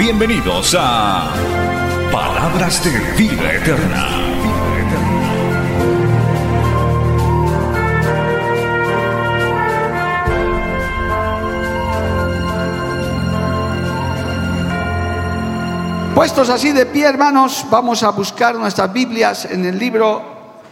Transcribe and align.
Bienvenidos 0.00 0.74
a 0.80 1.30
Palabras 2.10 2.82
de 2.82 2.90
Vida 3.18 3.52
Eterna. 3.52 4.08
Puestos 16.14 16.48
así 16.48 16.72
de 16.72 16.86
pie, 16.86 17.04
hermanos, 17.04 17.66
vamos 17.68 18.02
a 18.02 18.08
buscar 18.08 18.54
nuestras 18.54 18.90
Biblias 18.94 19.44
en 19.44 19.66
el 19.66 19.78
libro, 19.78 20.22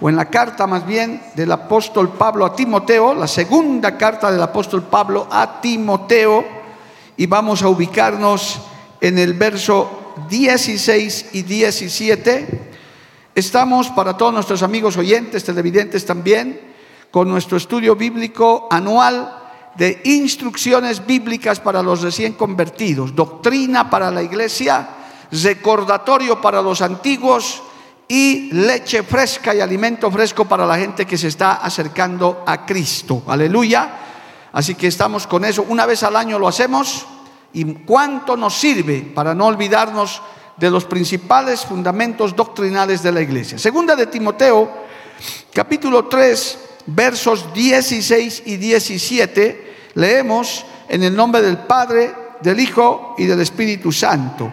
o 0.01 0.09
en 0.09 0.17
la 0.17 0.25
carta 0.25 0.67
más 0.67 0.87
bien, 0.87 1.23
del 1.35 1.53
apóstol 1.53 2.09
Pablo 2.09 2.47
a 2.47 2.57
Timoteo, 2.57 3.13
la 3.13 3.29
segunda 3.29 3.95
carta 3.99 4.33
del 4.33 4.43
apóstol 4.43 4.85
Pablo 4.85 5.29
a 5.31 5.61
Timoteo, 5.61 6.47
y 7.19 7.27
vamos 7.27 7.63
a 7.63 7.69
ubicarnos 7.69 8.63
en 9.01 9.19
el 9.19 9.35
verso 9.35 10.15
16 10.29 11.31
y 11.33 11.43
17. 11.43 12.71
Estamos, 13.35 13.89
para 13.91 14.17
todos 14.17 14.35
nuestros 14.35 14.63
amigos 14.63 14.97
oyentes, 14.97 15.45
televidentes 15.45 16.05
también, 16.05 16.61
con 17.11 17.29
nuestro 17.29 17.57
estudio 17.57 17.97
bíblico 17.97 18.69
anual 18.71 19.35
de 19.77 20.01
instrucciones 20.05 21.07
bíblicas 21.07 21.61
para 21.61 21.83
los 21.83 22.03
recién 22.03 22.33
convertidos, 22.33 23.15
doctrina 23.15 23.89
para 23.89 24.11
la 24.11 24.23
iglesia 24.23 24.89
recordatorio 25.31 26.41
para 26.41 26.63
los 26.63 26.81
antiguos 26.81 27.63
y 28.09 28.51
leche 28.53 29.03
fresca 29.03 29.55
y 29.55 29.61
alimento 29.61 30.11
fresco 30.11 30.47
para 30.47 30.67
la 30.67 30.79
gente 30.79 31.07
que 31.07 31.19
se 31.19 31.29
está 31.29 31.55
acercando 31.55 32.43
a 32.47 32.65
Cristo. 32.65 33.23
Aleluya. 33.27 33.91
Así 34.53 34.75
que 34.75 34.87
estamos 34.87 35.27
con 35.27 35.45
eso. 35.45 35.67
Una 35.69 35.85
vez 35.85 36.03
al 36.03 36.17
año 36.17 36.39
lo 36.39 36.49
hacemos. 36.49 37.07
¿Y 37.53 37.65
cuánto 37.65 38.37
nos 38.37 38.55
sirve 38.55 39.01
para 39.15 39.35
no 39.35 39.47
olvidarnos 39.47 40.21
de 40.57 40.71
los 40.71 40.85
principales 40.85 41.65
fundamentos 41.65 42.37
doctrinales 42.37 43.03
de 43.03 43.13
la 43.13 43.21
iglesia? 43.21 43.59
Segunda 43.59 43.97
de 43.97 44.07
Timoteo, 44.07 44.71
capítulo 45.53 46.07
3, 46.07 46.59
versos 46.87 47.53
16 47.53 48.43
y 48.47 48.57
17, 48.57 49.77
leemos 49.95 50.65
en 50.89 51.03
el 51.03 51.15
nombre 51.15 51.43
del 51.43 51.59
Padre, 51.59 52.15
del 52.41 52.61
Hijo 52.61 53.15
y 53.19 53.25
del 53.25 53.41
Espíritu 53.41 53.93
Santo. 53.93 54.53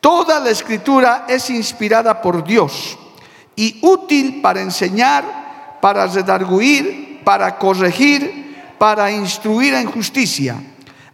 Toda 0.00 0.40
la 0.40 0.50
escritura 0.50 1.24
es 1.28 1.48
inspirada 1.50 2.20
por 2.20 2.44
Dios 2.44 2.98
y 3.56 3.78
útil 3.82 4.40
para 4.42 4.60
enseñar, 4.60 5.78
para 5.80 6.06
redarguir, 6.06 7.22
para 7.24 7.56
corregir, 7.58 8.74
para 8.78 9.10
instruir 9.10 9.74
en 9.74 9.90
justicia, 9.90 10.56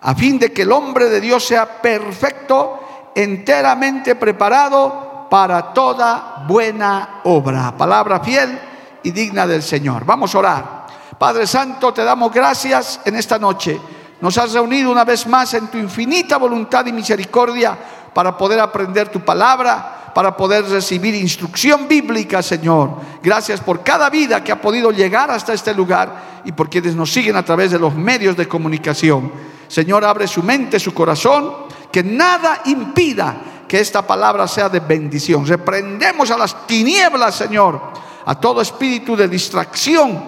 a 0.02 0.14
fin 0.14 0.38
de 0.38 0.52
que 0.52 0.62
el 0.62 0.72
hombre 0.72 1.08
de 1.08 1.20
Dios 1.20 1.44
sea 1.44 1.80
perfecto, 1.80 3.10
enteramente 3.14 4.14
preparado 4.14 5.28
para 5.30 5.72
toda 5.72 6.44
buena 6.46 7.20
obra. 7.24 7.76
Palabra 7.76 8.20
fiel 8.20 8.58
y 9.02 9.10
digna 9.10 9.46
del 9.46 9.62
Señor. 9.62 10.04
Vamos 10.04 10.34
a 10.34 10.38
orar. 10.38 10.86
Padre 11.18 11.46
Santo, 11.46 11.92
te 11.92 12.02
damos 12.02 12.32
gracias 12.32 13.00
en 13.04 13.16
esta 13.16 13.38
noche. 13.38 13.78
Nos 14.20 14.36
has 14.38 14.52
reunido 14.52 14.90
una 14.90 15.04
vez 15.04 15.26
más 15.26 15.54
en 15.54 15.68
tu 15.68 15.78
infinita 15.78 16.36
voluntad 16.36 16.84
y 16.86 16.92
misericordia 16.92 17.76
para 18.12 18.36
poder 18.36 18.60
aprender 18.60 19.08
tu 19.08 19.20
palabra, 19.20 20.12
para 20.14 20.36
poder 20.36 20.64
recibir 20.64 21.14
instrucción 21.14 21.86
bíblica, 21.86 22.42
Señor. 22.42 22.96
Gracias 23.22 23.60
por 23.60 23.82
cada 23.82 24.10
vida 24.10 24.42
que 24.42 24.52
ha 24.52 24.60
podido 24.60 24.90
llegar 24.90 25.30
hasta 25.30 25.52
este 25.52 25.74
lugar 25.74 26.40
y 26.44 26.52
por 26.52 26.68
quienes 26.68 26.96
nos 26.96 27.12
siguen 27.12 27.36
a 27.36 27.44
través 27.44 27.70
de 27.70 27.78
los 27.78 27.94
medios 27.94 28.36
de 28.36 28.48
comunicación. 28.48 29.30
Señor, 29.70 30.04
abre 30.04 30.26
su 30.26 30.42
mente, 30.42 30.80
su 30.80 30.92
corazón, 30.92 31.54
que 31.92 32.02
nada 32.02 32.62
impida 32.64 33.36
que 33.68 33.78
esta 33.78 34.04
palabra 34.04 34.48
sea 34.48 34.68
de 34.68 34.80
bendición. 34.80 35.46
Reprendemos 35.46 36.28
a 36.32 36.36
las 36.36 36.66
tinieblas, 36.66 37.36
Señor, 37.36 37.80
a 38.26 38.34
todo 38.34 38.60
espíritu 38.60 39.14
de 39.14 39.28
distracción, 39.28 40.24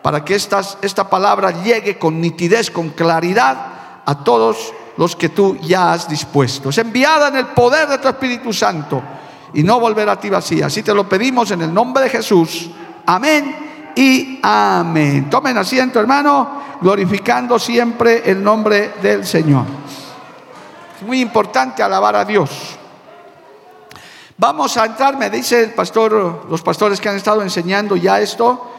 para 0.00 0.24
que 0.24 0.34
esta 0.34 1.10
palabra 1.10 1.62
llegue 1.62 1.98
con 1.98 2.18
nitidez, 2.18 2.70
con 2.70 2.88
claridad 2.88 4.02
a 4.06 4.24
todos 4.24 4.72
los 4.96 5.16
que 5.16 5.28
tú 5.28 5.58
ya 5.60 5.92
has 5.92 6.08
dispuesto. 6.08 6.70
Es 6.70 6.78
enviada 6.78 7.28
en 7.28 7.36
el 7.36 7.46
poder 7.48 7.86
de 7.88 7.98
tu 7.98 8.08
Espíritu 8.08 8.54
Santo 8.54 9.02
y 9.52 9.62
no 9.62 9.80
volverá 9.80 10.12
a 10.12 10.20
ti 10.20 10.30
vacía. 10.30 10.66
Así 10.66 10.82
te 10.82 10.94
lo 10.94 11.06
pedimos 11.06 11.50
en 11.50 11.60
el 11.60 11.74
nombre 11.74 12.04
de 12.04 12.08
Jesús. 12.08 12.70
Amén 13.04 13.71
y 13.96 14.40
amén. 14.42 15.28
Tomen 15.28 15.56
asiento, 15.56 16.00
hermano, 16.00 16.62
glorificando 16.80 17.58
siempre 17.58 18.22
el 18.30 18.42
nombre 18.42 18.94
del 19.02 19.26
Señor. 19.26 19.64
Es 21.00 21.06
muy 21.06 21.20
importante 21.20 21.82
alabar 21.82 22.16
a 22.16 22.24
Dios. 22.24 22.78
Vamos 24.38 24.76
a 24.76 24.86
entrar, 24.86 25.16
me 25.16 25.30
dice 25.30 25.62
el 25.62 25.70
pastor, 25.72 26.46
los 26.48 26.62
pastores 26.62 27.00
que 27.00 27.08
han 27.08 27.16
estado 27.16 27.42
enseñando 27.42 27.94
ya 27.96 28.20
esto, 28.20 28.72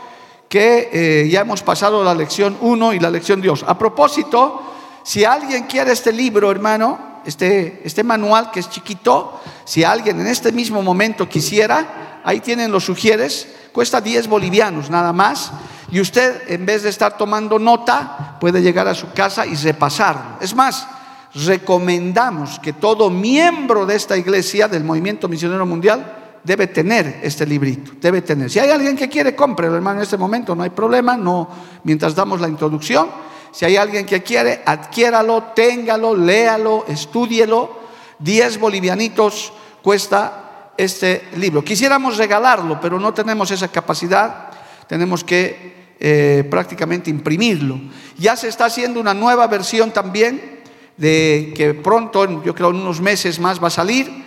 que 0.50 0.90
eh, 0.92 1.30
ya 1.30 1.42
hemos 1.42 1.64
pasado 1.64 2.04
la 2.04 2.14
lección 2.14 2.58
1 2.60 2.94
y 2.94 3.00
la 3.00 3.10
lección 3.10 3.42
Dios. 3.42 3.64
A 3.68 3.78
propósito, 3.78 4.62
si 5.04 5.24
alguien 5.24 5.64
quiere 5.64 5.92
este 5.92 6.12
libro, 6.12 6.52
hermano, 6.52 7.22
este, 7.26 7.82
este 7.86 8.04
manual 8.04 8.52
que 8.52 8.60
es 8.60 8.70
chiquito, 8.70 9.40
si 9.64 9.84
alguien 9.84 10.20
en 10.20 10.28
este 10.28 10.52
mismo 10.52 10.82
momento 10.82 11.30
quisiera, 11.30 12.13
ahí 12.24 12.40
tienen 12.40 12.72
los 12.72 12.86
sugieres, 12.86 13.48
cuesta 13.72 14.02
10 14.02 14.28
bolivianos 14.28 14.90
nada 14.90 15.14
más. 15.14 15.52
Y 15.92 16.00
usted, 16.00 16.50
en 16.50 16.66
vez 16.66 16.84
de 16.84 16.90
estar 16.90 17.18
tomando 17.18 17.60
nota, 17.60 18.38
puede 18.40 18.62
llegar 18.62 18.88
a 18.88 18.96
su 18.96 19.12
casa 19.12 19.46
y 19.46 19.56
repasarlo. 19.56 20.38
Es 20.42 20.56
más, 20.56 20.88
recomendamos 21.36 22.60
que 22.60 22.74
todo 22.74 23.10
miembro 23.10 23.86
de 23.86 23.96
esta 23.96 24.18
iglesia, 24.18 24.68
del 24.68 24.84
Movimiento 24.84 25.28
Misionero 25.28 25.66
Mundial, 25.66 26.40
debe 26.44 26.68
tener 26.68 27.20
este 27.24 27.46
librito, 27.46 27.92
debe 28.02 28.22
tener. 28.22 28.50
Si 28.50 28.60
hay 28.60 28.70
alguien 28.70 28.96
que 28.96 29.08
quiere, 29.08 29.36
cómprelo, 29.36 29.76
hermano, 29.76 30.00
en 30.00 30.04
este 30.04 30.18
momento, 30.18 30.56
no 30.56 30.64
hay 30.64 30.72
problema, 30.72 31.16
no, 31.16 31.48
mientras 31.84 32.16
damos 32.16 32.42
la 32.42 32.48
introducción. 32.48 33.08
Si 33.52 33.66
hay 33.66 33.78
alguien 33.78 34.06
que 34.06 34.24
quiere, 34.24 34.62
adquiéralo, 34.66 35.52
téngalo, 35.56 36.16
léalo, 36.16 36.86
estúdielo. 36.88 37.84
Diez 38.18 38.60
bolivianitos 38.60 39.54
cuesta 39.82 40.43
este 40.78 41.28
libro. 41.36 41.64
Quisiéramos 41.64 42.18
regalarlo, 42.18 42.80
pero 42.82 43.00
no 43.00 43.14
tenemos 43.14 43.52
esa 43.52 43.68
capacidad. 43.68 44.50
Tenemos 44.88 45.24
que 45.24 45.96
eh, 46.00 46.46
prácticamente 46.50 47.10
imprimirlo. 47.10 47.80
Ya 48.18 48.36
se 48.36 48.48
está 48.48 48.66
haciendo 48.66 49.00
una 49.00 49.14
nueva 49.14 49.48
versión 49.48 49.92
también, 49.92 50.62
de 50.98 51.54
que 51.56 51.74
pronto, 51.74 52.44
yo 52.44 52.54
creo 52.54 52.70
en 52.70 52.78
unos 52.78 53.02
meses 53.02 53.40
más 53.40 53.64
va 53.64 53.68
a 53.68 53.72
salir, 53.72 54.24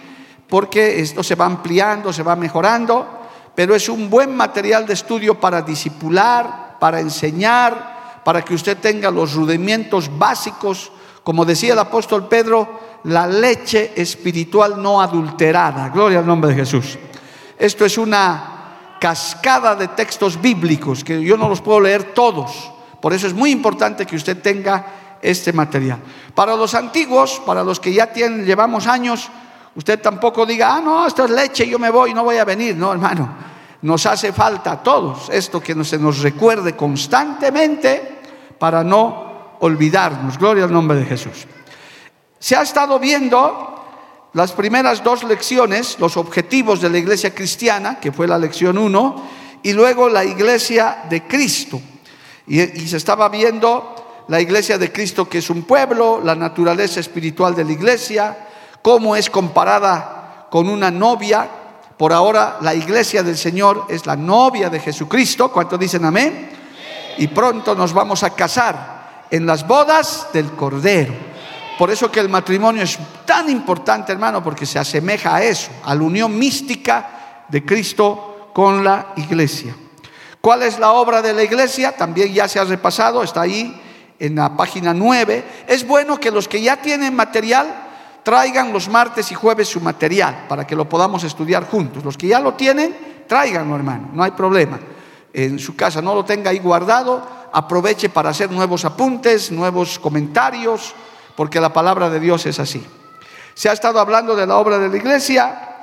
porque 0.49 1.01
esto 1.01 1.23
se 1.23 1.35
va 1.35 1.45
ampliando, 1.45 2.13
se 2.13 2.23
va 2.23 2.37
mejorando, 2.37 3.07
pero 3.55 3.75
es 3.75 3.89
un 3.89 4.09
buen 4.09 4.35
material 4.37 4.87
de 4.87 4.95
estudio 4.95 5.39
para 5.41 5.63
disipular, 5.63 6.77
para 6.79 7.01
enseñar, 7.01 8.23
para 8.25 8.43
que 8.43 8.55
usted 8.55 8.79
tenga 8.79 9.11
los 9.11 9.35
rudimentos 9.35 10.11
básicos, 10.19 10.93
como 11.23 11.45
decía 11.45 11.73
el 11.73 11.79
apóstol 11.79 12.29
Pedro, 12.29 12.86
la 13.07 13.27
leche 13.27 13.93
espiritual 13.95 14.83
no 14.83 15.01
adulterada. 15.01 15.89
Gloria 15.91 16.19
al 16.19 16.27
nombre 16.27 16.51
de 16.51 16.57
Jesús. 16.57 16.99
Esto 17.59 17.85
es 17.85 17.99
una 17.99 18.97
cascada 19.01 19.77
de 19.77 19.89
textos 19.89 20.41
bíblicos 20.41 21.05
que 21.05 21.23
yo 21.23 21.37
no 21.37 21.49
los 21.49 21.61
puedo 21.61 21.81
leer 21.81 22.15
todos. 22.15 22.73
Por 23.01 23.13
eso 23.13 23.27
es 23.27 23.35
muy 23.35 23.51
importante 23.51 24.07
que 24.07 24.17
usted 24.17 24.43
tenga 24.43 25.19
este 25.23 25.53
material. 25.53 26.01
Para 26.35 26.57
los 26.57 26.75
antiguos, 26.75 27.41
para 27.47 27.63
los 27.63 27.79
que 27.79 27.93
ya 27.93 28.09
tienen, 28.13 28.45
llevamos 28.45 28.87
años, 28.89 29.29
usted 29.77 30.01
tampoco 30.01 30.45
diga, 30.45 30.75
ah, 30.75 30.81
no, 30.81 31.07
esto 31.07 31.25
es 31.25 31.31
leche, 31.31 31.69
yo 31.69 31.79
me 31.79 31.91
voy, 31.91 32.13
no 32.13 32.25
voy 32.25 32.39
a 32.39 32.45
venir. 32.45 32.77
No, 32.77 32.93
hermano, 32.93 33.29
nos 33.83 34.05
hace 34.07 34.33
falta 34.33 34.73
a 34.73 34.83
todos 34.83 35.29
esto 35.31 35.61
que 35.61 35.85
se 35.85 35.99
nos 35.99 36.21
recuerde 36.21 36.75
constantemente 36.75 38.21
para 38.59 38.83
no 38.83 39.57
olvidarnos. 39.61 40.37
Gloria 40.39 40.65
al 40.65 40.73
nombre 40.73 40.99
de 40.99 41.05
Jesús. 41.05 41.47
Se 42.39 42.57
ha 42.57 42.63
estado 42.63 42.99
viendo 42.99 43.77
las 44.37 44.53
primeras 44.53 45.03
dos 45.03 45.25
lecciones, 45.25 45.99
los 45.99 46.17
objetivos 46.19 46.83
de 46.83 46.91
la 46.91 46.99
iglesia 46.99 47.35
cristiana, 47.35 47.99
que 47.99 48.13
fue 48.13 48.29
la 48.29 48.39
lección 48.39 48.77
1, 48.77 49.29
y 49.63 49.73
luego 49.73 50.09
la 50.09 50.25
iglesia 50.25 51.05
de 51.09 51.27
Cristo. 51.27 51.81
Y, 52.47 52.59
se 52.87 52.99
estaba 52.99 53.29
viendo 53.29 54.25
la 54.29 54.41
iglesia 54.41 54.79
de 54.79 54.93
Cristo 54.93 55.29
que 55.29 55.39
es 55.39 55.51
un 55.51 55.63
pueblo, 55.63 56.21
la 56.23 56.35
naturaleza 56.35 57.01
espiritual 57.01 57.55
de 57.55 57.65
la 57.65 57.73
iglesia, 57.73 58.47
cómo 58.83 59.17
es 59.17 59.31
comparada 59.31 60.47
con 60.51 60.69
una 60.69 60.91
novia. 60.91 61.49
Por 61.97 62.13
ahora 62.13 62.59
la 62.61 62.75
iglesia 62.75 63.23
del 63.23 63.39
Señor 63.39 63.87
es 63.89 64.05
la 64.05 64.17
novia 64.17 64.69
de 64.69 64.81
Jesucristo. 64.81 65.51
¿Cuántos 65.51 65.81
dicen 65.81 66.05
amén? 66.05 66.51
Y 67.17 67.29
pronto 67.29 67.75
nos 67.75 67.95
vamos 67.95 68.23
a 68.23 68.35
casar 68.35 69.25
en 69.31 69.47
las 69.47 69.67
bodas 69.67 70.29
del 70.33 70.53
Cordero. 70.53 71.26
Por 71.79 71.91
eso 71.91 72.11
que 72.11 72.21
el 72.21 72.29
matrimonio 72.29 72.83
es 72.83 72.99
tan 73.27 73.51
importante, 73.51 74.13
hermano, 74.13 74.43
porque 74.43 74.65
se 74.65 74.79
asemeja 74.79 75.37
a 75.37 75.43
eso, 75.43 75.71
a 75.85 75.95
la 75.95 76.03
unión 76.03 76.39
mística 76.39 77.45
de 77.49 77.65
Cristo 77.65 78.51
con 78.55 78.83
la 78.83 79.13
iglesia. 79.17 79.77
¿Cuál 80.41 80.63
es 80.63 80.79
la 80.79 80.93
obra 80.93 81.21
de 81.21 81.33
la 81.33 81.43
iglesia? 81.43 81.93
También 81.93 82.33
ya 82.33 82.49
se 82.49 82.59
ha 82.59 82.65
repasado, 82.65 83.23
está 83.23 83.43
ahí 83.43 83.83
en 84.19 84.37
la 84.37 84.57
página 84.57 84.95
9. 84.95 85.45
Es 85.67 85.87
bueno 85.87 86.19
que 86.19 86.31
los 86.31 86.49
que 86.49 86.63
ya 86.63 86.77
tienen 86.77 87.15
material 87.15 87.67
traigan 88.23 88.73
los 88.73 88.89
martes 88.89 89.31
y 89.31 89.35
jueves 89.35 89.69
su 89.69 89.81
material 89.81 90.47
para 90.49 90.67
que 90.67 90.75
lo 90.75 90.89
podamos 90.89 91.25
estudiar 91.25 91.69
juntos. 91.69 92.05
Los 92.05 92.17
que 92.17 92.29
ya 92.29 92.41
lo 92.41 92.55
tienen, 92.55 93.25
tráiganlo, 93.29 93.77
hermano, 93.77 94.11
no 94.13 94.23
hay 94.23 94.31
problema. 94.31 94.81
En 95.33 95.59
su 95.59 95.77
casa 95.77 96.01
no 96.01 96.15
lo 96.15 96.25
tenga 96.25 96.51
ahí 96.51 96.59
guardado, 96.59 97.23
aproveche 97.53 98.09
para 98.09 98.31
hacer 98.31 98.51
nuevos 98.51 98.85
apuntes, 98.85 99.53
nuevos 99.53 99.99
comentarios, 99.99 100.95
porque 101.37 101.61
la 101.61 101.73
palabra 101.73 102.11
de 102.11 102.21
Dios 102.21 102.47
es 102.47 102.59
así. 102.59 102.85
Se 103.55 103.69
ha 103.69 103.73
estado 103.73 104.01
hablando 104.01 104.35
de 104.35 104.47
la 104.47 104.57
obra 104.57 104.79
de 104.79 104.89
la 104.89 104.97
iglesia, 104.97 105.77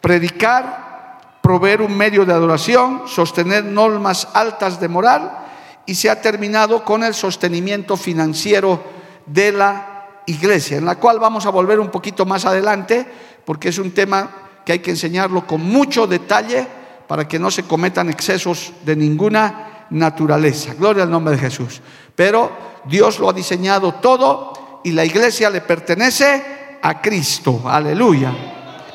predicar, 0.00 1.38
proveer 1.42 1.82
un 1.82 1.96
medio 1.96 2.24
de 2.24 2.32
adoración, 2.32 3.02
sostener 3.06 3.64
normas 3.64 4.28
altas 4.32 4.80
de 4.80 4.88
moral 4.88 5.38
y 5.86 5.94
se 5.94 6.08
ha 6.08 6.20
terminado 6.20 6.84
con 6.84 7.02
el 7.02 7.14
sostenimiento 7.14 7.96
financiero 7.96 8.82
de 9.26 9.52
la 9.52 10.22
iglesia, 10.26 10.78
en 10.78 10.86
la 10.86 10.96
cual 10.96 11.18
vamos 11.18 11.44
a 11.46 11.50
volver 11.50 11.80
un 11.80 11.90
poquito 11.90 12.24
más 12.24 12.46
adelante, 12.46 13.06
porque 13.44 13.68
es 13.68 13.78
un 13.78 13.92
tema 13.92 14.30
que 14.64 14.72
hay 14.72 14.78
que 14.78 14.90
enseñarlo 14.90 15.46
con 15.46 15.62
mucho 15.62 16.06
detalle 16.06 16.66
para 17.06 17.28
que 17.28 17.38
no 17.38 17.50
se 17.50 17.64
cometan 17.64 18.08
excesos 18.08 18.72
de 18.84 18.96
ninguna 18.96 19.86
naturaleza. 19.90 20.72
Gloria 20.74 21.02
al 21.02 21.10
nombre 21.10 21.34
de 21.34 21.40
Jesús. 21.40 21.82
Pero 22.16 22.50
Dios 22.86 23.18
lo 23.18 23.28
ha 23.28 23.32
diseñado 23.32 23.94
todo 23.94 24.63
y 24.84 24.92
la 24.92 25.04
iglesia 25.04 25.50
le 25.50 25.62
pertenece 25.62 26.78
a 26.80 27.00
Cristo. 27.00 27.62
Aleluya. 27.66 28.32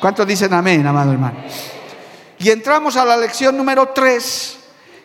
¿Cuántos 0.00 0.26
dicen 0.26 0.54
amén, 0.54 0.86
amado 0.86 1.12
hermano? 1.12 1.38
Y 2.38 2.48
entramos 2.48 2.96
a 2.96 3.04
la 3.04 3.16
lección 3.16 3.56
número 3.56 3.88
3, 3.88 4.58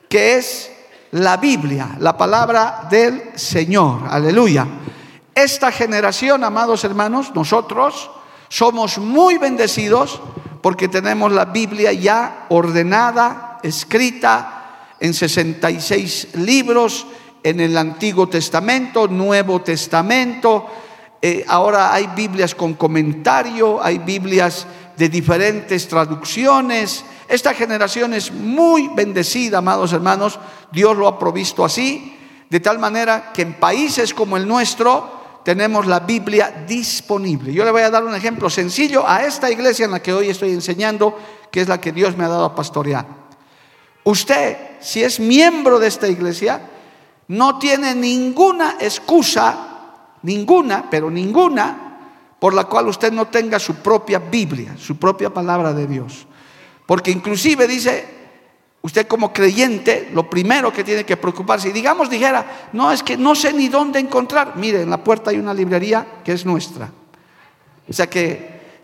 que 0.07 0.37
es 0.37 0.71
la 1.11 1.37
Biblia, 1.37 1.97
la 1.99 2.15
palabra 2.17 2.87
del 2.89 3.31
Señor. 3.35 4.01
Aleluya. 4.09 4.65
Esta 5.33 5.71
generación, 5.71 6.43
amados 6.43 6.83
hermanos, 6.85 7.33
nosotros 7.35 8.09
somos 8.47 8.97
muy 8.99 9.37
bendecidos 9.37 10.21
porque 10.61 10.87
tenemos 10.87 11.31
la 11.31 11.45
Biblia 11.45 11.91
ya 11.91 12.45
ordenada, 12.49 13.59
escrita 13.63 14.93
en 14.99 15.13
66 15.13 16.35
libros, 16.35 17.05
en 17.45 17.61
el 17.61 17.77
Antiguo 17.77 18.27
Testamento, 18.27 19.07
Nuevo 19.07 19.61
Testamento. 19.61 20.65
Eh, 21.21 21.45
ahora 21.47 21.93
hay 21.93 22.07
Biblias 22.07 22.53
con 22.53 22.73
comentario, 22.73 23.81
hay 23.81 23.99
Biblias 23.99 24.67
de 24.97 25.07
diferentes 25.07 25.87
traducciones 25.87 27.05
esta 27.27 27.53
generación 27.53 28.13
es 28.13 28.31
muy 28.31 28.89
bendecida, 28.89 29.57
amados 29.57 29.93
hermanos. 29.93 30.39
Dios 30.71 30.95
lo 30.95 31.07
ha 31.07 31.17
provisto 31.17 31.65
así, 31.65 32.15
de 32.49 32.59
tal 32.59 32.77
manera 32.77 33.31
que 33.33 33.41
en 33.41 33.55
países 33.55 34.13
como 34.13 34.37
el 34.37 34.47
nuestro 34.47 35.41
tenemos 35.43 35.87
la 35.87 35.99
Biblia 36.01 36.65
disponible. 36.67 37.53
Yo 37.53 37.65
le 37.65 37.71
voy 37.71 37.81
a 37.81 37.89
dar 37.89 38.03
un 38.03 38.15
ejemplo 38.15 38.49
sencillo 38.49 39.07
a 39.07 39.25
esta 39.25 39.49
iglesia 39.49 39.85
en 39.85 39.91
la 39.91 40.01
que 40.01 40.13
hoy 40.13 40.29
estoy 40.29 40.51
enseñando, 40.51 41.17
que 41.51 41.61
es 41.61 41.67
la 41.67 41.81
que 41.81 41.91
Dios 41.91 42.15
me 42.15 42.25
ha 42.25 42.29
dado 42.29 42.45
a 42.45 42.55
pastorear. 42.55 43.05
Usted, 44.03 44.57
si 44.81 45.03
es 45.03 45.19
miembro 45.19 45.79
de 45.79 45.87
esta 45.87 46.07
iglesia, 46.07 46.61
no 47.27 47.57
tiene 47.57 47.95
ninguna 47.95 48.77
excusa, 48.79 49.57
ninguna, 50.21 50.89
pero 50.89 51.09
ninguna, 51.09 51.85
por 52.39 52.53
la 52.53 52.65
cual 52.65 52.87
usted 52.87 53.11
no 53.11 53.27
tenga 53.27 53.59
su 53.59 53.75
propia 53.75 54.19
Biblia, 54.19 54.75
su 54.77 54.97
propia 54.97 55.33
palabra 55.33 55.73
de 55.73 55.87
Dios. 55.87 56.27
Porque 56.85 57.11
inclusive 57.11 57.67
dice, 57.67 58.05
usted 58.81 59.07
como 59.07 59.33
creyente, 59.33 60.11
lo 60.13 60.29
primero 60.29 60.71
que 60.71 60.83
tiene 60.83 61.03
que 61.03 61.17
preocuparse, 61.17 61.69
y 61.69 61.71
digamos 61.71 62.09
dijera, 62.09 62.69
no, 62.73 62.91
es 62.91 63.01
que 63.01 63.17
no 63.17 63.33
sé 63.33 63.53
ni 63.53 63.67
dónde 63.67 63.99
encontrar. 63.99 64.53
Mire, 64.57 64.83
en 64.83 64.89
la 64.89 65.03
puerta 65.03 65.31
hay 65.31 65.37
una 65.37 65.53
librería 65.53 66.05
que 66.23 66.33
es 66.33 66.45
nuestra. 66.45 66.91
O 67.87 67.93
sea 67.93 68.07
que, 68.07 68.83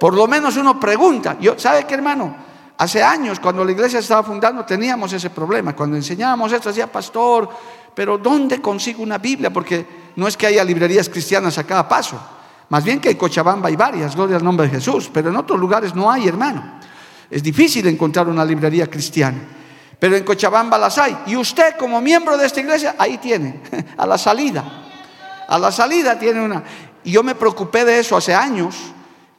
por 0.00 0.14
lo 0.14 0.26
menos 0.26 0.56
uno 0.56 0.80
pregunta, 0.80 1.36
yo, 1.40 1.58
¿sabe 1.58 1.84
qué 1.84 1.94
hermano? 1.94 2.47
Hace 2.78 3.02
años, 3.02 3.40
cuando 3.40 3.64
la 3.64 3.72
iglesia 3.72 3.98
estaba 3.98 4.22
fundando, 4.22 4.64
teníamos 4.64 5.12
ese 5.12 5.30
problema. 5.30 5.74
Cuando 5.74 5.96
enseñábamos 5.96 6.52
esto, 6.52 6.68
decía, 6.68 6.90
pastor, 6.90 7.48
pero 7.92 8.18
¿dónde 8.18 8.62
consigo 8.62 9.02
una 9.02 9.18
Biblia? 9.18 9.52
Porque 9.52 9.84
no 10.14 10.28
es 10.28 10.36
que 10.36 10.46
haya 10.46 10.62
librerías 10.62 11.08
cristianas 11.08 11.58
a 11.58 11.64
cada 11.64 11.88
paso. 11.88 12.20
Más 12.68 12.84
bien 12.84 13.00
que 13.00 13.10
en 13.10 13.16
Cochabamba 13.16 13.68
hay 13.68 13.74
varias, 13.74 14.14
gloria 14.14 14.36
al 14.36 14.44
nombre 14.44 14.66
de 14.66 14.74
Jesús, 14.74 15.10
pero 15.12 15.30
en 15.30 15.36
otros 15.36 15.58
lugares 15.58 15.94
no 15.96 16.08
hay, 16.08 16.28
hermano. 16.28 16.78
Es 17.28 17.42
difícil 17.42 17.86
encontrar 17.88 18.28
una 18.28 18.44
librería 18.44 18.88
cristiana, 18.88 19.38
pero 19.98 20.16
en 20.16 20.22
Cochabamba 20.22 20.78
las 20.78 20.98
hay. 20.98 21.18
Y 21.26 21.34
usted 21.34 21.76
como 21.76 22.00
miembro 22.00 22.36
de 22.36 22.46
esta 22.46 22.60
iglesia, 22.60 22.94
ahí 22.96 23.18
tiene, 23.18 23.60
a 23.96 24.06
la 24.06 24.16
salida. 24.16 24.64
A 25.48 25.58
la 25.58 25.72
salida 25.72 26.16
tiene 26.16 26.42
una. 26.42 26.62
Y 27.02 27.10
yo 27.10 27.24
me 27.24 27.34
preocupé 27.34 27.84
de 27.84 27.98
eso 27.98 28.16
hace 28.16 28.34
años. 28.34 28.76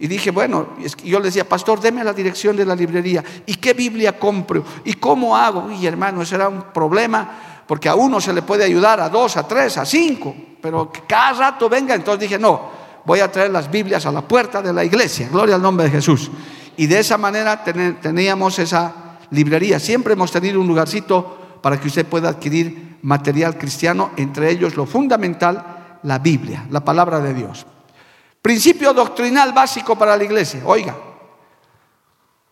Y 0.01 0.07
dije, 0.07 0.31
bueno, 0.31 0.69
yo 1.04 1.19
le 1.19 1.25
decía, 1.25 1.48
pastor, 1.48 1.81
deme 1.81 2.04
la 2.06 2.13
dirección 2.13 2.56
de 2.56 2.66
la 2.66 2.74
librería. 2.74 3.22
¿Y 3.46 3.56
qué 3.56 3.74
Biblia 3.74 4.18
compro? 4.18 4.63
¿Y 4.86 4.94
cómo 4.94 5.36
hago? 5.36 5.69
Y 5.72 5.86
hermano, 5.86 6.22
ese 6.22 6.36
era 6.36 6.48
un 6.48 6.62
problema, 6.74 7.63
porque 7.68 7.90
a 7.90 7.96
uno 7.96 8.22
se 8.22 8.31
le 8.31 8.42
puede 8.42 8.63
ayudar, 8.63 9.01
a 9.01 9.10
dos, 9.10 9.36
a 9.36 9.46
tres, 9.46 9.78
a 9.78 9.86
cinco, 9.86 10.34
pero 10.62 10.90
que 10.90 11.01
cada 11.01 11.34
rato 11.34 11.68
venga. 11.68 11.94
Entonces 11.94 12.22
dije, 12.22 12.40
no, 12.40 12.69
voy 13.04 13.19
a 13.19 13.30
traer 13.30 13.51
las 13.51 13.69
Biblias 13.69 14.06
a 14.06 14.12
la 14.12 14.22
puerta 14.22 14.62
de 14.62 14.72
la 14.72 14.86
iglesia. 14.86 15.28
Gloria 15.30 15.56
al 15.56 15.62
nombre 15.62 15.88
de 15.88 15.92
Jesús. 15.92 16.31
Y 16.78 16.88
de 16.88 17.00
esa 17.00 17.18
manera 17.18 17.62
teníamos 17.63 18.57
esa 18.57 19.18
librería. 19.31 19.80
Siempre 19.80 20.13
hemos 20.13 20.31
tenido 20.31 20.62
un 20.62 20.68
lugarcito 20.68 21.60
para 21.62 21.78
que 21.78 21.88
usted 21.90 22.06
pueda 22.06 22.30
adquirir 22.30 23.00
material 23.02 23.57
cristiano, 23.57 24.12
entre 24.16 24.50
ellos 24.50 24.78
lo 24.78 24.86
fundamental, 24.86 25.98
la 26.04 26.19
Biblia, 26.19 26.66
la 26.69 26.86
palabra 26.86 27.19
de 27.19 27.34
Dios. 27.34 27.66
Principio 28.42 28.94
doctrinal 28.94 29.54
básico 29.54 29.98
para 29.98 30.16
la 30.16 30.24
iglesia. 30.24 30.62
Oiga, 30.66 30.96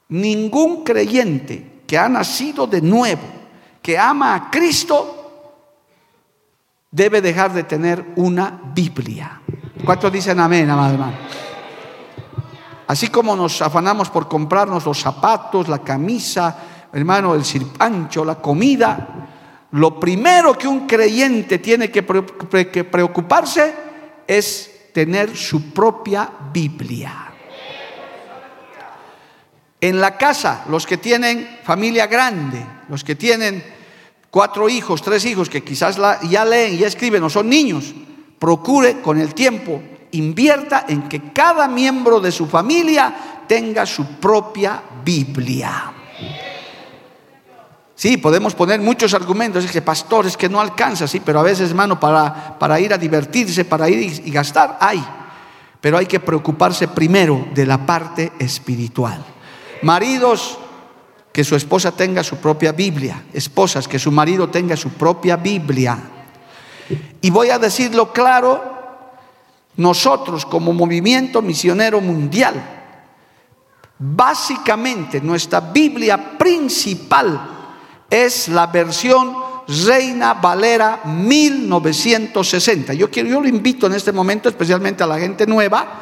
ningún 0.09 0.83
creyente 0.83 1.83
que 1.87 1.97
ha 1.97 2.09
nacido 2.09 2.67
de 2.67 2.81
nuevo, 2.81 3.23
que 3.81 3.97
ama 3.97 4.35
a 4.35 4.51
Cristo, 4.51 5.13
debe 6.91 7.21
dejar 7.21 7.53
de 7.53 7.63
tener 7.63 8.05
una 8.17 8.59
Biblia. 8.73 9.41
¿Cuántos 9.85 10.11
dicen 10.11 10.39
amén, 10.39 10.69
amado 10.69 10.93
hermano? 10.93 11.17
Así 12.87 13.07
como 13.09 13.35
nos 13.35 13.61
afanamos 13.61 14.09
por 14.09 14.27
comprarnos 14.27 14.85
los 14.85 14.99
zapatos, 14.99 15.67
la 15.67 15.79
camisa, 15.79 16.57
hermano, 16.91 17.35
el 17.35 17.43
sirpancho, 17.43 18.23
la 18.25 18.35
comida, 18.35 19.27
lo 19.71 19.99
primero 19.99 20.57
que 20.57 20.67
un 20.67 20.87
creyente 20.87 21.59
tiene 21.59 21.91
que 21.91 22.03
preocuparse 22.03 23.75
es 24.25 24.76
tener 24.93 25.35
su 25.35 25.71
propia 25.71 26.29
Biblia. 26.51 27.33
En 29.79 30.01
la 30.01 30.17
casa, 30.17 30.65
los 30.69 30.87
que 30.87 30.97
tienen 30.97 31.59
familia 31.63 32.07
grande, 32.07 32.65
los 32.89 33.03
que 33.03 33.15
tienen 33.15 33.63
cuatro 34.31 34.69
hijos, 34.69 35.01
tres 35.01 35.23
hijos, 35.25 35.49
que 35.49 35.63
quizás 35.63 35.97
ya 36.29 36.45
leen, 36.45 36.77
ya 36.77 36.87
escriben 36.87 37.23
o 37.23 37.29
son 37.29 37.49
niños, 37.49 37.93
procure 38.39 39.01
con 39.01 39.19
el 39.19 39.33
tiempo 39.33 39.81
invierta 40.11 40.85
en 40.87 41.07
que 41.09 41.31
cada 41.33 41.67
miembro 41.67 42.19
de 42.19 42.31
su 42.31 42.47
familia 42.47 43.43
tenga 43.47 43.85
su 43.85 44.19
propia 44.19 44.81
Biblia. 45.03 45.93
Sí, 47.97 48.17
podemos 48.17 48.53
poner 48.53 48.79
muchos 48.79 49.15
argumentos, 49.15 49.65
es 49.65 49.71
que 49.71 49.81
pastores 49.81 50.37
que 50.37 50.47
no 50.47 50.61
alcanza, 50.61 51.07
sí, 51.07 51.19
pero 51.19 51.39
a 51.39 51.43
veces, 51.43 51.71
hermano, 51.71 51.99
para, 51.99 52.59
para 52.59 52.79
ir 52.79 52.93
a 52.93 52.97
divertirse, 52.97 53.65
para 53.65 53.89
ir 53.89 54.21
y 54.23 54.29
gastar, 54.29 54.77
hay. 54.79 55.03
Pero 55.81 55.97
hay 55.97 56.05
que 56.05 56.19
preocuparse 56.19 56.87
primero 56.89 57.47
de 57.55 57.65
la 57.65 57.83
parte 57.87 58.33
espiritual. 58.37 59.25
Maridos, 59.81 60.59
que 61.33 61.43
su 61.43 61.55
esposa 61.55 61.91
tenga 61.91 62.23
su 62.23 62.37
propia 62.37 62.71
Biblia. 62.71 63.25
Esposas, 63.33 63.87
que 63.87 63.97
su 63.97 64.11
marido 64.11 64.47
tenga 64.47 64.77
su 64.77 64.89
propia 64.89 65.35
Biblia. 65.35 65.97
Y 67.19 67.31
voy 67.31 67.49
a 67.49 67.57
decirlo 67.57 68.13
claro 68.13 68.77
nosotros 69.77 70.45
como 70.45 70.71
movimiento 70.71 71.41
misionero 71.41 71.99
mundial, 71.99 72.63
básicamente 73.97 75.19
nuestra 75.19 75.61
Biblia 75.61 76.37
principal 76.37 77.56
es 78.09 78.47
la 78.47 78.67
versión 78.67 79.35
Reina 79.67 80.35
Valera 80.35 81.01
1960. 81.05 82.93
Yo, 82.93 83.11
quiero, 83.11 83.27
yo 83.29 83.41
lo 83.41 83.47
invito 83.47 83.87
en 83.87 83.93
este 83.93 84.11
momento, 84.11 84.49
especialmente 84.49 85.03
a 85.03 85.07
la 85.07 85.19
gente 85.19 85.45
nueva, 85.45 86.01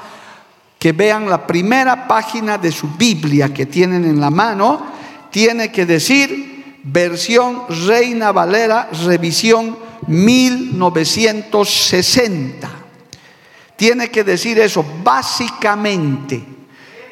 que 0.78 0.92
vean 0.92 1.28
la 1.30 1.48
primera 1.48 2.08
página 2.08 2.60
de 2.60 2.72
su 2.72 2.90
Biblia 2.90 3.52
que 3.54 3.66
tienen 3.66 4.06
en 4.06 4.20
la 4.20 4.30
mano. 4.30 4.94
Tiene 5.32 5.72
que 5.72 5.88
decir 5.88 6.82
versión 6.84 7.64
Reina 7.88 8.32
Valera, 8.32 8.90
revisión 9.06 9.80
1960. 10.08 12.70
Tiene 13.76 14.10
que 14.10 14.24
decir 14.24 14.58
eso, 14.60 14.86
básicamente. 15.04 16.42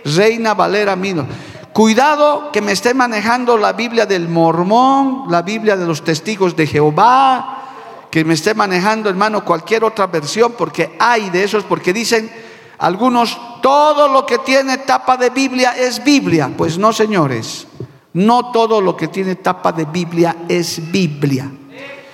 Reina 0.06 0.54
Valera 0.54 0.96
1960. 0.96 1.53
Cuidado 1.74 2.52
que 2.52 2.62
me 2.62 2.72
esté 2.72 2.94
manejando 2.94 3.58
la 3.58 3.74
Biblia 3.74 4.06
del 4.06 4.30
mormón, 4.30 5.26
la 5.30 5.42
Biblia 5.42 5.76
de 5.76 5.88
los 5.88 6.04
testigos 6.04 6.56
de 6.56 6.68
Jehová, 6.68 7.64
que 8.12 8.24
me 8.24 8.36
esté 8.36 8.54
manejando, 8.54 9.10
hermano, 9.10 9.44
cualquier 9.44 9.84
otra 9.84 10.06
versión, 10.06 10.54
porque 10.56 10.96
hay 11.00 11.32
de 11.32 11.44
esos, 11.44 11.64
porque 11.64 11.92
dicen 11.92 12.32
algunos, 12.78 13.40
todo 13.64 14.08
lo 14.08 14.24
que 14.24 14.38
tiene 14.38 14.78
tapa 14.78 15.18
de 15.18 15.32
Biblia 15.32 15.72
es 15.72 16.04
Biblia. 16.04 16.52
Pues 16.56 16.78
no, 16.78 16.94
señores, 16.94 17.66
no 18.14 18.52
todo 18.52 18.80
lo 18.80 18.96
que 18.96 19.08
tiene 19.08 19.38
tapa 19.38 19.72
de 19.72 19.86
Biblia 19.86 20.36
es 20.48 20.92
Biblia. 20.92 21.50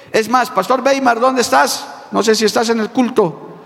Es 0.09 0.29
más, 0.29 0.49
Pastor 0.51 0.81
Weimar, 0.81 1.19
¿dónde 1.19 1.41
estás? 1.41 1.85
No 2.11 2.23
sé 2.23 2.33
si 2.33 2.45
estás 2.45 2.69
en 2.69 2.79
el 2.79 2.91
culto. 2.91 3.57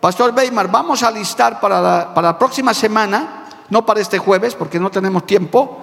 Pastor 0.00 0.32
Weimar, 0.34 0.70
vamos 0.70 1.02
a 1.02 1.10
listar 1.10 1.60
para 1.60 1.78
la, 1.82 2.14
para 2.14 2.28
la 2.28 2.38
próxima 2.38 2.72
semana 2.72 3.41
no 3.72 3.86
para 3.86 4.02
este 4.02 4.18
jueves 4.18 4.54
porque 4.54 4.78
no 4.78 4.90
tenemos 4.90 5.24
tiempo. 5.24 5.80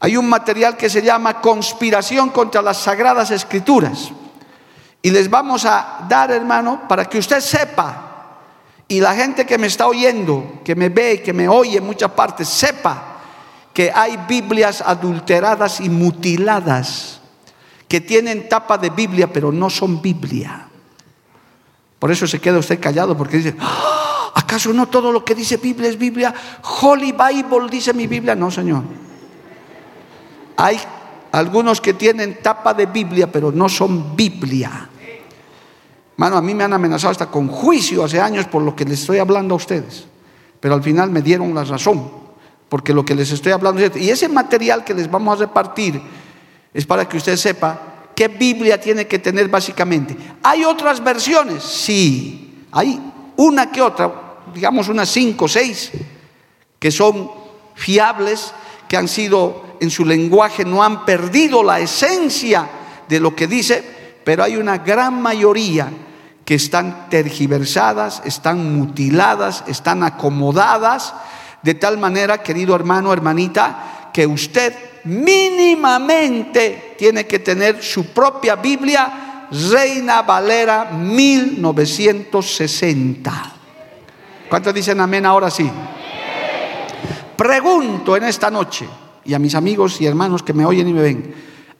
Hay 0.00 0.16
un 0.16 0.28
material 0.28 0.76
que 0.76 0.90
se 0.90 1.00
llama 1.00 1.40
Conspiración 1.40 2.30
contra 2.30 2.60
las 2.60 2.78
Sagradas 2.78 3.30
Escrituras. 3.30 4.10
Y 5.00 5.10
les 5.10 5.30
vamos 5.30 5.64
a 5.64 6.04
dar, 6.08 6.32
hermano, 6.32 6.88
para 6.88 7.04
que 7.04 7.18
usted 7.18 7.38
sepa, 7.38 8.40
y 8.88 8.98
la 8.98 9.14
gente 9.14 9.46
que 9.46 9.58
me 9.58 9.68
está 9.68 9.86
oyendo, 9.86 10.60
que 10.64 10.74
me 10.74 10.88
ve, 10.88 11.22
que 11.22 11.32
me 11.32 11.48
oye 11.48 11.78
en 11.78 11.86
muchas 11.86 12.10
partes, 12.10 12.48
sepa 12.48 13.18
que 13.72 13.92
hay 13.94 14.18
Biblias 14.28 14.82
adulteradas 14.84 15.80
y 15.80 15.88
mutiladas, 15.88 17.20
que 17.86 18.00
tienen 18.00 18.48
tapa 18.48 18.76
de 18.76 18.90
Biblia, 18.90 19.32
pero 19.32 19.52
no 19.52 19.70
son 19.70 20.02
Biblia. 20.02 20.66
Por 22.00 22.10
eso 22.10 22.26
se 22.26 22.40
queda 22.40 22.58
usted 22.58 22.80
callado, 22.80 23.16
porque 23.16 23.36
dice, 23.36 23.54
¡Ah! 23.60 24.05
¿Acaso 24.36 24.70
no 24.74 24.86
todo 24.86 25.10
lo 25.12 25.24
que 25.24 25.34
dice 25.34 25.56
Biblia 25.56 25.88
es 25.88 25.96
Biblia? 25.96 26.34
Holy 26.82 27.12
Bible 27.12 27.70
dice 27.70 27.94
mi 27.94 28.06
Biblia. 28.06 28.34
No, 28.34 28.50
Señor. 28.50 28.82
Hay 30.58 30.78
algunos 31.32 31.80
que 31.80 31.94
tienen 31.94 32.42
tapa 32.42 32.74
de 32.74 32.84
Biblia, 32.84 33.32
pero 33.32 33.50
no 33.50 33.66
son 33.70 34.14
Biblia. 34.14 34.90
Mano, 36.18 36.36
a 36.36 36.42
mí 36.42 36.54
me 36.54 36.64
han 36.64 36.74
amenazado 36.74 37.12
hasta 37.12 37.30
con 37.30 37.48
juicio 37.48 38.04
hace 38.04 38.20
años 38.20 38.46
por 38.46 38.60
lo 38.60 38.76
que 38.76 38.84
les 38.84 39.00
estoy 39.00 39.18
hablando 39.18 39.54
a 39.54 39.56
ustedes. 39.56 40.06
Pero 40.60 40.74
al 40.74 40.82
final 40.82 41.10
me 41.10 41.22
dieron 41.22 41.54
la 41.54 41.64
razón, 41.64 42.10
porque 42.68 42.92
lo 42.92 43.06
que 43.06 43.14
les 43.14 43.32
estoy 43.32 43.52
hablando 43.52 43.80
es 43.80 43.96
Y 43.96 44.10
ese 44.10 44.28
material 44.28 44.84
que 44.84 44.92
les 44.92 45.10
vamos 45.10 45.38
a 45.38 45.46
repartir 45.46 45.98
es 46.74 46.84
para 46.84 47.08
que 47.08 47.16
usted 47.16 47.36
sepa 47.36 48.10
qué 48.14 48.28
Biblia 48.28 48.78
tiene 48.78 49.06
que 49.06 49.18
tener 49.18 49.48
básicamente. 49.48 50.14
¿Hay 50.42 50.62
otras 50.62 51.02
versiones? 51.02 51.62
Sí, 51.62 52.66
hay 52.70 53.00
una 53.38 53.70
que 53.70 53.80
otra 53.80 54.25
digamos 54.54 54.88
unas 54.88 55.08
cinco 55.08 55.46
o 55.46 55.48
seis, 55.48 55.90
que 56.78 56.90
son 56.90 57.30
fiables, 57.74 58.52
que 58.88 58.96
han 58.96 59.08
sido 59.08 59.64
en 59.80 59.90
su 59.90 60.04
lenguaje, 60.04 60.64
no 60.64 60.82
han 60.82 61.04
perdido 61.04 61.62
la 61.62 61.80
esencia 61.80 62.68
de 63.08 63.20
lo 63.20 63.34
que 63.34 63.46
dice, 63.46 63.84
pero 64.24 64.42
hay 64.42 64.56
una 64.56 64.78
gran 64.78 65.20
mayoría 65.20 65.90
que 66.44 66.54
están 66.54 67.08
tergiversadas, 67.10 68.22
están 68.24 68.78
mutiladas, 68.78 69.64
están 69.66 70.02
acomodadas, 70.02 71.14
de 71.62 71.74
tal 71.74 71.98
manera, 71.98 72.42
querido 72.42 72.74
hermano, 72.74 73.12
hermanita, 73.12 74.10
que 74.12 74.26
usted 74.26 74.72
mínimamente 75.04 76.94
tiene 76.96 77.26
que 77.26 77.40
tener 77.40 77.82
su 77.82 78.06
propia 78.06 78.56
Biblia, 78.56 79.48
Reina 79.50 80.22
Valera 80.22 80.90
1960. 80.92 83.55
¿Cuántos 84.48 84.74
dicen 84.74 85.00
amén 85.00 85.26
ahora 85.26 85.50
sí? 85.50 85.70
Pregunto 87.36 88.16
en 88.16 88.24
esta 88.24 88.50
noche, 88.50 88.88
y 89.24 89.34
a 89.34 89.38
mis 89.38 89.54
amigos 89.54 90.00
y 90.00 90.06
hermanos 90.06 90.42
que 90.42 90.52
me 90.52 90.64
oyen 90.64 90.88
y 90.88 90.92
me 90.92 91.02
ven, 91.02 91.34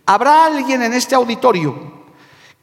¿habrá 0.04 0.46
alguien 0.46 0.82
en 0.82 0.92
este 0.92 1.14
auditorio 1.14 1.96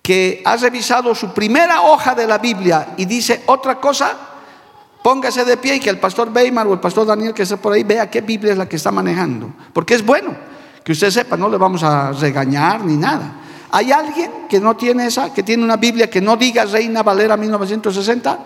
que 0.01 0.43
ha 0.45 0.57
revisado 0.57 1.15
su 1.15 1.33
primera 1.33 1.81
hoja 1.81 2.13
de 2.13 2.27
la 2.27 2.37
Biblia 2.37 2.93
y 2.97 3.05
dice 3.05 3.43
otra 3.45 3.79
cosa? 3.79 4.11
Póngase 5.01 5.43
de 5.43 5.57
pie 5.57 5.75
y 5.75 5.79
que 5.79 5.89
el 5.89 5.99
pastor 5.99 6.29
Weimar 6.33 6.67
o 6.67 6.73
el 6.73 6.79
pastor 6.79 7.05
Daniel 7.05 7.33
que 7.33 7.43
está 7.43 7.57
por 7.57 7.73
ahí 7.73 7.83
vea 7.83 8.09
qué 8.09 8.21
Biblia 8.21 8.53
es 8.53 8.57
la 8.57 8.69
que 8.69 8.75
está 8.75 8.91
manejando. 8.91 9.49
Porque 9.73 9.95
es 9.95 10.05
bueno 10.05 10.33
que 10.83 10.91
usted 10.91 11.09
sepa, 11.09 11.35
no 11.35 11.49
le 11.49 11.57
vamos 11.57 11.83
a 11.83 12.11
regañar 12.11 12.83
ni 12.85 12.95
nada. 12.95 13.41
¿Hay 13.71 13.91
alguien 13.91 14.47
que 14.47 14.59
no 14.59 14.77
tiene 14.77 15.07
esa, 15.07 15.33
que 15.33 15.43
tiene 15.43 15.63
una 15.63 15.77
Biblia 15.77 16.09
que 16.09 16.21
no 16.21 16.37
diga 16.37 16.65
Reina 16.65 17.03
Valera 17.03 17.35
1960? 17.35 18.39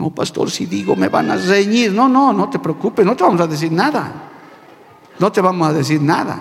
No, 0.00 0.08
pastor, 0.08 0.50
si 0.50 0.64
digo 0.64 0.96
me 0.96 1.08
van 1.08 1.30
a 1.30 1.36
reñir. 1.36 1.92
No, 1.92 2.08
no, 2.08 2.32
no 2.32 2.48
te 2.48 2.58
preocupes, 2.58 3.04
no 3.04 3.14
te 3.14 3.22
vamos 3.22 3.38
a 3.38 3.46
decir 3.46 3.70
nada. 3.70 4.10
No 5.18 5.30
te 5.30 5.42
vamos 5.42 5.68
a 5.68 5.74
decir 5.74 6.00
nada. 6.00 6.38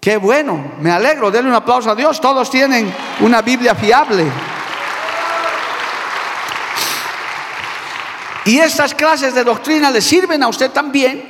Qué 0.00 0.16
bueno, 0.16 0.72
me 0.80 0.90
alegro, 0.90 1.30
denle 1.30 1.50
un 1.50 1.56
aplauso 1.56 1.90
a 1.90 1.94
Dios. 1.94 2.18
Todos 2.18 2.50
tienen 2.50 2.90
una 3.20 3.42
Biblia 3.42 3.74
fiable. 3.74 4.24
Y 8.46 8.56
estas 8.56 8.94
clases 8.94 9.34
de 9.34 9.44
doctrina 9.44 9.90
le 9.90 10.00
sirven 10.00 10.42
a 10.42 10.48
usted 10.48 10.70
también 10.70 11.22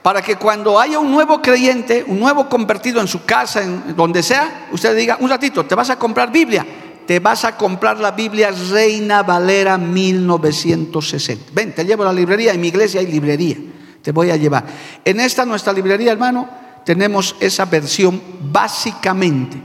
para 0.00 0.22
que 0.22 0.36
cuando 0.36 0.80
haya 0.80 0.98
un 0.98 1.12
nuevo 1.12 1.42
creyente, 1.42 2.02
un 2.06 2.18
nuevo 2.18 2.48
convertido 2.48 3.02
en 3.02 3.08
su 3.08 3.26
casa, 3.26 3.62
en 3.62 3.94
donde 3.94 4.22
sea, 4.22 4.68
usted 4.72 4.96
diga, 4.96 5.18
un 5.20 5.28
ratito, 5.28 5.66
¿te 5.66 5.74
vas 5.74 5.90
a 5.90 5.98
comprar 5.98 6.32
Biblia? 6.32 6.64
Te 7.06 7.20
vas 7.20 7.44
a 7.44 7.56
comprar 7.56 7.98
la 7.98 8.10
Biblia 8.10 8.50
Reina 8.50 9.22
Valera 9.22 9.78
1960. 9.78 11.52
Ven, 11.52 11.74
te 11.74 11.84
llevo 11.84 12.02
a 12.02 12.06
la 12.06 12.12
librería, 12.12 12.52
en 12.52 12.60
mi 12.60 12.68
iglesia 12.68 13.00
hay 13.00 13.06
librería, 13.06 13.56
te 14.02 14.12
voy 14.12 14.30
a 14.30 14.36
llevar. 14.36 14.64
En 15.04 15.20
esta 15.20 15.44
nuestra 15.44 15.72
librería, 15.72 16.12
hermano, 16.12 16.48
tenemos 16.84 17.36
esa 17.40 17.64
versión 17.64 18.20
básicamente. 18.40 19.56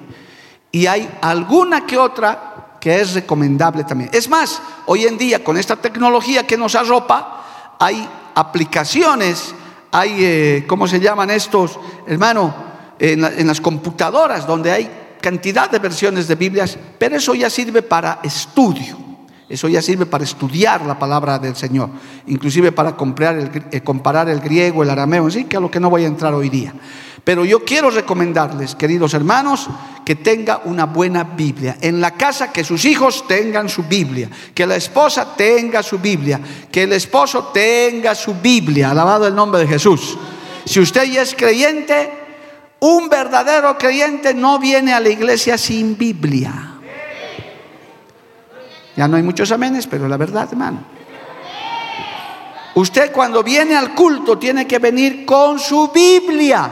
Y 0.72 0.86
hay 0.86 1.10
alguna 1.22 1.86
que 1.86 1.98
otra 1.98 2.78
que 2.80 3.02
es 3.02 3.14
recomendable 3.14 3.84
también. 3.84 4.10
Es 4.14 4.30
más, 4.30 4.62
hoy 4.86 5.06
en 5.06 5.18
día 5.18 5.44
con 5.44 5.58
esta 5.58 5.76
tecnología 5.76 6.46
que 6.48 6.58
nos 6.58 6.76
arropa, 6.76 7.76
hay 7.80 8.08
aplicaciones, 8.36 9.54
hay, 9.92 10.16
eh, 10.20 10.66
¿cómo 10.68 10.88
se 10.88 11.00
llaman 11.00 11.30
estos, 11.32 11.80
hermano? 12.08 12.72
en 13.04 13.48
las 13.48 13.60
computadoras 13.60 14.46
donde 14.46 14.72
hay 14.72 15.01
cantidad 15.22 15.70
de 15.70 15.80
versiones 15.80 16.28
de 16.28 16.36
Biblias, 16.36 16.78
pero 16.98 17.16
eso 17.16 17.34
ya 17.36 17.50
sirve 17.50 17.82
para 17.82 18.20
estudio. 18.24 19.12
Eso 19.52 19.68
ya 19.68 19.82
sirve 19.82 20.06
para 20.06 20.24
estudiar 20.24 20.86
la 20.86 20.98
palabra 20.98 21.38
del 21.38 21.58
Señor, 21.58 21.90
inclusive 22.28 22.72
para 22.72 22.92
eh, 22.92 23.82
comparar 23.82 24.30
el 24.30 24.40
griego, 24.40 24.82
el 24.82 24.90
arameo, 24.90 25.28
así 25.28 25.44
que 25.44 25.58
a 25.58 25.60
lo 25.60 25.70
que 25.70 25.80
no 25.80 25.90
voy 25.90 26.06
a 26.06 26.08
entrar 26.08 26.34
hoy 26.34 26.48
día. 26.48 26.74
Pero 27.26 27.44
yo 27.44 27.66
quiero 27.66 27.90
recomendarles, 27.90 28.76
queridos 28.76 29.14
hermanos, 29.14 29.68
que 30.06 30.16
tenga 30.16 30.62
una 30.64 30.86
buena 30.86 31.26
Biblia. 31.26 31.78
En 31.82 32.00
la 32.00 32.12
casa 32.12 32.52
que 32.54 32.64
sus 32.64 32.86
hijos 32.86 33.28
tengan 33.28 33.68
su 33.68 33.84
Biblia, 33.84 34.30
que 34.56 34.66
la 34.66 34.78
esposa 34.78 35.36
tenga 35.36 35.84
su 35.84 36.00
Biblia, 36.00 36.40
que 36.72 36.84
el 36.84 36.94
esposo 36.94 37.52
tenga 37.54 38.16
su 38.16 38.36
Biblia. 38.36 38.92
Alabado 38.92 39.28
el 39.28 39.36
nombre 39.36 39.60
de 39.60 39.68
Jesús. 39.68 40.18
Si 40.66 40.80
usted 40.80 41.04
ya 41.12 41.22
es 41.22 41.36
creyente, 41.36 42.21
un 42.82 43.10
verdadero 43.10 43.78
creyente 43.78 44.34
no 44.34 44.58
viene 44.58 44.92
a 44.94 45.00
la 45.00 45.10
iglesia 45.10 45.58
sin 45.58 45.98
Biblia. 45.98 46.52
Ya 48.96 49.08
no 49.08 49.18
hay 49.18 49.24
muchos 49.24 49.52
amenes, 49.52 49.86
pero 49.86 50.08
la 50.08 50.18
verdad, 50.18 50.48
hermano. 50.52 50.80
Usted 52.74 53.12
cuando 53.12 53.44
viene 53.44 53.76
al 53.76 53.94
culto 53.94 54.40
tiene 54.40 54.66
que 54.66 54.80
venir 54.80 55.26
con 55.26 55.60
su 55.60 55.90
Biblia. 55.90 56.72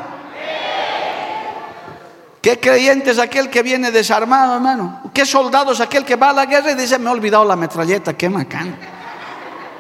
¿Qué 2.42 2.60
creyente 2.60 3.12
es 3.12 3.20
aquel 3.20 3.50
que 3.50 3.62
viene 3.62 3.92
desarmado, 3.92 4.56
hermano? 4.56 5.12
¿Qué 5.14 5.26
soldado 5.26 5.74
es 5.74 5.80
aquel 5.80 6.06
que 6.06 6.16
va 6.16 6.30
a 6.30 6.34
la 6.34 6.46
guerra 6.48 6.72
y 6.72 6.76
dice, 6.76 6.98
me 6.98 7.10
he 7.10 7.14
olvidado 7.14 7.46
la 7.46 7.56
metralleta, 7.56 8.18
qué 8.18 8.30
macán? 8.30 8.76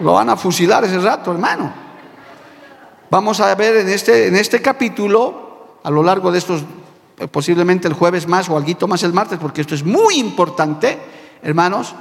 Lo 0.02 0.14
van 0.14 0.30
a 0.30 0.38
fusilar 0.38 0.84
ese 0.84 1.00
rato, 1.00 1.32
hermano. 1.32 1.74
Vamos 3.10 3.40
a 3.40 3.56
ver 3.56 3.78
en 3.78 3.90
este, 3.90 4.28
en 4.28 4.36
este 4.36 4.62
capítulo 4.62 5.49
a 5.84 5.90
lo 5.90 6.04
largo 6.04 6.32
de 6.32 6.40
estos, 6.40 6.64
eh, 7.18 7.28
posiblemente 7.28 7.88
el 7.88 7.94
jueves 7.94 8.28
más 8.28 8.50
o 8.50 8.58
algo 8.58 8.88
más 8.88 9.04
el 9.04 9.14
martes, 9.14 9.40
porque 9.40 9.62
esto 9.62 9.76
es 9.76 9.84
muy 9.84 10.16
importante, 10.16 10.98
hermanos, 11.42 11.96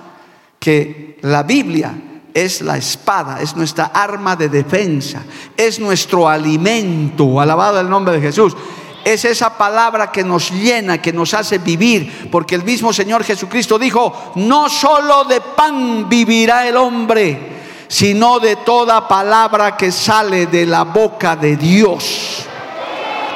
que 0.58 1.18
la 1.22 1.42
Biblia 1.42 1.94
es 2.34 2.62
la 2.62 2.76
espada, 2.76 3.40
es 3.40 3.56
nuestra 3.56 3.86
arma 3.86 4.36
de 4.36 4.48
defensa, 4.48 5.22
es 5.56 5.80
nuestro 5.80 6.28
alimento, 6.28 7.40
alabado 7.40 7.80
el 7.80 7.88
nombre 7.88 8.14
de 8.14 8.20
Jesús. 8.20 8.56
es 9.04 9.24
esa 9.24 9.56
palabra 9.56 10.12
que 10.12 10.22
nos 10.22 10.50
llena, 10.50 11.00
que 11.00 11.12
nos 11.14 11.32
hace 11.32 11.58
vivir, 11.58 12.28
porque 12.30 12.54
el 12.54 12.64
mismo 12.64 12.92
Señor 12.92 13.24
Jesucristo 13.24 13.78
dijo, 13.78 14.32
no 14.34 14.68
solo 14.68 15.24
de 15.24 15.40
pan 15.40 16.08
vivirá 16.08 16.68
el 16.68 16.76
hombre, 16.76 17.58
sino 17.88 18.38
de 18.38 18.56
toda 18.56 19.08
palabra 19.08 19.76
que 19.76 19.90
sale 19.90 20.46
de 20.46 20.66
la 20.66 20.84
boca 20.84 21.36
de 21.36 21.56
Dios. 21.56 22.27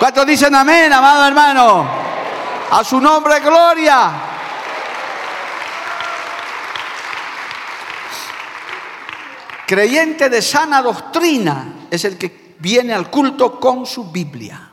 ¿Cuántos 0.03 0.27
dicen 0.27 0.53
amén, 0.53 0.93
amado 0.93 1.29
hermano? 1.29 1.87
A 2.73 2.83
su 2.83 3.01
nombre, 3.01 3.39
gloria. 3.39 4.11
Creyente 9.65 10.29
de 10.29 10.43
sana 10.43 10.83
doctrina 10.83 11.87
es 11.89 12.05
el 12.05 12.19
que 12.19 12.57
viene 12.59 12.93
al 12.93 13.13
culto 13.13 13.61
con 13.61 13.87
su 13.87 14.11
Biblia. 14.11 14.73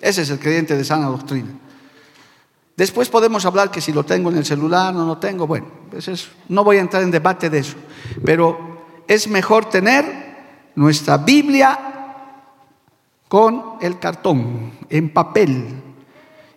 Ese 0.00 0.22
es 0.22 0.30
el 0.30 0.38
creyente 0.38 0.74
de 0.74 0.84
sana 0.84 1.08
doctrina. 1.08 1.50
Después 2.74 3.10
podemos 3.10 3.44
hablar 3.44 3.70
que 3.70 3.82
si 3.82 3.92
lo 3.92 4.04
tengo 4.04 4.30
en 4.30 4.38
el 4.38 4.46
celular, 4.46 4.94
no 4.94 5.04
lo 5.04 5.18
tengo. 5.18 5.46
Bueno, 5.46 5.66
pues 5.90 6.30
no 6.48 6.64
voy 6.64 6.78
a 6.78 6.80
entrar 6.80 7.02
en 7.02 7.10
debate 7.10 7.50
de 7.50 7.58
eso. 7.58 7.76
Pero 8.24 9.02
es 9.06 9.28
mejor 9.28 9.66
tener 9.66 10.30
nuestra 10.76 11.18
Biblia 11.18 11.89
con 13.30 13.76
el 13.80 14.00
cartón, 14.00 14.72
en 14.90 15.12
papel. 15.12 15.80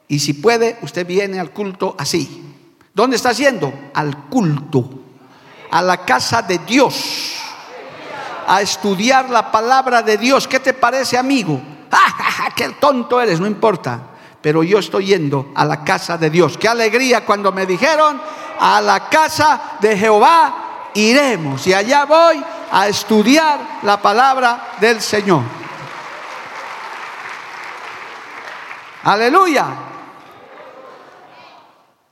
Y 0.07 0.17
si 0.17 0.33
puede, 0.33 0.79
usted 0.81 1.05
viene 1.05 1.39
al 1.39 1.51
culto 1.51 1.95
así. 1.99 2.55
¿Dónde 2.95 3.15
está 3.15 3.31
yendo? 3.31 3.71
Al 3.93 4.23
culto, 4.23 4.89
a 5.69 5.83
la 5.83 6.03
casa 6.03 6.41
de 6.41 6.57
Dios, 6.57 7.35
a 8.47 8.59
estudiar 8.63 9.29
la 9.29 9.51
palabra 9.51 10.01
de 10.01 10.17
Dios. 10.17 10.47
¿Qué 10.47 10.59
te 10.59 10.73
parece, 10.73 11.15
amigo? 11.15 11.61
¡Qué 12.55 12.69
tonto 12.69 13.21
eres! 13.21 13.39
No 13.39 13.45
importa. 13.45 14.07
Pero 14.41 14.63
yo 14.63 14.79
estoy 14.79 15.05
yendo 15.05 15.51
a 15.53 15.65
la 15.65 15.83
casa 15.83 16.17
de 16.17 16.31
Dios. 16.31 16.57
Qué 16.57 16.67
alegría 16.67 17.23
cuando 17.23 17.51
me 17.51 17.67
dijeron, 17.67 18.19
a 18.59 18.81
la 18.81 19.09
casa 19.09 19.77
de 19.79 19.95
Jehová 19.95 20.89
iremos. 20.95 21.67
Y 21.67 21.73
allá 21.75 22.05
voy 22.05 22.43
a 22.71 22.87
estudiar 22.87 23.59
la 23.83 24.01
palabra 24.01 24.71
del 24.81 24.99
Señor. 25.01 25.62
Aleluya. 29.03 29.65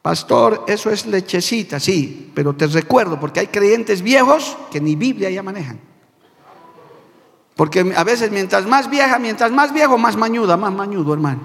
Pastor, 0.02 0.66
eso 0.68 0.90
es 0.90 1.06
lechecita, 1.06 1.80
sí, 1.80 2.32
pero 2.34 2.54
te 2.56 2.68
recuerdo, 2.68 3.20
porque 3.20 3.42
hay 3.42 3.48
creyentes 3.48 4.02
viejos 4.02 4.58
que 4.72 4.82
ni 4.82 4.96
Biblia 4.96 5.30
ya 5.30 5.44
manejan. 5.44 5.80
Porque 7.56 7.94
a 7.96 8.04
veces 8.04 8.32
mientras 8.32 8.66
más 8.66 8.90
vieja, 8.90 9.20
mientras 9.20 9.52
más 9.52 9.72
viejo, 9.72 9.98
más 9.98 10.18
mañuda, 10.18 10.58
más 10.58 10.74
mañudo, 10.74 11.14
hermano. 11.14 11.42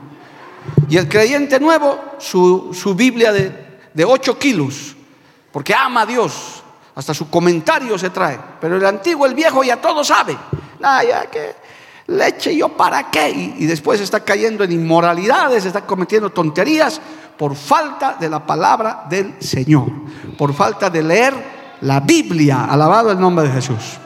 Y 0.88 0.96
el 0.96 1.08
creyente 1.08 1.60
nuevo, 1.60 2.00
su, 2.18 2.94
Biblia 2.96 3.32
de, 3.32 3.78
de 3.92 4.04
8 4.04 4.38
kilos, 4.38 4.96
porque 5.52 5.74
ama 5.74 6.02
a 6.02 6.06
Dios, 6.06 6.62
hasta 6.94 7.12
su 7.12 7.28
comentario 7.28 7.98
se 7.98 8.08
trae. 8.08 8.38
Pero 8.58 8.76
el 8.78 8.86
antiguo, 8.86 9.26
el 9.26 9.34
viejo, 9.34 9.62
ya 9.62 9.76
todo 9.76 10.02
sabe. 10.02 10.36
Nada, 10.80 11.04
ya 11.04 11.26
que 11.30 11.54
leche, 12.06 12.56
yo 12.56 12.68
para 12.70 13.10
qué. 13.10 13.54
Y, 13.58 13.66
después 13.66 14.00
está 14.00 14.20
cayendo 14.20 14.64
en 14.64 14.72
inmoralidades, 14.72 15.64
está 15.64 15.86
cometiendo 15.86 16.30
tonterías 16.30 17.00
por 17.36 17.54
falta 17.54 18.16
de 18.18 18.28
la 18.28 18.46
palabra 18.46 19.06
del 19.08 19.34
Señor, 19.40 19.86
por 20.38 20.54
falta 20.54 20.90
de 20.90 21.02
leer 21.02 21.34
la 21.82 22.00
Biblia. 22.00 22.64
Alabado 22.64 23.10
el 23.10 23.20
nombre 23.20 23.46
de 23.46 23.54
Jesús. 23.54 23.98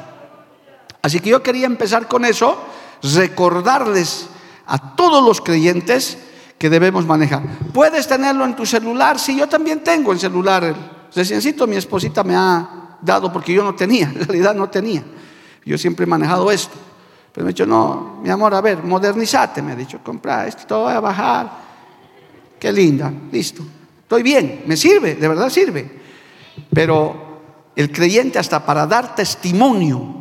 Así 1.03 1.21
que 1.21 1.31
yo 1.31 1.43
quería 1.43 1.67
empezar 1.67 2.09
con 2.09 2.25
eso, 2.25 2.59
recordarles 3.03 4.29
a 4.67 4.95
todos 4.95 5.25
los 5.25 5.41
creyentes 5.41 6.19
que 6.59 6.69
debemos 6.69 7.07
manejar. 7.07 7.43
Puedes 7.73 8.07
tenerlo 8.07 8.45
en 8.45 8.55
tu 8.55 8.67
celular, 8.67 9.19
sí, 9.19 9.37
yo 9.37 9.49
también 9.49 9.83
tengo 9.83 10.13
el 10.13 10.21
celular. 10.21 10.75
Reciencito 11.15 11.67
mi 11.67 11.77
esposita 11.77 12.23
me 12.23 12.37
ha 12.37 12.99
dado 13.01 13.33
porque 13.33 13.55
yo 13.55 13.65
no 13.65 13.75
tenía, 13.75 14.07
en 14.15 14.27
realidad 14.27 14.55
no 14.55 14.69
tenía. 14.69 15.03
Yo 15.65 15.79
siempre 15.79 16.05
he 16.05 16.07
manejado 16.07 16.51
esto. 16.51 16.75
Me 17.43 17.49
ha 17.49 17.49
dicho, 17.49 17.67
no, 17.67 18.21
mi 18.23 18.31
amor, 18.31 18.55
a 18.55 18.61
ver, 18.61 18.83
modernizate, 18.83 19.63
me 19.63 19.73
ha 19.73 19.77
dicho, 19.77 20.01
compra 20.03 20.47
esto, 20.47 20.67
todo 20.67 20.85
va 20.85 20.97
a 20.97 21.01
bajar. 21.01 21.51
Qué 22.59 22.73
linda, 22.73 23.13
listo. 23.33 23.63
Estoy 24.03 24.23
bien, 24.23 24.65
me 24.67 24.77
sirve, 24.77 25.15
de 25.15 25.29
verdad 25.29 25.49
sirve. 25.49 26.01
Pero 26.73 27.73
el 27.75 27.91
creyente 27.91 28.39
hasta 28.39 28.65
para 28.65 28.87
dar 28.87 29.15
testimonio 29.15 30.17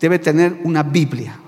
debe 0.00 0.18
tener 0.18 0.60
una 0.64 0.82
Biblia. 0.82 1.38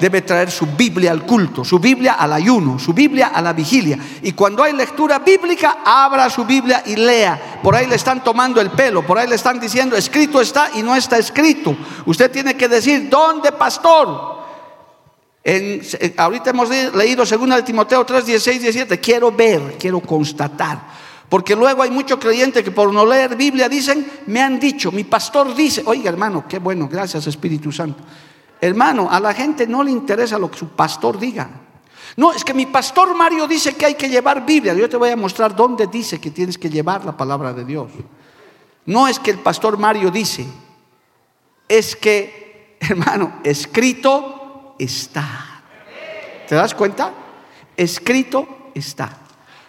Debe 0.00 0.22
traer 0.22 0.50
su 0.50 0.66
Biblia 0.66 1.10
al 1.10 1.24
culto, 1.26 1.64
su 1.64 1.78
Biblia 1.78 2.14
al 2.14 2.32
ayuno, 2.32 2.78
su 2.78 2.92
Biblia 2.92 3.28
a 3.28 3.42
la 3.42 3.52
vigilia. 3.52 3.98
Y 4.22 4.32
cuando 4.32 4.62
hay 4.62 4.72
lectura 4.72 5.18
bíblica, 5.18 5.78
abra 5.84 6.30
su 6.30 6.44
Biblia 6.44 6.82
y 6.86 6.96
lea. 6.96 7.58
Por 7.62 7.74
ahí 7.74 7.86
le 7.86 7.96
están 7.96 8.22
tomando 8.22 8.60
el 8.60 8.70
pelo, 8.70 9.04
por 9.04 9.18
ahí 9.18 9.28
le 9.28 9.34
están 9.34 9.58
diciendo, 9.58 9.96
escrito 9.96 10.40
está 10.40 10.70
y 10.74 10.82
no 10.82 10.94
está 10.94 11.18
escrito. 11.18 11.76
Usted 12.06 12.30
tiene 12.30 12.56
que 12.56 12.68
decir, 12.68 13.08
¿dónde, 13.08 13.52
pastor? 13.52 14.38
Ahorita 16.16 16.50
hemos 16.50 16.68
leído 16.68 17.24
2 17.24 17.48
de 17.56 17.62
Timoteo 17.62 18.04
3, 18.04 18.26
16, 18.26 18.62
17. 18.62 19.00
Quiero 19.00 19.32
ver, 19.32 19.76
quiero 19.78 20.00
constatar. 20.00 20.78
Porque 21.28 21.54
luego 21.54 21.82
hay 21.82 21.90
muchos 21.90 22.18
creyentes 22.18 22.62
que 22.62 22.70
por 22.70 22.92
no 22.92 23.04
leer 23.04 23.36
Biblia 23.36 23.68
dicen, 23.68 24.06
me 24.26 24.40
han 24.40 24.58
dicho, 24.58 24.90
mi 24.90 25.04
pastor 25.04 25.54
dice, 25.54 25.82
oiga 25.84 26.08
hermano, 26.08 26.46
qué 26.48 26.58
bueno, 26.58 26.88
gracias 26.90 27.26
Espíritu 27.26 27.70
Santo. 27.70 28.02
Hermano, 28.60 29.08
a 29.10 29.20
la 29.20 29.32
gente 29.34 29.66
no 29.66 29.82
le 29.82 29.90
interesa 29.90 30.38
lo 30.38 30.50
que 30.50 30.58
su 30.58 30.68
pastor 30.70 31.18
diga. 31.18 31.48
No, 32.16 32.32
es 32.32 32.44
que 32.44 32.54
mi 32.54 32.66
pastor 32.66 33.14
Mario 33.14 33.46
dice 33.46 33.74
que 33.74 33.86
hay 33.86 33.94
que 33.94 34.08
llevar 34.08 34.44
Biblia. 34.44 34.74
Yo 34.74 34.88
te 34.88 34.96
voy 34.96 35.10
a 35.10 35.16
mostrar 35.16 35.54
dónde 35.54 35.86
dice 35.86 36.20
que 36.20 36.30
tienes 36.30 36.58
que 36.58 36.68
llevar 36.68 37.04
la 37.04 37.16
palabra 37.16 37.52
de 37.52 37.64
Dios. 37.64 37.92
No 38.86 39.06
es 39.06 39.20
que 39.20 39.30
el 39.30 39.38
pastor 39.38 39.78
Mario 39.78 40.10
dice, 40.10 40.46
es 41.68 41.94
que, 41.94 42.76
hermano, 42.80 43.40
escrito 43.44 44.74
está. 44.78 45.62
¿Te 46.48 46.54
das 46.54 46.74
cuenta? 46.74 47.12
Escrito 47.76 48.70
está. 48.74 49.10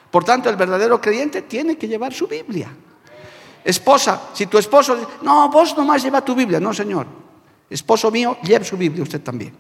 Por 0.09 0.23
tanto, 0.23 0.49
el 0.49 0.55
verdadero 0.55 0.99
creyente 0.99 1.43
tiene 1.43 1.77
que 1.77 1.87
llevar 1.87 2.13
su 2.13 2.27
Biblia. 2.27 2.69
Esposa, 3.63 4.29
si 4.33 4.47
tu 4.47 4.57
esposo 4.57 4.95
dice, 4.95 5.07
no, 5.21 5.49
vos 5.49 5.77
nomás 5.77 6.01
lleva 6.01 6.21
tu 6.21 6.33
Biblia. 6.33 6.59
No, 6.59 6.73
señor. 6.73 7.05
Esposo 7.69 8.09
mío, 8.11 8.37
lleve 8.43 8.65
su 8.65 8.77
Biblia 8.77 9.03
usted 9.03 9.21
también. 9.21 9.53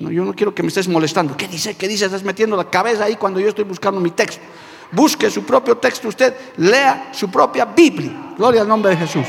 No, 0.00 0.10
yo 0.10 0.24
no 0.24 0.34
quiero 0.34 0.54
que 0.54 0.62
me 0.62 0.68
estés 0.68 0.88
molestando. 0.88 1.36
¿Qué 1.36 1.48
dice? 1.48 1.76
¿Qué 1.76 1.88
dice? 1.88 2.06
Estás 2.06 2.22
metiendo 2.22 2.56
la 2.56 2.68
cabeza 2.68 3.04
ahí 3.04 3.16
cuando 3.16 3.40
yo 3.40 3.48
estoy 3.48 3.64
buscando 3.64 4.00
mi 4.00 4.10
texto. 4.10 4.42
Busque 4.90 5.30
su 5.30 5.44
propio 5.44 5.78
texto 5.78 6.08
usted, 6.08 6.34
lea 6.58 7.10
su 7.12 7.30
propia 7.30 7.64
Biblia. 7.64 8.34
Gloria 8.36 8.62
al 8.62 8.68
nombre 8.68 8.90
de 8.90 8.98
Jesús. 8.98 9.26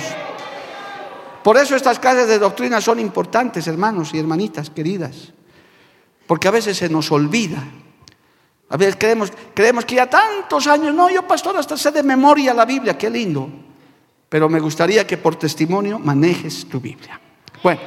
Por 1.44 1.58
eso 1.58 1.76
estas 1.76 2.00
clases 2.00 2.28
de 2.28 2.40
doctrina 2.40 2.82
son 2.82 3.00
importantes, 3.00 3.68
hermanos 3.68 4.14
y 4.14 4.20
hermanitas 4.20 4.70
queridas. 4.70 5.34
Porque 6.28 6.48
a 6.48 6.52
veces 6.52 6.78
se 6.78 6.90
nos 6.90 7.12
olvida 7.12 7.64
a 8.74 8.78
veces 8.78 8.96
creemos, 8.98 9.32
creemos 9.54 9.86
que 9.86 9.94
ya 9.94 10.10
tantos 10.10 10.66
años, 10.66 10.96
no, 10.96 11.08
yo 11.08 11.28
pastor 11.28 11.56
hasta 11.56 11.78
sé 11.78 11.92
de 11.92 12.02
memoria 12.02 12.56
la 12.56 12.66
Biblia, 12.66 12.98
qué 12.98 13.08
lindo. 13.08 13.48
Pero 14.28 14.50
me 14.50 14.60
gustaría 14.60 15.06
que 15.06 15.16
por 15.16 15.36
testimonio 15.36 16.00
manejes 16.00 16.68
tu 16.68 16.80
Biblia. 16.80 17.22
Bueno, 17.62 17.82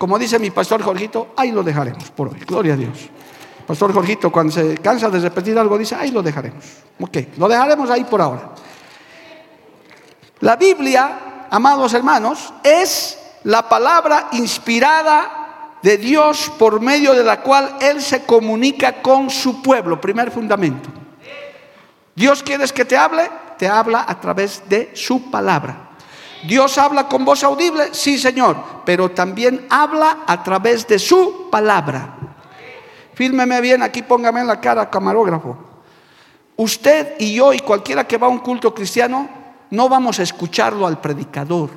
como 0.00 0.18
dice 0.18 0.38
mi 0.38 0.50
pastor 0.50 0.82
Jorgito, 0.82 1.34
ahí 1.36 1.52
lo 1.52 1.62
dejaremos 1.62 2.10
por 2.12 2.28
hoy. 2.28 2.38
Gloria 2.46 2.72
a 2.72 2.76
Dios. 2.78 3.10
Pastor 3.66 3.92
Jorgito, 3.92 4.32
cuando 4.32 4.50
se 4.50 4.78
cansa 4.78 5.10
de 5.10 5.20
repetir 5.20 5.58
algo, 5.58 5.76
dice, 5.76 5.94
ahí 5.94 6.10
lo 6.10 6.22
dejaremos. 6.22 6.64
Ok, 6.98 7.18
lo 7.36 7.46
dejaremos 7.46 7.90
ahí 7.90 8.04
por 8.04 8.22
ahora. 8.22 8.48
La 10.40 10.56
Biblia, 10.56 11.46
amados 11.50 11.92
hermanos, 11.92 12.50
es 12.62 13.18
la 13.44 13.68
palabra 13.68 14.28
inspirada 14.32 15.76
de 15.82 15.98
Dios 15.98 16.50
por 16.58 16.80
medio 16.80 17.12
de 17.12 17.22
la 17.22 17.42
cual 17.42 17.76
Él 17.82 18.00
se 18.00 18.24
comunica 18.24 19.02
con 19.02 19.28
su 19.28 19.60
pueblo. 19.60 20.00
Primer 20.00 20.30
fundamento. 20.30 20.88
Dios 22.14 22.42
quieres 22.42 22.72
que 22.72 22.86
te 22.86 22.96
hable, 22.96 23.30
te 23.58 23.68
habla 23.68 24.06
a 24.08 24.18
través 24.18 24.62
de 24.66 24.92
su 24.94 25.30
palabra. 25.30 25.89
Dios 26.44 26.78
habla 26.78 27.08
con 27.08 27.24
voz 27.24 27.44
audible, 27.44 27.90
sí 27.92 28.18
Señor, 28.18 28.56
pero 28.84 29.10
también 29.10 29.66
habla 29.68 30.20
a 30.26 30.42
través 30.42 30.86
de 30.86 30.98
su 30.98 31.48
palabra. 31.50 32.16
Fírmeme 33.14 33.60
bien, 33.60 33.82
aquí 33.82 34.02
póngame 34.02 34.40
en 34.40 34.46
la 34.46 34.60
cara, 34.60 34.88
camarógrafo. 34.88 35.56
Usted 36.56 37.16
y 37.18 37.34
yo 37.34 37.52
y 37.52 37.60
cualquiera 37.60 38.06
que 38.06 38.16
va 38.16 38.26
a 38.26 38.30
un 38.30 38.38
culto 38.38 38.74
cristiano, 38.74 39.28
no 39.70 39.88
vamos 39.88 40.18
a 40.18 40.22
escucharlo 40.22 40.86
al 40.86 41.00
predicador, 41.00 41.70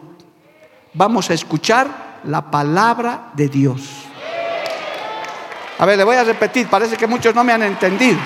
vamos 0.93 1.29
a 1.29 1.33
escuchar 1.33 2.21
la 2.23 2.49
palabra 2.49 3.31
de 3.33 3.49
Dios. 3.49 3.81
A 5.79 5.85
ver, 5.85 5.97
le 5.97 6.03
voy 6.03 6.15
a 6.15 6.23
repetir, 6.23 6.67
parece 6.67 6.95
que 6.95 7.07
muchos 7.07 7.35
no 7.35 7.43
me 7.43 7.51
han 7.51 7.63
entendido. 7.63 8.17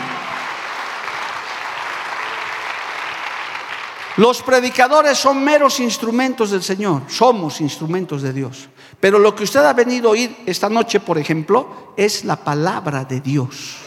Los 4.18 4.42
predicadores 4.42 5.18
son 5.18 5.44
meros 5.44 5.80
instrumentos 5.80 6.50
del 6.50 6.64
Señor, 6.64 7.04
somos 7.08 7.62
instrumentos 7.62 8.24
de 8.24 8.34
Dios. 8.34 8.68
Pero 9.00 9.20
lo 9.20 9.36
que 9.36 9.44
usted 9.44 9.64
ha 9.64 9.74
venido 9.74 10.10
a 10.10 10.12
oír 10.14 10.36
esta 10.48 10.70
noche, 10.70 11.00
por 11.00 11.20
ejemplo, 11.20 11.94
es 11.96 12.26
la 12.26 12.36
palabra 12.36 13.06
de 13.06 13.22
Dios. 13.22 13.78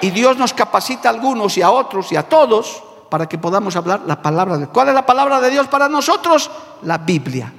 Y 0.00 0.10
Dios 0.10 0.38
nos 0.38 0.54
capacita 0.54 1.10
a 1.10 1.12
algunos 1.12 1.56
y 1.58 1.62
a 1.62 1.70
otros 1.70 2.12
y 2.12 2.16
a 2.16 2.22
todos 2.22 2.82
para 3.10 3.28
que 3.28 3.36
podamos 3.36 3.76
hablar 3.76 4.02
la 4.06 4.22
palabra 4.22 4.54
de 4.54 4.60
Dios. 4.60 4.70
¿Cuál 4.72 4.88
es 4.88 4.94
la 4.94 5.04
palabra 5.04 5.38
de 5.38 5.50
Dios 5.50 5.68
para 5.68 5.86
nosotros? 5.88 6.50
La 6.82 6.96
Biblia. 6.96 7.52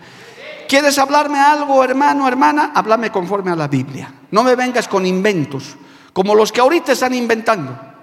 ¿Quieres 0.67 0.97
hablarme 0.97 1.39
algo, 1.39 1.83
hermano, 1.83 2.27
hermana? 2.27 2.71
Háblame 2.73 3.11
conforme 3.11 3.51
a 3.51 3.55
la 3.55 3.67
Biblia. 3.67 4.11
No 4.31 4.43
me 4.43 4.55
vengas 4.55 4.87
con 4.87 5.05
inventos, 5.05 5.75
como 6.11 6.33
los 6.33 6.51
que 6.51 6.61
ahorita 6.61 6.93
están 6.93 7.13
inventando. 7.13 7.94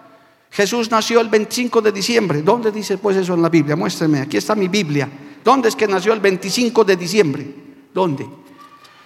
Jesús 0.53 0.91
nació 0.91 1.21
el 1.21 1.29
25 1.29 1.81
de 1.81 1.93
diciembre. 1.93 2.43
¿Dónde 2.43 2.71
dice 2.71 2.99
pues 2.99 3.17
eso 3.17 3.33
en 3.33 3.41
la 3.41 3.49
Biblia? 3.49 3.75
Muéstrame, 3.75 4.21
aquí 4.21 4.37
está 4.37 4.55
mi 4.55 4.69
Biblia. 4.69 5.09
¿Dónde 5.43 5.71
es 5.71 5.77
que 5.77 5.89
nació 5.89 6.13
el 6.13 6.21
25 6.21 6.85
de 6.85 6.97
diciembre? 6.97 7.55
¿Dónde? 7.93 8.29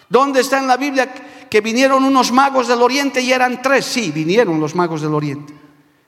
¿Dónde 0.09 0.41
está 0.41 0.59
en 0.59 0.67
la 0.67 0.77
Biblia 0.77 1.09
que 1.49 1.61
vinieron 1.61 2.03
unos 2.03 2.33
magos 2.33 2.67
del 2.67 2.83
oriente 2.83 3.21
y 3.21 3.33
eran 3.33 3.63
tres? 3.63 3.85
Sí, 3.87 4.11
vinieron 4.11 4.59
los 4.59 4.75
magos 4.75 5.03
del 5.03 5.15
oriente. 5.15 5.55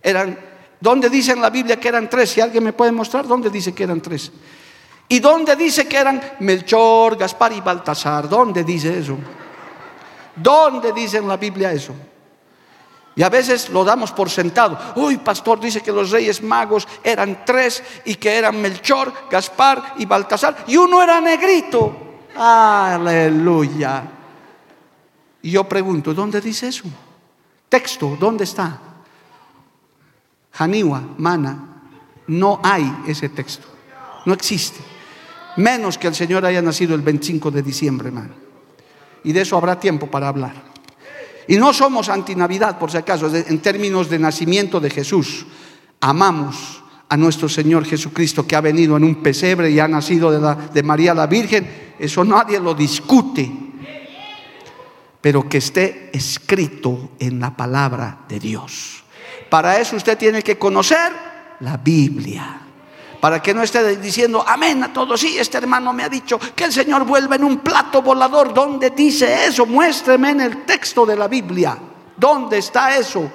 Eran, 0.03 0.37
¿Dónde 0.81 1.09
dice 1.09 1.33
en 1.33 1.41
la 1.41 1.51
Biblia 1.51 1.79
que 1.79 1.89
eran 1.89 2.11
tres? 2.11 2.31
Si 2.31 2.41
alguien 2.41 2.65
me 2.65 2.73
puede 2.73 2.91
mostrar, 2.91 3.27
¿dónde 3.27 3.49
dice 3.49 3.73
que 3.73 3.85
eran 3.85 4.01
tres? 4.01 4.33
¿Y 5.09 5.21
dónde 5.21 5.55
dice 5.55 5.87
que 5.87 5.97
eran 5.99 6.21
Melchor, 6.41 7.17
Gaspar 7.17 7.53
y 7.53 7.61
Baltasar? 7.61 8.29
¿Dónde 8.29 8.65
dice 8.65 8.99
eso? 8.99 9.17
¿Dónde 10.35 10.93
dice 10.93 11.19
en 11.19 11.29
la 11.29 11.37
Biblia 11.37 11.73
eso? 11.73 11.95
Y 13.19 13.23
a 13.25 13.29
veces 13.29 13.71
lo 13.71 13.85
damos 13.85 14.13
por 14.13 14.31
sentado. 14.31 14.79
Uy, 14.95 15.17
pastor 15.17 15.59
dice 15.59 15.81
que 15.81 15.91
los 15.91 16.13
reyes 16.13 16.41
magos 16.41 16.87
eran 17.03 17.45
tres 17.45 17.83
y 18.05 18.15
que 18.15 18.37
eran 18.37 18.63
Melchor, 18.63 19.13
Gaspar 19.29 19.95
y 19.99 20.07
Baltasar. 20.07 20.65
Y 20.69 20.77
uno 20.77 21.03
era 21.03 21.21
negrito. 21.21 21.97
Aleluya. 22.37 24.05
Y 25.43 25.51
yo 25.51 25.65
pregunto, 25.65 26.15
¿dónde 26.15 26.41
dice 26.41 26.69
eso? 26.69 26.85
Texto, 27.69 28.17
¿dónde 28.21 28.45
está? 28.45 28.79
Janiwa, 30.53 31.03
Mana, 31.19 31.83
no 32.29 32.61
hay 32.63 33.03
ese 33.09 33.31
texto. 33.31 33.67
No 34.27 34.33
existe. 34.33 34.79
Menos 35.57 35.99
que 35.99 36.07
el 36.07 36.15
Señor 36.15 36.47
haya 36.47 36.63
nacido 36.63 36.95
el 36.95 37.03
25 37.03 37.51
de 37.51 37.63
diciembre, 37.63 38.09
hermano. 38.11 38.35
Y 39.25 39.33
de 39.33 39.41
eso 39.41 39.57
habrá 39.57 39.81
tiempo 39.81 40.07
para 40.07 40.29
hablar. 40.29 40.68
Y 41.49 41.57
no 41.57 41.73
somos 41.73 42.09
antinavidad, 42.09 42.79
por 42.79 42.91
si 42.91 42.99
acaso, 42.99 43.35
en 43.35 43.59
términos 43.61 44.09
de 44.09 44.19
nacimiento 44.19 44.79
de 44.81 44.91
Jesús. 44.91 45.47
Amamos 46.01 46.83
a 47.09 47.17
nuestro 47.17 47.49
Señor 47.49 47.87
Jesucristo 47.87 48.47
que 48.47 48.55
ha 48.55 48.61
venido 48.61 48.97
en 48.97 49.05
un 49.05 49.23
pesebre 49.23 49.71
y 49.71 49.81
ha 49.81 49.89
nacido 49.89 50.31
de, 50.31 50.69
de 50.73 50.83
María 50.83 51.15
la 51.15 51.27
Virgen. 51.27 51.95
Eso 51.99 52.23
nadie 52.23 52.61
lo 52.61 52.75
discute. 52.75 53.51
Pero 55.21 55.49
que 55.49 55.59
esté 55.59 56.11
escrito 56.13 57.13
en 57.19 57.41
la 57.41 57.57
palabra 57.57 58.21
de 58.29 58.39
Dios. 58.39 59.03
Para 59.49 59.81
eso 59.81 59.97
usted 59.97 60.19
tiene 60.19 60.43
que 60.43 60.59
conocer 60.59 61.13
la 61.61 61.79
Biblia 61.79 62.68
para 63.21 63.43
que 63.43 63.55
no 63.55 63.63
esté 63.63 63.97
diciendo 63.97 64.45
amén 64.47 64.83
a 64.85 64.93
todos. 64.93 65.21
Sí, 65.21 65.39
este 65.39 65.59
hermano 65.59 65.93
me 65.93 66.05
ha 66.05 66.09
dicho 66.09 66.39
que 66.55 66.65
el 66.65 66.73
Señor 66.73 67.05
vuelve 67.05 67.37
en 67.37 67.45
un 67.45 67.59
plato 67.59 68.03
volador. 68.03 68.55
¿Dónde 68.55 68.91
dice 68.91 69.47
eso? 69.47 69.67
Muéstreme 69.67 70.31
en 70.31 70.41
el 70.41 70.65
texto 70.65 71.05
de 71.05 71.17
la 71.17 71.29
Biblia. 71.29 71.79
¿Dónde 72.17 72.59
está 72.59 72.97
eso? 72.97 73.31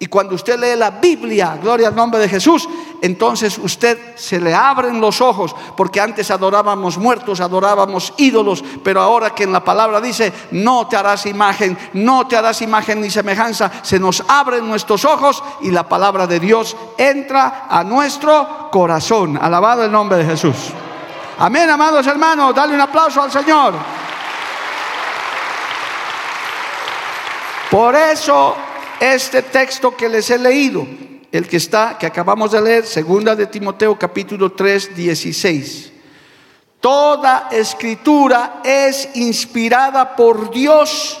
Y 0.00 0.06
cuando 0.06 0.36
usted 0.36 0.60
lee 0.60 0.78
la 0.78 0.90
Biblia, 0.90 1.58
gloria 1.60 1.88
al 1.88 1.96
nombre 1.96 2.20
de 2.20 2.28
Jesús, 2.28 2.68
entonces 3.02 3.58
usted 3.58 4.14
se 4.14 4.38
le 4.40 4.54
abren 4.54 5.00
los 5.00 5.20
ojos, 5.20 5.56
porque 5.76 6.00
antes 6.00 6.30
adorábamos 6.30 6.98
muertos, 6.98 7.40
adorábamos 7.40 8.14
ídolos, 8.16 8.62
pero 8.84 9.00
ahora 9.00 9.30
que 9.30 9.42
en 9.42 9.52
la 9.52 9.64
palabra 9.64 10.00
dice, 10.00 10.32
no 10.52 10.86
te 10.86 10.96
harás 10.96 11.26
imagen, 11.26 11.76
no 11.94 12.28
te 12.28 12.36
harás 12.36 12.62
imagen 12.62 13.00
ni 13.00 13.10
semejanza, 13.10 13.72
se 13.82 13.98
nos 13.98 14.22
abren 14.28 14.68
nuestros 14.68 15.04
ojos 15.04 15.42
y 15.62 15.72
la 15.72 15.88
palabra 15.88 16.28
de 16.28 16.38
Dios 16.38 16.76
entra 16.96 17.66
a 17.68 17.82
nuestro 17.82 18.68
corazón. 18.70 19.36
Alabado 19.36 19.84
el 19.84 19.90
nombre 19.90 20.18
de 20.18 20.26
Jesús. 20.26 20.56
Amén, 21.38 21.68
amados 21.68 22.06
hermanos, 22.06 22.54
dale 22.54 22.72
un 22.72 22.80
aplauso 22.80 23.20
al 23.20 23.32
Señor. 23.32 23.74
Por 27.68 27.96
eso 27.96 28.56
este 29.00 29.42
texto 29.42 29.96
que 29.96 30.08
les 30.08 30.30
he 30.30 30.38
leído, 30.38 30.86
el 31.30 31.46
que 31.46 31.58
está, 31.58 31.98
que 31.98 32.06
acabamos 32.06 32.52
de 32.52 32.60
leer, 32.60 32.86
segunda 32.86 33.36
de 33.36 33.46
Timoteo 33.46 33.98
capítulo 33.98 34.52
3, 34.52 34.96
16. 34.96 35.92
Toda 36.80 37.48
escritura 37.50 38.60
es 38.64 39.10
inspirada 39.14 40.14
por 40.14 40.50
Dios 40.50 41.20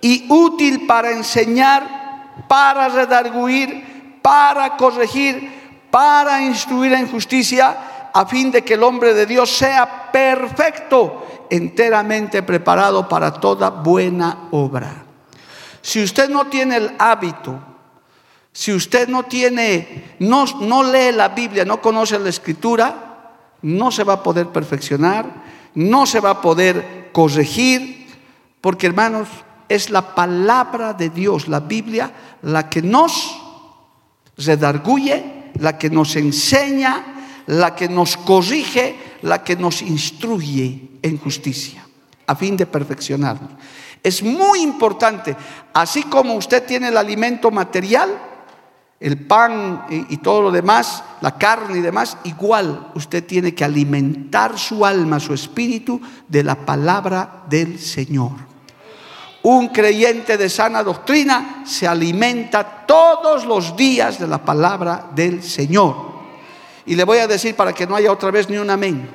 y 0.00 0.26
útil 0.28 0.86
para 0.86 1.12
enseñar, 1.12 2.44
para 2.48 2.88
redarguir, 2.88 4.20
para 4.20 4.76
corregir, 4.76 5.86
para 5.90 6.42
instruir 6.42 6.92
en 6.92 7.08
justicia, 7.08 8.10
a 8.12 8.26
fin 8.26 8.50
de 8.50 8.62
que 8.62 8.74
el 8.74 8.82
hombre 8.82 9.14
de 9.14 9.26
Dios 9.26 9.50
sea 9.50 10.10
perfecto, 10.10 11.46
enteramente 11.48 12.42
preparado 12.42 13.08
para 13.08 13.32
toda 13.32 13.70
buena 13.70 14.48
obra. 14.50 15.11
Si 15.82 16.02
usted 16.02 16.30
no 16.30 16.46
tiene 16.46 16.76
el 16.76 16.92
hábito, 16.98 17.60
si 18.52 18.72
usted 18.72 19.08
no 19.08 19.24
tiene, 19.24 20.16
no, 20.20 20.44
no 20.60 20.82
lee 20.82 21.12
la 21.12 21.30
Biblia, 21.30 21.64
no 21.64 21.80
conoce 21.80 22.18
la 22.18 22.28
escritura, 22.28 23.32
no 23.62 23.90
se 23.90 24.04
va 24.04 24.14
a 24.14 24.22
poder 24.22 24.48
perfeccionar, 24.48 25.26
no 25.74 26.06
se 26.06 26.20
va 26.20 26.30
a 26.30 26.40
poder 26.40 27.10
corregir, 27.12 28.06
porque 28.60 28.86
hermanos, 28.86 29.28
es 29.68 29.90
la 29.90 30.14
palabra 30.14 30.92
de 30.92 31.08
Dios, 31.08 31.48
la 31.48 31.60
Biblia, 31.60 32.12
la 32.42 32.68
que 32.68 32.82
nos 32.82 33.38
redarguye, 34.36 35.50
la 35.58 35.78
que 35.78 35.88
nos 35.90 36.14
enseña, 36.16 37.42
la 37.46 37.74
que 37.74 37.88
nos 37.88 38.16
corrige, 38.16 38.96
la 39.22 39.42
que 39.42 39.56
nos 39.56 39.82
instruye 39.82 40.90
en 41.00 41.18
justicia, 41.18 41.86
a 42.26 42.36
fin 42.36 42.56
de 42.56 42.66
perfeccionarnos. 42.66 43.50
Es 44.02 44.22
muy 44.22 44.60
importante, 44.62 45.36
así 45.72 46.02
como 46.04 46.34
usted 46.34 46.64
tiene 46.66 46.88
el 46.88 46.96
alimento 46.96 47.50
material, 47.52 48.10
el 48.98 49.18
pan 49.18 49.86
y, 49.90 50.16
todo 50.18 50.42
lo 50.42 50.50
demás, 50.50 51.02
la 51.20 51.36
carne 51.36 51.78
y 51.78 51.82
demás, 51.82 52.16
igual 52.24 52.92
usted 52.94 53.24
tiene 53.24 53.54
que 53.54 53.64
alimentar 53.64 54.58
su 54.58 54.84
alma, 54.84 55.20
su 55.20 55.34
espíritu 55.34 56.00
de 56.28 56.42
la 56.42 56.54
palabra 56.54 57.42
del 57.48 57.78
Señor. 57.78 58.32
Un 59.42 59.68
creyente 59.68 60.36
de 60.36 60.48
sana 60.48 60.84
doctrina 60.84 61.64
se 61.66 61.86
alimenta 61.86 62.84
todos 62.86 63.44
los 63.44 63.76
días 63.76 64.20
de 64.20 64.28
la 64.28 64.38
palabra 64.38 65.10
del 65.14 65.42
Señor. 65.42 66.12
Y 66.86 66.94
le 66.94 67.04
voy 67.04 67.18
a 67.18 67.26
decir 67.26 67.56
para 67.56 67.72
que 67.72 67.86
no 67.86 67.96
haya 67.96 68.12
otra 68.12 68.30
vez 68.30 68.48
ni 68.48 68.56
un 68.56 68.70
amén, 68.70 69.08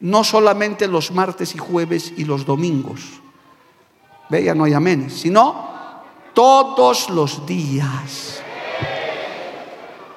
no 0.00 0.24
solamente 0.24 0.88
los 0.88 1.10
martes 1.10 1.54
y 1.54 1.58
jueves 1.58 2.12
y 2.16 2.24
los 2.24 2.46
domingos 2.46 3.23
Ve, 4.28 4.42
ya 4.42 4.54
no 4.54 4.64
hay 4.64 4.72
amén, 4.72 5.10
sino 5.10 5.72
todos 6.32 7.10
los 7.10 7.46
días. 7.46 8.42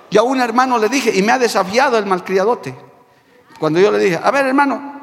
Y 0.09 0.17
a 0.17 0.23
un 0.23 0.39
hermano 0.39 0.77
le 0.77 0.89
dije, 0.89 1.11
y 1.13 1.21
me 1.21 1.31
ha 1.31 1.39
desafiado 1.39 1.97
el 1.97 2.05
malcriadote. 2.05 2.75
Cuando 3.59 3.79
yo 3.79 3.91
le 3.91 3.99
dije, 3.99 4.19
a 4.21 4.31
ver 4.31 4.45
hermano, 4.45 4.99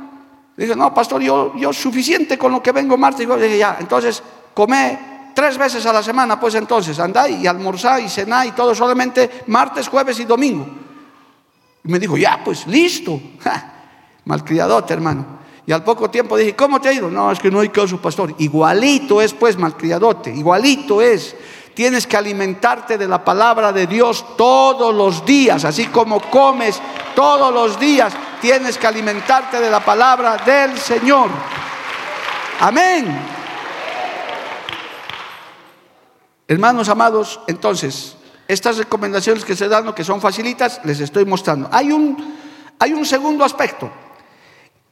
dije, 0.57 0.75
no, 0.75 0.95
pastor, 0.95 1.21
yo, 1.21 1.55
yo 1.57 1.73
suficiente 1.73 2.39
con 2.39 2.53
lo 2.53 2.63
que 2.63 2.73
vengo 2.73 2.97
martes 2.97 3.23
y 3.23 3.27
jueves. 3.27 3.45
Dije, 3.45 3.59
ya, 3.59 3.77
entonces 3.79 4.23
come 4.55 5.31
tres 5.35 5.59
veces 5.59 5.85
a 5.85 5.93
la 5.93 6.03
semana, 6.03 6.39
pues 6.41 6.55
entonces 6.55 6.99
andá 6.99 7.29
y 7.29 7.47
almorzá 7.47 8.01
y 8.01 8.09
cená 8.09 8.47
y 8.47 8.53
todo 8.53 8.75
solamente 8.75 9.45
martes, 9.49 9.89
jueves 9.89 10.19
y 10.21 10.25
domingo. 10.25 10.67
Y 11.85 11.89
me 11.89 11.99
dijo, 11.99 12.17
ya, 12.17 12.41
pues 12.43 12.67
listo. 12.67 13.21
malcriadote, 14.25 14.95
hermano. 14.95 15.44
Y 15.67 15.73
al 15.73 15.83
poco 15.83 16.11
tiempo 16.11 16.37
dije, 16.37 16.55
¿cómo 16.55 16.81
te 16.81 16.89
ha 16.89 16.93
ido? 16.93 17.11
No, 17.11 17.33
es 17.33 17.39
que 17.39 17.51
no 17.51 17.61
hay 17.61 17.71
caso, 17.71 17.99
pastor. 17.99 18.35
Igualito 18.39 19.23
es, 19.23 19.33
pues, 19.33 19.57
malcriadote, 19.57 20.31
igualito 20.31 21.01
es. 21.01 21.35
Tienes 21.73 22.07
que 22.07 22.17
alimentarte 22.17 22.99
de 22.99 23.09
la 23.09 23.25
palabra 23.25 23.73
de 23.73 23.87
Dios 23.87 24.37
todos 24.37 24.95
los 24.95 25.25
días, 25.25 25.65
así 25.65 25.87
como 25.87 26.21
comes 26.21 26.81
todos 27.17 27.53
los 27.53 27.81
días, 27.81 28.13
tienes 28.41 28.79
que 28.79 28.87
alimentarte 28.87 29.61
de 29.61 29.71
la 29.71 29.81
palabra 29.81 30.37
del 30.37 30.79
Señor. 30.79 31.31
Amén. 32.61 33.19
Hermanos 36.47 36.89
amados, 36.89 37.41
entonces, 37.47 38.17
estas 38.47 38.77
recomendaciones 38.77 39.45
que 39.45 39.57
se 39.57 39.67
dan, 39.67 39.93
que 39.95 40.05
son 40.05 40.21
facilitas, 40.21 40.81
les 40.85 41.01
estoy 41.01 41.25
mostrando. 41.25 41.69
Hay 41.73 41.91
un, 41.91 42.37
hay 42.79 42.93
un 42.93 43.07
segundo 43.07 43.45
aspecto. 43.45 43.91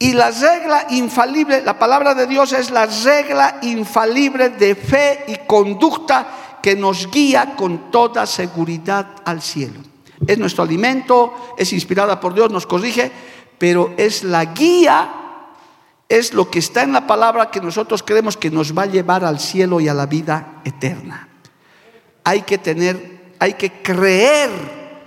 Y 0.03 0.15
la 0.15 0.33
regla 0.33 0.87
infalible, 0.91 1.63
la 1.63 1.79
palabra 1.79 2.13
de 2.13 2.27
Dios 2.27 2.53
es 2.55 2.73
la 2.73 2.87
regla 2.87 3.59
infalible 3.63 4.49
de 4.49 4.75
fe 4.75 5.23
y 5.29 5.47
conducta 5.47 6.59
que 6.61 6.75
nos 6.75 7.09
guía 7.09 7.55
con 7.55 7.89
toda 7.93 8.27
seguridad 8.27 9.07
al 9.25 9.41
cielo. 9.41 9.79
Es 10.27 10.39
nuestro 10.39 10.65
alimento, 10.65 11.55
es 11.57 11.73
inspirada 11.73 12.19
por 12.19 12.35
Dios, 12.35 12.51
nos 12.51 12.67
corrige, 12.67 13.13
pero 13.59 13.95
es 13.97 14.25
la 14.25 14.47
guía, 14.47 15.09
es 16.09 16.35
lo 16.35 16.51
que 16.51 16.59
está 16.59 16.83
en 16.83 16.95
la 16.95 17.07
palabra 17.07 17.53
que 17.53 17.61
nosotros 17.61 18.03
creemos 18.03 18.37
que 18.37 18.51
nos 18.51 18.77
va 18.77 18.83
a 18.83 18.87
llevar 18.87 19.25
al 19.25 19.39
cielo 19.39 19.79
y 19.79 19.87
a 19.87 19.95
la 19.95 20.07
vida 20.07 20.63
eterna. 20.65 21.29
hay 22.25 22.43
que 22.43 22.59
tener, 22.59 23.35
hay 23.39 23.55
que 23.55 23.71
creer 23.83 24.51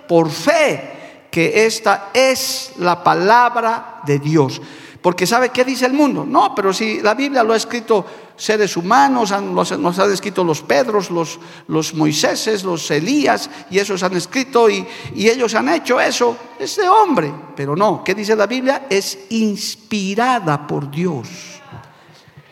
por 0.07 0.29
fe 0.29 1.27
que 1.29 1.65
esta 1.65 2.11
es 2.13 2.71
la 2.77 3.03
palabra 3.03 3.99
de 4.05 4.19
Dios. 4.19 4.61
Porque 5.05 5.27
¿sabe 5.27 5.49
qué 5.49 5.63
dice 5.63 5.85
el 5.85 5.93
mundo? 5.93 6.25
No, 6.27 6.55
pero 6.55 6.73
si 6.73 6.99
la 6.99 7.13
Biblia 7.13 7.43
lo 7.43 7.53
ha 7.53 7.57
escrito 7.57 8.03
seres 8.35 8.75
humanos, 8.75 9.31
nos 9.39 9.99
han 9.99 10.11
escrito 10.11 10.43
los 10.43 10.63
Pedros, 10.63 11.11
los, 11.11 11.39
los 11.67 11.93
Moiséses, 11.93 12.63
los 12.63 12.89
Elías, 12.89 13.47
y 13.69 13.77
esos 13.77 14.01
han 14.01 14.15
escrito 14.15 14.67
y, 14.67 14.83
y 15.13 15.29
ellos 15.29 15.53
han 15.53 15.69
hecho 15.69 15.99
eso, 15.99 16.35
es 16.57 16.77
de 16.77 16.89
hombre. 16.89 17.31
Pero 17.55 17.75
no, 17.75 18.03
¿qué 18.03 18.15
dice 18.15 18.35
la 18.35 18.47
Biblia? 18.47 18.87
Es 18.89 19.27
inspirada 19.29 20.65
por 20.65 20.89
Dios. 20.89 21.27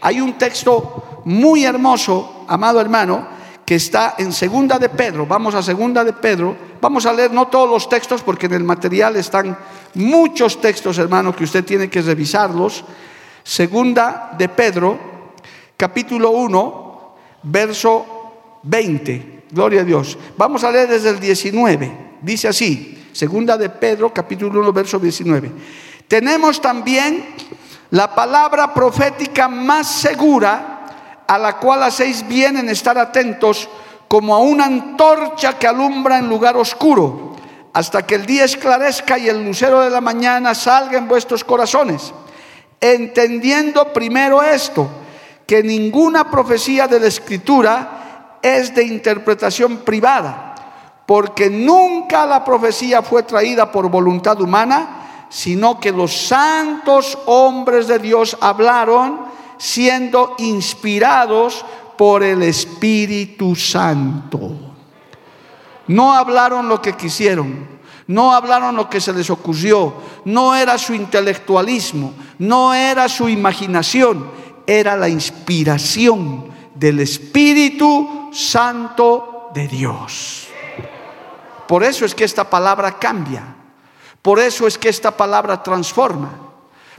Hay 0.02 0.22
un 0.22 0.38
texto 0.38 1.24
muy 1.26 1.66
hermoso, 1.66 2.46
amado 2.48 2.80
hermano, 2.80 3.30
que 3.66 3.74
está 3.74 4.14
en 4.20 4.32
Segunda 4.32 4.78
de 4.78 4.90
Pedro. 4.90 5.26
Vamos 5.26 5.56
a 5.56 5.64
Segunda 5.64 6.04
de 6.04 6.14
Pedro. 6.14 6.56
Vamos 6.84 7.06
a 7.06 7.14
leer 7.14 7.32
no 7.32 7.48
todos 7.48 7.70
los 7.70 7.88
textos 7.88 8.22
porque 8.24 8.48
en 8.48 8.56
el 8.56 8.66
material 8.66 9.16
están 9.16 9.58
muchos 9.94 10.60
textos, 10.60 10.98
hermano, 10.98 11.34
que 11.34 11.46
usted 11.46 11.64
tiene 11.64 11.90
que 11.90 12.02
revisarlos. 12.02 12.84
Segunda 13.42 14.36
de 14.38 14.50
Pedro, 14.50 15.00
capítulo 15.78 16.32
1, 16.32 17.16
verso 17.44 18.60
20. 18.64 19.44
Gloria 19.50 19.80
a 19.80 19.84
Dios. 19.86 20.18
Vamos 20.36 20.66
a 20.66 20.72
leer 20.72 20.90
desde 20.90 21.12
el 21.12 21.22
19. 21.22 22.18
Dice 22.22 22.50
así, 22.50 23.08
Segunda 23.14 23.58
de 23.58 23.70
Pedro, 23.70 24.14
capítulo 24.14 24.60
1, 24.60 24.74
verso 24.74 25.00
19. 25.00 25.52
Tenemos 26.06 26.60
también 26.60 27.28
la 27.92 28.14
palabra 28.14 28.74
profética 28.74 29.48
más 29.48 29.90
segura 29.90 31.24
a 31.26 31.38
la 31.38 31.56
cual 31.60 31.84
hacéis 31.84 32.28
bien 32.28 32.58
en 32.58 32.68
estar 32.68 32.98
atentos 32.98 33.70
como 34.14 34.36
a 34.36 34.38
una 34.38 34.66
antorcha 34.66 35.58
que 35.58 35.66
alumbra 35.66 36.20
en 36.20 36.30
lugar 36.30 36.56
oscuro, 36.56 37.32
hasta 37.74 38.06
que 38.06 38.14
el 38.14 38.28
día 38.28 38.44
esclarezca 38.44 39.18
y 39.18 39.28
el 39.28 39.44
lucero 39.44 39.82
de 39.82 39.90
la 39.90 40.02
mañana 40.02 40.54
salga 40.54 41.00
en 41.00 41.08
vuestros 41.08 41.44
corazones, 41.44 42.14
entendiendo 42.80 43.92
primero 43.92 44.44
esto, 44.44 44.88
que 45.48 45.64
ninguna 45.64 46.30
profecía 46.30 46.88
de 46.88 47.00
la 47.00 47.08
escritura 47.08 48.38
es 48.44 48.76
de 48.76 48.84
interpretación 48.84 49.78
privada, 49.78 51.02
porque 51.08 51.50
nunca 51.50 52.28
la 52.28 52.46
profecía 52.46 53.02
fue 53.02 53.24
traída 53.24 53.72
por 53.72 53.90
voluntad 53.90 54.40
humana, 54.40 55.26
sino 55.30 55.80
que 55.80 55.92
los 55.92 56.16
santos 56.28 57.18
hombres 57.26 57.88
de 57.88 57.98
Dios 57.98 58.38
hablaron, 58.42 59.22
siendo 59.58 60.36
inspirados 60.38 61.66
por 61.98 62.24
el 62.24 62.44
Espíritu 62.44 63.56
Santo. 63.56 64.74
No 65.88 66.14
hablaron 66.14 66.70
lo 66.70 66.82
que 66.82 66.94
quisieron, 66.94 67.68
no 68.08 68.34
hablaron 68.34 68.76
lo 68.76 68.90
que 68.90 69.02
se 69.02 69.14
les 69.14 69.30
ocurrió, 69.30 69.94
no 70.26 70.56
era 70.56 70.78
su 70.78 70.94
intelectualismo, 70.94 72.14
no 72.40 72.74
era 72.74 73.08
su 73.10 73.30
imaginación, 73.30 74.30
era 74.66 74.96
la 74.96 75.10
inspiración 75.10 76.52
del 76.76 77.00
Espíritu 77.00 78.30
Santo 78.34 79.50
de 79.54 79.68
Dios. 79.68 80.48
Por 81.68 81.84
eso 81.84 82.06
es 82.06 82.16
que 82.16 82.24
esta 82.24 82.50
palabra 82.50 82.98
cambia, 83.00 83.56
por 84.22 84.40
eso 84.40 84.68
es 84.68 84.78
que 84.78 84.90
esta 84.90 85.12
palabra 85.12 85.64
transforma, 85.64 86.32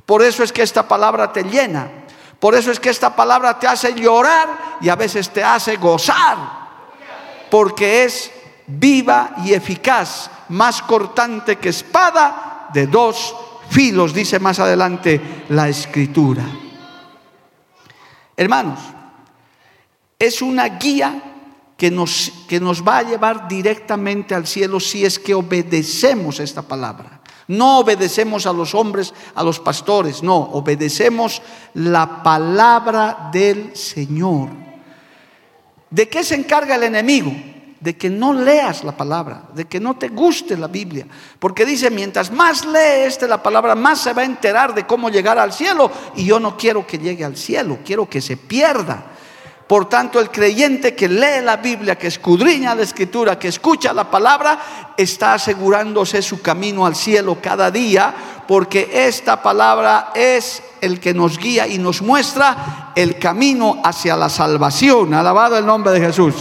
por 0.07 0.22
eso 0.22 0.42
es 0.42 0.52
que 0.52 0.62
esta 0.62 0.87
palabra 0.87 1.33
te 1.33 1.42
llena, 1.44 2.03
por 2.44 2.54
eso 2.54 2.70
es 2.70 2.78
que 2.78 2.90
esta 2.90 3.16
palabra 3.16 3.59
te 3.59 3.66
hace 3.66 3.94
llorar 3.94 4.76
y 4.83 4.90
a 4.90 4.96
veces 4.96 5.30
te 5.30 5.42
hace 5.42 5.76
gozar, 5.76 6.37
porque 7.50 8.04
es 8.04 8.30
viva 8.66 9.37
y 9.46 9.54
eficaz, 9.54 10.30
más 10.50 10.83
cortante 10.83 11.57
que 11.57 11.70
espada 11.70 12.68
de 12.74 12.87
dos 12.87 13.35
filos, 13.70 14.12
dice 14.12 14.38
más 14.40 14.59
adelante 14.59 15.46
la 15.48 15.70
escritura. 15.70 16.44
Hermanos, 18.37 18.78
es 20.18 20.42
una 20.42 20.66
guía 20.68 21.22
que 21.78 21.90
nos, 21.90 22.30
que 22.46 22.61
nos 22.61 22.87
va 22.87 22.98
a 22.98 23.04
llevar 23.04 23.48
directamente 23.48 24.35
al 24.35 24.46
cielo 24.46 24.80
si 24.80 25.07
es 25.07 25.18
que 25.18 25.33
obedecemos 25.33 26.40
esta 26.40 26.61
palabra. 26.61 27.22
No 27.48 27.80
obedecemos 27.80 28.46
a 28.46 28.52
los 28.52 28.74
hombres, 28.74 29.12
a 29.35 29.42
los 29.42 29.61
pastores, 29.61 30.22
no, 30.22 30.37
obedecemos 30.37 31.42
la 31.74 32.22
palabra 32.22 33.28
del 33.33 33.76
Señor. 33.76 34.48
¿De 35.90 36.09
qué 36.09 36.24
se 36.24 36.35
encarga 36.35 36.76
el 36.76 36.85
enemigo? 36.85 37.33
De 37.80 37.96
que 37.96 38.09
no 38.09 38.33
leas 38.33 38.83
la 38.83 38.96
palabra, 38.96 39.44
de 39.54 39.66
que 39.66 39.78
no 39.78 39.96
te 39.96 40.09
guste 40.09 40.57
la 40.57 40.68
Biblia. 40.68 41.07
Porque 41.38 41.66
dice, 41.66 41.90
mientras 41.90 42.33
más 42.33 42.64
lee 42.64 43.04
este 43.07 43.28
la 43.28 43.42
palabra, 43.42 43.74
más 43.74 44.00
se 44.00 44.14
va 44.14 44.22
a 44.22 44.24
enterar 44.24 44.74
de 44.74 44.87
cómo 44.87 45.11
llegar 45.11 45.38
al 45.38 45.52
cielo. 45.52 45.90
Y 46.16 46.24
yo 46.24 46.40
no 46.40 46.57
quiero 46.57 46.87
que 46.87 46.98
llegue 46.98 47.24
al 47.24 47.37
cielo, 47.37 47.78
quiero 47.85 48.09
que 48.09 48.22
se 48.22 48.38
pierda. 48.38 49.13
Por 49.66 49.88
tanto, 49.88 50.20
el 50.20 50.31
creyente 50.31 50.94
que 50.94 51.09
lee 51.09 51.42
la 51.42 51.57
Biblia, 51.57 51.96
que 51.96 52.09
escudriña 52.09 52.74
la 52.74 52.83
escritura, 52.83 53.38
que 53.38 53.48
escucha 53.48 53.94
la 53.94 54.11
palabra, 54.11 54.92
está 54.96 55.35
asegurándose 55.35 56.20
su 56.20 56.42
camino 56.42 56.85
al 56.85 56.94
cielo 56.94 57.38
cada 57.40 57.70
día, 57.70 58.14
porque 58.46 58.90
esta 58.92 59.42
palabra 59.42 60.12
es 60.14 60.62
el 60.83 61.00
que 61.00 61.14
nos 61.14 61.38
guía 61.38 61.66
y 61.66 61.79
nos 61.79 62.03
muestra 62.03 62.92
el 62.94 63.18
camino 63.18 63.81
hacia 63.83 64.16
la 64.16 64.29
salvación. 64.29 65.14
Alabado 65.14 65.57
el 65.57 65.64
nombre 65.64 65.92
de 65.92 66.00
Jesús. 66.00 66.35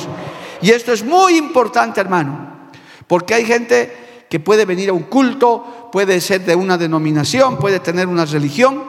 Y 0.62 0.72
esto 0.72 0.92
es 0.92 1.06
muy 1.06 1.38
importante, 1.38 2.02
hermano, 2.02 2.70
porque 3.08 3.36
hay 3.36 3.46
gente 3.46 4.26
que 4.30 4.42
puede 4.42 4.66
venir 4.66 4.90
a 4.90 4.94
un 4.94 5.04
culto, 5.04 5.90
puede 5.94 6.20
ser 6.20 6.44
de 6.44 6.56
una 6.56 6.78
denominación, 6.78 7.58
puede 7.58 7.80
tener 7.80 8.08
una 8.08 8.26
religión, 8.26 8.84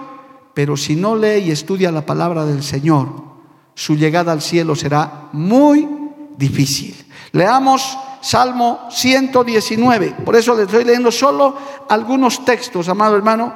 pero 0.54 0.76
si 0.76 0.96
no 0.96 1.14
lee 1.14 1.44
y 1.44 1.50
estudia 1.52 1.92
la 1.92 2.06
palabra 2.06 2.44
del 2.44 2.62
Señor, 2.64 3.33
su 3.74 3.96
llegada 3.96 4.32
al 4.32 4.42
cielo 4.42 4.74
será 4.74 5.28
muy 5.32 5.88
difícil. 6.36 6.94
Leamos 7.32 7.98
Salmo 8.20 8.88
119. 8.90 10.16
Por 10.24 10.36
eso 10.36 10.54
le 10.54 10.62
estoy 10.62 10.84
leyendo 10.84 11.12
solo 11.12 11.56
algunos 11.88 12.44
textos, 12.44 12.88
amado 12.88 13.16
hermano, 13.16 13.52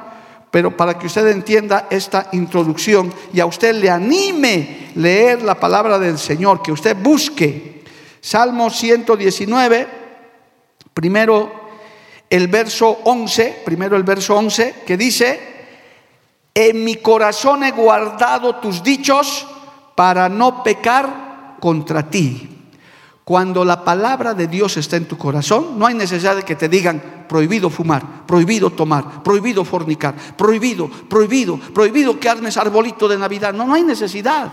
pero 0.51 0.75
para 0.75 0.97
que 0.97 1.07
usted 1.07 1.27
entienda 1.27 1.87
esta 1.89 2.27
introducción 2.33 3.13
y 3.33 3.39
a 3.39 3.45
usted 3.45 3.75
le 3.75 3.89
anime 3.89 4.91
leer 4.95 5.41
la 5.41 5.55
palabra 5.55 5.97
del 5.97 6.17
Señor, 6.17 6.61
que 6.61 6.71
usted 6.71 6.95
busque. 6.95 7.83
Salmo 8.21 8.69
119, 8.69 9.87
primero 10.93 11.51
el 12.29 12.47
verso 12.47 12.99
11, 13.05 13.61
primero 13.65 13.95
el 13.95 14.03
verso 14.03 14.35
11, 14.35 14.83
que 14.85 14.97
dice, 14.97 15.39
en 16.53 16.83
mi 16.83 16.97
corazón 16.97 17.63
he 17.63 17.71
guardado 17.71 18.57
tus 18.57 18.83
dichos 18.83 19.47
para 19.99 20.29
no 20.29 20.63
pecar 20.63 21.57
contra 21.59 22.09
ti. 22.09 22.47
Cuando 23.25 23.65
la 23.65 23.83
palabra 23.83 24.33
de 24.33 24.47
Dios 24.47 24.77
está 24.77 24.95
en 24.95 25.09
tu 25.09 25.17
corazón, 25.17 25.77
no 25.77 25.85
hay 25.85 25.93
necesidad 25.93 26.37
de 26.37 26.43
que 26.43 26.55
te 26.55 26.69
digan 26.69 27.25
prohibido 27.27 27.69
fumar, 27.69 28.25
prohibido 28.25 28.69
tomar, 28.69 29.21
prohibido 29.23 29.65
fornicar, 29.65 30.15
prohibido, 30.37 30.87
prohibido, 30.87 31.57
prohibido 31.57 32.17
que 32.17 32.29
armes 32.29 32.55
arbolito 32.55 33.09
de 33.09 33.17
Navidad. 33.17 33.53
No, 33.53 33.67
no 33.67 33.73
hay 33.73 33.83
necesidad. 33.83 34.49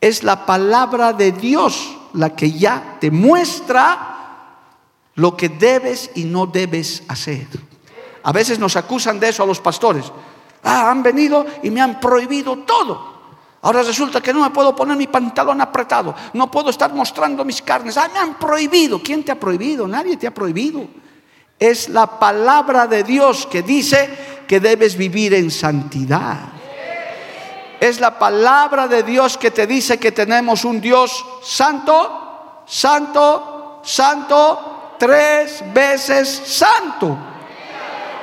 Es 0.00 0.22
la 0.22 0.46
palabra 0.46 1.12
de 1.12 1.32
Dios 1.32 1.94
la 2.14 2.34
que 2.34 2.50
ya 2.50 2.96
te 2.98 3.10
muestra 3.10 4.54
lo 5.16 5.36
que 5.36 5.50
debes 5.50 6.12
y 6.14 6.24
no 6.24 6.46
debes 6.46 7.02
hacer. 7.08 7.46
A 8.22 8.32
veces 8.32 8.58
nos 8.58 8.76
acusan 8.76 9.20
de 9.20 9.28
eso 9.28 9.42
a 9.42 9.46
los 9.46 9.60
pastores. 9.60 10.10
Ah, 10.64 10.90
han 10.90 11.02
venido 11.02 11.44
y 11.62 11.68
me 11.68 11.82
han 11.82 12.00
prohibido 12.00 12.56
todo. 12.60 13.15
Ahora 13.62 13.82
resulta 13.82 14.20
que 14.20 14.32
no 14.32 14.42
me 14.42 14.50
puedo 14.50 14.76
poner 14.76 14.96
mi 14.96 15.06
pantalón 15.06 15.60
apretado, 15.60 16.14
no 16.34 16.50
puedo 16.50 16.70
estar 16.70 16.92
mostrando 16.92 17.44
mis 17.44 17.62
carnes. 17.62 17.96
Ah, 17.96 18.08
me 18.12 18.18
han 18.18 18.38
prohibido. 18.38 19.02
¿Quién 19.02 19.24
te 19.24 19.32
ha 19.32 19.40
prohibido? 19.40 19.88
Nadie 19.88 20.16
te 20.16 20.26
ha 20.26 20.34
prohibido. 20.34 20.86
Es 21.58 21.88
la 21.88 22.18
palabra 22.18 22.86
de 22.86 23.02
Dios 23.02 23.46
que 23.46 23.62
dice 23.62 24.44
que 24.46 24.60
debes 24.60 24.96
vivir 24.96 25.34
en 25.34 25.50
santidad. 25.50 26.38
Es 27.80 28.00
la 28.00 28.18
palabra 28.18 28.88
de 28.88 29.02
Dios 29.02 29.36
que 29.36 29.50
te 29.50 29.66
dice 29.66 29.98
que 29.98 30.12
tenemos 30.12 30.64
un 30.64 30.80
Dios 30.80 31.24
santo, 31.42 32.62
santo, 32.66 33.80
santo, 33.84 34.94
tres 34.98 35.62
veces 35.72 36.28
santo. 36.28 37.18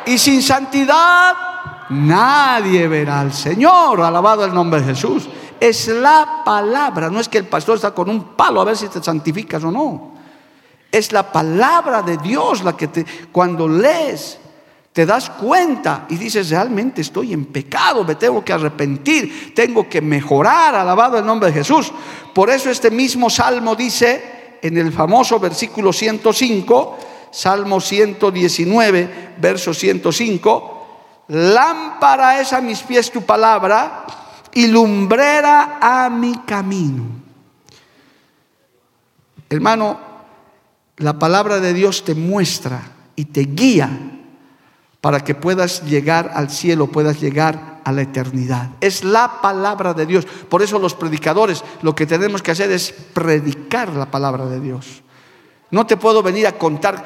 Y 0.06 0.18
sin 0.18 0.42
santidad 0.42 1.53
nadie 1.90 2.88
verá 2.88 3.22
al 3.22 3.34
Señor. 3.34 4.02
Alabado 4.02 4.46
el 4.46 4.54
nombre 4.54 4.82
de 4.82 4.88
Jesús. 4.88 5.28
Es 5.60 5.88
la 5.88 6.42
palabra. 6.44 7.10
No 7.10 7.20
es 7.20 7.30
que 7.30 7.38
el 7.38 7.46
pastor 7.46 7.76
está 7.76 7.92
con 7.92 8.10
un 8.10 8.36
palo 8.36 8.62
a 8.62 8.66
ver 8.66 8.78
si 8.78 8.88
te 8.88 9.02
santificas 9.02 9.64
o 9.64 9.72
no. 9.72 10.14
Es 10.92 11.12
la 11.12 11.32
palabra 11.32 12.02
de 12.02 12.18
Dios 12.18 12.64
la 12.64 12.78
que 12.78 12.88
te, 12.88 13.06
cuando 13.32 13.68
lees, 13.68 14.38
te 14.92 15.08
das 15.08 15.32
cuenta 15.32 16.06
y 16.10 16.18
dices, 16.18 16.52
realmente 16.52 17.02
estoy 17.02 17.34
en 17.34 17.46
pecado, 17.46 18.04
me 18.04 18.14
tengo 18.14 18.46
que 18.46 18.54
arrepentir, 18.54 19.54
tengo 19.56 19.90
que 19.90 20.02
mejorar. 20.02 20.76
Alabado 20.76 21.18
el 21.18 21.26
nombre 21.26 21.50
de 21.50 21.56
Jesús. 21.56 21.92
Por 22.34 22.50
eso 22.50 22.70
este 22.70 22.92
mismo 22.92 23.30
salmo 23.30 23.76
dice, 23.76 24.60
en 24.62 24.78
el 24.78 24.92
famoso 24.94 25.40
versículo 25.40 25.92
105, 25.92 26.98
Salmo 27.32 27.82
119, 27.82 29.34
verso 29.38 29.74
105, 29.74 30.83
lámpara 31.28 32.40
es 32.40 32.54
a 32.54 32.62
mis 32.62 32.82
pies 32.82 33.12
tu 33.12 33.24
palabra 33.24 34.06
y 34.54 34.68
lumbrera 34.68 35.78
a 35.82 36.10
mi 36.10 36.38
camino. 36.40 37.04
Hermano, 39.50 40.00
la 40.98 41.18
palabra 41.20 41.60
de 41.60 41.74
Dios 41.74 42.04
te 42.04 42.16
muestra 42.16 42.82
y 43.16 43.26
te 43.26 43.42
guía 43.42 43.90
para 45.02 45.20
que 45.24 45.36
puedas 45.36 45.84
llegar 45.84 46.32
al 46.34 46.50
cielo, 46.50 46.88
puedas 46.88 47.20
llegar 47.20 47.82
a 47.84 47.92
la 47.92 48.04
eternidad. 48.04 48.70
Es 48.80 49.04
la 49.04 49.42
palabra 49.42 49.94
de 49.94 50.06
Dios. 50.06 50.26
Por 50.26 50.62
eso 50.62 50.80
los 50.80 50.96
predicadores 50.96 51.64
lo 51.82 51.94
que 51.94 52.06
tenemos 52.06 52.42
que 52.42 52.52
hacer 52.52 52.72
es 52.72 52.94
predicar 53.14 53.90
la 53.90 54.10
palabra 54.10 54.46
de 54.46 54.60
Dios. 54.60 55.04
No 55.72 55.86
te 55.86 55.98
puedo 55.98 56.24
venir 56.24 56.48
a 56.48 56.58
contar 56.58 57.04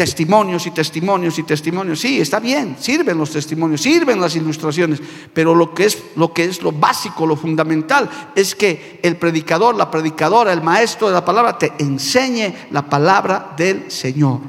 testimonios 0.00 0.66
y 0.66 0.70
testimonios 0.70 1.38
y 1.38 1.42
testimonios. 1.42 2.00
Sí, 2.00 2.22
está 2.22 2.40
bien, 2.40 2.74
sirven 2.80 3.18
los 3.18 3.32
testimonios, 3.32 3.82
sirven 3.82 4.18
las 4.18 4.34
ilustraciones, 4.34 4.98
pero 5.34 5.54
lo 5.54 5.74
que 5.74 5.84
es 5.84 6.02
lo 6.16 6.32
que 6.32 6.44
es 6.44 6.62
lo 6.62 6.72
básico, 6.72 7.26
lo 7.26 7.36
fundamental 7.36 8.08
es 8.34 8.54
que 8.54 8.98
el 9.02 9.18
predicador, 9.18 9.74
la 9.74 9.90
predicadora, 9.90 10.54
el 10.54 10.62
maestro 10.62 11.08
de 11.08 11.12
la 11.12 11.22
palabra 11.22 11.58
te 11.58 11.74
enseñe 11.80 12.50
la 12.70 12.88
palabra 12.88 13.52
del 13.58 13.90
Señor. 13.90 14.40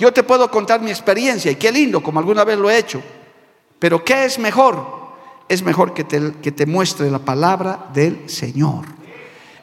Yo 0.00 0.12
te 0.12 0.24
puedo 0.24 0.50
contar 0.50 0.80
mi 0.80 0.90
experiencia 0.90 1.52
y 1.52 1.54
qué 1.54 1.70
lindo, 1.70 2.02
como 2.02 2.18
alguna 2.18 2.42
vez 2.42 2.58
lo 2.58 2.68
he 2.68 2.76
hecho. 2.76 3.00
Pero 3.78 4.04
¿qué 4.04 4.24
es 4.24 4.40
mejor? 4.40 4.84
Es 5.48 5.62
mejor 5.62 5.94
que 5.94 6.02
te, 6.02 6.32
que 6.42 6.50
te 6.50 6.66
muestre 6.66 7.08
la 7.08 7.20
palabra 7.20 7.86
del 7.94 8.28
Señor. 8.28 8.84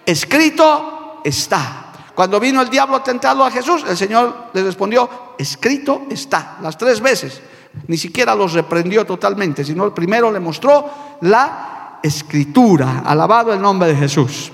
Escrito 0.05 1.19
está. 1.25 1.88
Cuando 2.19 2.38
vino 2.38 2.62
el 2.62 2.69
diablo 2.69 2.99
tentado 2.99 3.45
a 3.45 3.49
Jesús, 3.49 3.86
el 3.88 3.95
Señor 3.95 4.49
le 4.51 4.62
respondió, 4.62 5.10
escrito 5.38 6.05
está, 6.10 6.58
las 6.62 6.77
tres 6.77 6.99
veces. 6.99 7.39
Ni 7.88 7.95
siquiera 7.95 8.36
los 8.36 8.51
reprendió 8.51 9.05
totalmente, 9.05 9.63
sino 9.63 9.86
el 9.86 9.93
primero 9.93 10.29
le 10.29 10.41
mostró 10.41 11.17
la 11.21 11.97
escritura. 12.03 13.03
Alabado 13.05 13.53
el 13.53 13.62
nombre 13.62 13.88
de 13.88 13.95
Jesús. 13.95 14.51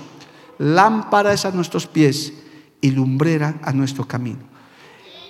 Lámpara 0.58 1.32
es 1.32 1.44
a 1.44 1.50
nuestros 1.50 1.88
pies 1.88 2.34
y 2.80 2.92
lumbrera 2.92 3.56
a 3.64 3.72
nuestro 3.72 4.06
camino. 4.06 4.44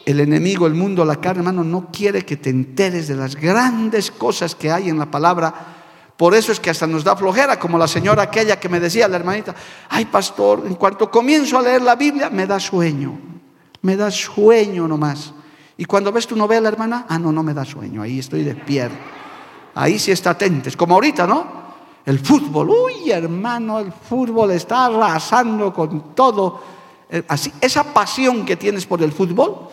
El 0.05 0.20
enemigo, 0.20 0.66
el 0.66 0.75
mundo, 0.75 1.07
la 1.07 1.16
carne, 1.16 1.38
hermano, 1.40 1.64
no 1.64 1.88
quiere 1.90 2.27
que 2.27 2.37
te 2.37 2.51
enteres 2.51 3.09
de 3.09 3.16
las 3.16 3.35
grandes 3.35 4.11
cosas 4.11 4.55
que 4.55 4.70
hay 4.70 4.90
en 4.90 4.99
la 4.99 5.11
palabra 5.11 5.76
por 6.17 6.35
eso 6.35 6.51
es 6.51 6.61
que 6.61 6.71
hasta 6.71 6.87
nos 6.87 7.05
da 7.05 7.15
flojera, 7.15 7.59
como 7.59 7.77
la 7.77 7.87
señora 7.87 8.23
aquella 8.23 8.59
que 8.59 8.69
me 8.69 8.81
decía, 8.81 9.07
la 9.07 9.17
hermanita, 9.17 9.55
ay 9.91 10.07
pastor, 10.07 10.65
en 10.67 10.75
cuanto 10.75 11.11
comienzo 11.11 11.59
a 11.59 11.63
leer 11.63 11.83
la 11.83 11.95
Biblia, 11.95 12.31
me 12.31 12.47
da 12.47 12.59
sueño, 12.59 13.19
me 13.83 13.97
da 13.97 14.11
sueño 14.11 14.89
nomás. 14.89 15.35
Y 15.77 15.85
cuando 15.85 16.11
ves 16.11 16.27
tu 16.27 16.35
novela, 16.35 16.69
hermana, 16.69 17.05
ah, 17.07 17.19
no, 17.19 17.33
no 17.33 17.43
me 17.43 17.53
da 17.53 17.67
sueño, 17.67 18.01
ahí 18.01 18.19
estoy 18.19 18.45
despierto. 18.45 18.97
Ahí 19.75 19.99
sí 19.99 20.11
está 20.11 20.31
atento, 20.31 20.71
es 20.71 20.77
como 20.77 20.95
ahorita, 20.95 21.27
¿no? 21.27 21.67
El 22.07 22.19
fútbol, 22.19 22.71
uy 22.71 23.11
hermano, 23.11 23.79
el 23.79 23.93
fútbol 23.93 24.53
está 24.53 24.87
arrasando 24.87 25.75
con 25.75 26.15
todo. 26.15 26.63
Eh, 27.11 27.25
así, 27.29 27.53
esa 27.61 27.85
pasión 27.93 28.47
que 28.47 28.57
tienes 28.57 28.87
por 28.87 29.03
el 29.03 29.13
fútbol, 29.13 29.69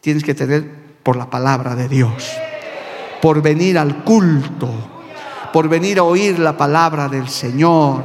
tienes 0.00 0.24
que 0.24 0.34
tener 0.34 0.98
por 1.04 1.16
la 1.16 1.30
palabra 1.30 1.76
de 1.76 1.88
Dios, 1.88 2.28
por 3.22 3.40
venir 3.40 3.78
al 3.78 4.02
culto 4.02 4.97
por 5.52 5.68
venir 5.68 5.98
a 5.98 6.02
oír 6.02 6.38
la 6.38 6.56
palabra 6.56 7.08
del 7.08 7.28
Señor, 7.28 8.02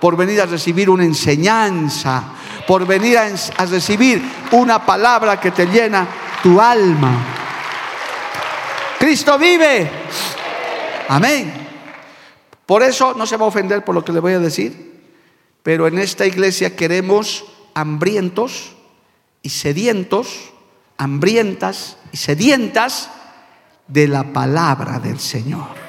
por 0.00 0.16
venir 0.16 0.40
a 0.40 0.46
recibir 0.46 0.90
una 0.90 1.04
enseñanza, 1.04 2.22
por 2.66 2.86
venir 2.86 3.18
a, 3.18 3.66
recibir 3.66 4.22
una 4.52 4.84
palabra 4.84 5.40
que 5.40 5.50
te 5.50 5.66
llena 5.66 6.06
tu 6.42 6.60
alma. 6.60 7.12
Cristo 8.98 9.38
vive. 9.38 9.90
Amén. 11.08 11.52
Por 12.66 12.82
eso 12.82 13.14
no 13.14 13.26
se 13.26 13.36
va 13.36 13.44
a 13.44 13.48
ofender 13.48 13.84
por 13.84 13.94
lo 13.94 14.04
que 14.04 14.12
le 14.12 14.20
voy 14.20 14.32
a 14.32 14.38
decir, 14.38 15.02
pero 15.62 15.86
en 15.86 15.98
esta 15.98 16.24
iglesia 16.24 16.74
queremos 16.74 17.44
hambrientos 17.74 18.74
y 19.42 19.50
sedientos, 19.50 20.52
hambrientas 20.96 21.98
y 22.12 22.16
sedientas 22.16 23.10
de 23.86 24.08
la 24.08 24.32
palabra 24.32 24.98
del 24.98 25.20
Señor. 25.20 25.83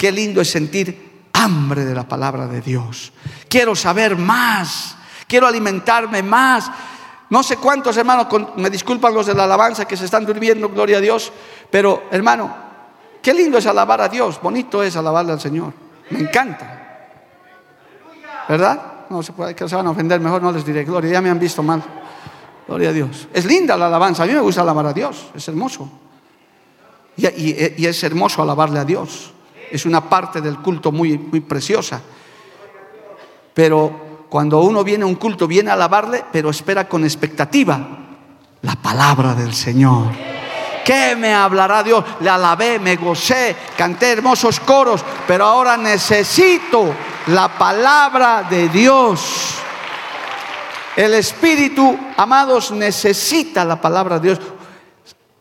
Qué 0.00 0.10
lindo 0.10 0.40
es 0.40 0.50
sentir 0.50 1.28
hambre 1.34 1.84
de 1.84 1.94
la 1.94 2.08
palabra 2.08 2.46
de 2.46 2.62
Dios. 2.62 3.12
Quiero 3.50 3.76
saber 3.76 4.16
más, 4.16 4.96
quiero 5.28 5.46
alimentarme 5.46 6.22
más. 6.22 6.70
No 7.28 7.42
sé 7.42 7.58
cuántos 7.58 7.98
hermanos, 7.98 8.26
me 8.56 8.70
disculpan 8.70 9.12
los 9.12 9.26
de 9.26 9.34
la 9.34 9.44
alabanza 9.44 9.84
que 9.84 9.98
se 9.98 10.06
están 10.06 10.24
durmiendo, 10.24 10.70
gloria 10.70 10.96
a 10.96 11.00
Dios, 11.02 11.30
pero 11.70 12.04
hermano, 12.10 12.50
qué 13.20 13.34
lindo 13.34 13.58
es 13.58 13.66
alabar 13.66 14.00
a 14.00 14.08
Dios, 14.08 14.40
bonito 14.40 14.82
es 14.82 14.96
alabarle 14.96 15.32
al 15.32 15.40
Señor. 15.40 15.74
Me 16.08 16.20
encanta. 16.20 17.10
¿Verdad? 18.48 18.80
No 19.10 19.22
se 19.22 19.34
puede, 19.34 19.54
que 19.54 19.68
se 19.68 19.76
van 19.76 19.86
a 19.86 19.90
ofender, 19.90 20.18
mejor 20.18 20.40
no 20.40 20.50
les 20.50 20.64
diré 20.64 20.82
gloria, 20.84 21.12
ya 21.12 21.20
me 21.20 21.28
han 21.28 21.38
visto 21.38 21.62
mal. 21.62 21.82
Gloria 22.66 22.88
a 22.88 22.92
Dios. 22.94 23.28
Es 23.34 23.44
linda 23.44 23.76
la 23.76 23.88
alabanza, 23.88 24.22
a 24.22 24.26
mí 24.26 24.32
me 24.32 24.40
gusta 24.40 24.62
alabar 24.62 24.86
a 24.86 24.94
Dios, 24.94 25.26
es 25.34 25.46
hermoso. 25.46 25.90
Y, 27.18 27.82
y 27.82 27.86
es 27.86 28.02
hermoso 28.02 28.40
alabarle 28.40 28.78
a 28.78 28.84
Dios 28.86 29.34
es 29.70 29.86
una 29.86 30.08
parte 30.08 30.40
del 30.40 30.58
culto 30.58 30.92
muy, 30.92 31.16
muy 31.16 31.40
preciosa. 31.40 32.00
Pero 33.54 34.26
cuando 34.28 34.60
uno 34.60 34.84
viene 34.84 35.04
a 35.04 35.06
un 35.06 35.16
culto, 35.16 35.46
viene 35.46 35.70
a 35.70 35.74
alabarle, 35.74 36.24
pero 36.32 36.50
espera 36.50 36.88
con 36.88 37.04
expectativa 37.04 37.78
la 38.62 38.76
palabra 38.76 39.34
del 39.34 39.54
Señor. 39.54 40.08
¿Qué 40.84 41.14
me 41.16 41.34
hablará 41.34 41.82
Dios? 41.82 42.04
Le 42.20 42.30
alabé, 42.30 42.78
me 42.78 42.96
gocé, 42.96 43.54
canté 43.76 44.12
hermosos 44.12 44.60
coros, 44.60 45.04
pero 45.26 45.44
ahora 45.44 45.76
necesito 45.76 46.94
la 47.28 47.48
palabra 47.48 48.44
de 48.48 48.68
Dios. 48.68 49.54
El 50.96 51.14
Espíritu, 51.14 51.98
amados, 52.16 52.72
necesita 52.72 53.64
la 53.64 53.80
palabra 53.80 54.18
de 54.18 54.28
Dios. 54.28 54.40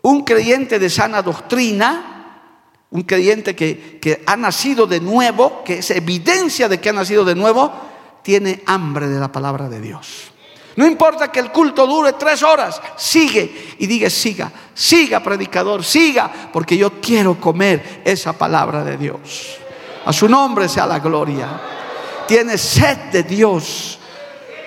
Un 0.02 0.24
creyente 0.24 0.80
de 0.80 0.90
sana 0.90 1.22
doctrina 1.22 2.19
un 2.92 3.04
creyente 3.04 3.56
que, 3.56 4.24
ha 4.26 4.36
nacido 4.36 4.88
de 4.88 5.00
nuevo, 5.00 5.64
que 5.64 5.80
es 5.80 5.92
evidencia 5.92 6.68
de 6.68 6.80
que 6.80 6.90
ha 6.90 6.94
nacido 6.94 7.24
de 7.24 7.36
nuevo, 7.36 7.72
tiene 8.24 8.64
hambre 8.66 9.08
de 9.08 9.20
la 9.20 9.32
palabra 9.32 9.70
de 9.70 9.80
Dios. 9.80 10.32
No 10.76 10.88
importa 10.88 11.32
que 11.32 11.40
el 11.40 11.52
culto 11.52 11.86
dure 11.86 12.14
tres 12.14 12.42
horas, 12.42 12.82
sigue 12.96 13.76
y 13.80 13.86
diga, 13.86 14.10
siga, 14.10 14.52
siga 14.74 15.22
predicador, 15.22 15.84
siga, 15.84 16.32
porque 16.54 16.78
yo 16.78 17.02
quiero 17.02 17.40
comer 17.40 18.02
esa 18.06 18.34
palabra 18.34 18.84
de 18.84 18.98
Dios. 18.98 19.58
A 20.06 20.14
su 20.14 20.30
nombre 20.30 20.70
sea 20.70 20.88
la 20.88 21.00
gloria. 21.00 21.62
Tiene 22.28 22.58
sed 22.58 22.98
de 23.12 23.24
Dios 23.24 23.99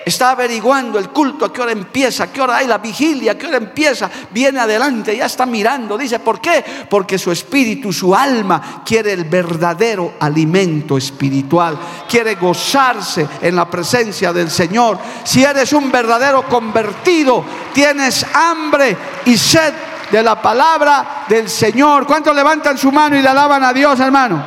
está 0.05 0.31
averiguando 0.31 0.99
el 0.99 1.09
culto, 1.09 1.45
a 1.45 1.53
qué 1.53 1.61
hora 1.61 1.71
empieza, 1.71 2.25
a 2.25 2.31
qué 2.31 2.41
hora 2.41 2.57
hay 2.57 2.67
la 2.67 2.77
vigilia, 2.77 3.33
a 3.33 3.37
qué 3.37 3.47
hora 3.47 3.57
empieza, 3.57 4.09
viene 4.31 4.59
adelante, 4.59 5.15
ya 5.15 5.25
está 5.25 5.45
mirando, 5.45 5.97
dice, 5.97 6.19
¿por 6.19 6.39
qué? 6.41 6.63
Porque 6.89 7.17
su 7.17 7.31
espíritu, 7.31 7.91
su 7.93 8.15
alma 8.15 8.83
quiere 8.85 9.13
el 9.13 9.25
verdadero 9.25 10.13
alimento 10.19 10.97
espiritual, 10.97 11.77
quiere 12.09 12.35
gozarse 12.35 13.27
en 13.41 13.55
la 13.55 13.69
presencia 13.69 14.33
del 14.33 14.49
Señor. 14.49 14.97
Si 15.23 15.43
eres 15.43 15.73
un 15.73 15.91
verdadero 15.91 16.43
convertido, 16.43 17.43
tienes 17.73 18.25
hambre 18.33 18.95
y 19.25 19.37
sed 19.37 19.73
de 20.11 20.21
la 20.21 20.41
palabra 20.41 21.25
del 21.27 21.49
Señor. 21.49 22.05
¿Cuántos 22.05 22.35
levantan 22.35 22.77
su 22.77 22.91
mano 22.91 23.17
y 23.17 23.21
le 23.21 23.27
alaban 23.29 23.63
a 23.63 23.73
Dios, 23.73 23.99
hermano? 23.99 24.43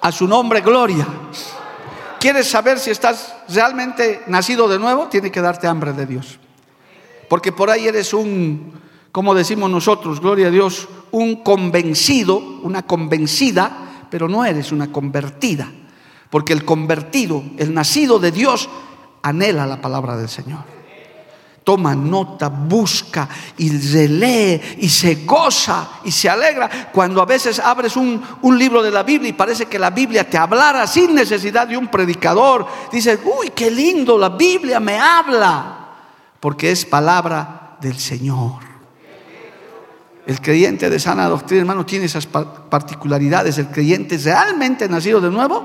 A 0.00 0.10
su 0.10 0.26
nombre, 0.26 0.60
gloria. 0.60 1.06
¿Quieres 2.20 2.48
saber 2.48 2.78
si 2.78 2.90
estás 2.90 3.34
realmente 3.48 4.22
nacido 4.26 4.68
de 4.68 4.78
nuevo? 4.78 5.08
Tiene 5.08 5.30
que 5.30 5.40
darte 5.40 5.66
hambre 5.66 5.94
de 5.94 6.06
Dios. 6.06 6.38
Porque 7.28 7.50
por 7.50 7.70
ahí 7.70 7.88
eres 7.88 8.12
un, 8.12 8.74
como 9.10 9.34
decimos 9.34 9.70
nosotros, 9.70 10.20
gloria 10.20 10.48
a 10.48 10.50
Dios, 10.50 10.86
un 11.10 11.42
convencido, 11.42 12.36
una 12.62 12.82
convencida, 12.82 14.06
pero 14.10 14.28
no 14.28 14.44
eres 14.44 14.70
una 14.70 14.92
convertida. 14.92 15.72
Porque 16.28 16.52
el 16.52 16.64
convertido, 16.64 17.42
el 17.56 17.72
nacido 17.72 18.18
de 18.18 18.30
Dios, 18.32 18.68
anhela 19.22 19.66
la 19.66 19.80
palabra 19.80 20.16
del 20.16 20.28
Señor 20.28 20.79
toma 21.64 21.94
nota, 21.94 22.48
busca 22.48 23.28
y 23.58 23.70
relee 23.92 24.76
y 24.78 24.88
se 24.88 25.24
goza 25.24 26.00
y 26.04 26.10
se 26.10 26.28
alegra. 26.28 26.90
Cuando 26.92 27.20
a 27.20 27.26
veces 27.26 27.58
abres 27.58 27.96
un, 27.96 28.22
libro 28.58 28.82
de 28.82 28.90
la 28.90 29.02
Biblia 29.02 29.30
y 29.30 29.34
parece 29.34 29.66
que 29.66 29.78
la 29.78 29.90
Biblia 29.90 30.28
te 30.28 30.38
hablara 30.38 30.86
sin 30.86 31.14
necesidad 31.14 31.68
de 31.68 31.76
un 31.76 31.88
predicador, 31.88 32.66
dices, 32.92 33.18
uy, 33.24 33.50
qué 33.50 33.70
lindo, 33.70 34.18
la 34.18 34.30
Biblia 34.30 34.80
me 34.80 34.98
habla, 34.98 35.88
porque 36.40 36.70
es 36.70 36.84
palabra 36.84 37.76
del 37.80 37.98
Señor. 37.98 38.70
El 40.26 40.40
creyente 40.40 40.90
de 40.90 41.00
sana 41.00 41.28
doctrina, 41.28 41.62
hermano, 41.62 41.86
tiene 41.86 42.04
esas 42.04 42.26
particularidades. 42.26 43.58
El 43.58 43.68
creyente 43.68 44.18
realmente 44.18 44.88
nacido 44.88 45.20
de 45.20 45.30
nuevo 45.30 45.64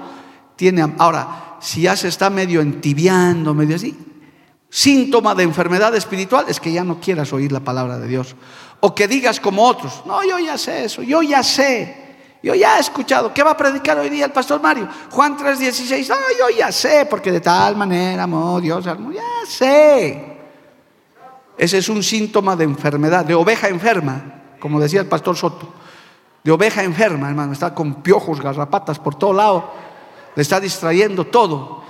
tiene. 0.55 0.85
Ahora, 0.97 1.57
si 1.59 1.81
ya 1.81 1.95
se 1.95 2.07
está 2.07 2.29
medio 2.29 2.61
entibiando, 2.61 3.53
medio 3.53 3.75
así, 3.75 3.95
síntoma 4.76 5.34
de 5.34 5.43
enfermedad 5.43 5.95
espiritual 5.95 6.43
es 6.49 6.59
que 6.59 6.69
ya 6.69 6.84
no 6.84 6.99
quieras 6.99 7.32
oír 7.32 7.49
la 7.49 7.61
palabra 7.61 7.97
de 7.97 8.09
Dios. 8.09 8.36
O 8.82 8.93
que 8.93 9.07
digas 9.07 9.39
como 9.39 9.63
otros, 9.63 10.03
no, 10.05 10.21
yo 10.26 10.38
ya 10.38 10.57
sé 10.57 10.84
eso, 10.84 11.01
yo 11.01 11.23
ya 11.23 11.41
sé. 11.43 12.03
Yo 12.43 12.53
ya 12.53 12.78
he 12.78 12.82
escuchado, 12.82 13.34
¿qué 13.34 13.41
va 13.41 13.51
a 13.51 13.57
predicar 13.57 13.97
hoy 13.97 14.09
día 14.09 14.26
el 14.26 14.34
pastor 14.34 14.61
Mario? 14.61 14.89
Juan 15.11 15.38
3:16, 15.38 16.09
no, 16.09 16.15
yo 16.38 16.57
ya 16.57 16.73
sé, 16.73 17.07
porque 17.09 17.32
de 17.32 17.39
tal 17.39 17.78
manera 17.78 18.23
amó 18.23 18.59
Dios 18.59 18.84
ya 18.84 18.97
sé. 19.47 20.38
Ese 21.57 21.78
es 21.78 21.88
un 21.88 22.03
síntoma 22.03 22.57
de 22.57 22.65
enfermedad, 22.65 23.23
de 23.23 23.34
oveja 23.34 23.69
enferma, 23.69 24.41
como 24.59 24.82
decía 24.82 24.99
el 24.99 25.07
pastor 25.07 25.38
Soto, 25.38 25.73
de 26.43 26.51
oveja 26.51 26.84
enferma, 26.84 27.30
hermano, 27.30 27.53
está 27.53 27.73
con 27.73 28.03
piojos, 28.03 28.41
garrapatas 28.41 28.99
por 28.99 29.15
todo 29.15 29.32
lado, 29.32 29.71
le 30.36 30.41
está 30.41 30.59
distrayendo 30.59 31.23
todo. 31.23 31.86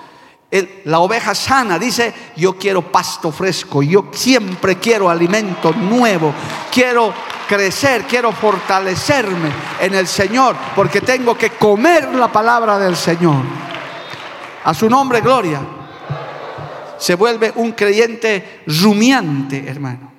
La 0.86 1.00
oveja 1.00 1.36
sana 1.36 1.78
dice, 1.78 2.14
yo 2.38 2.58
quiero 2.58 2.82
pasto 2.92 3.32
fresco, 3.32 3.82
yo 3.82 4.08
siempre 4.12 4.78
quiero 4.78 5.10
alimento 5.10 5.74
nuevo, 5.74 6.34
quiero 6.72 7.14
crecer, 7.48 8.04
quiero 8.04 8.32
fortalecerme 8.32 9.50
en 9.82 9.96
el 9.96 10.08
Señor, 10.08 10.56
porque 10.76 11.02
tengo 11.02 11.38
que 11.38 11.52
comer 11.52 12.14
la 12.16 12.32
palabra 12.32 12.78
del 12.78 12.96
Señor. 12.96 13.44
A 14.64 14.74
su 14.74 14.90
nombre, 14.90 15.22
gloria. 15.22 15.62
Se 16.98 17.16
vuelve 17.16 17.52
un 17.56 17.74
creyente 17.74 18.64
rumiante, 18.68 19.68
hermano. 19.68 20.12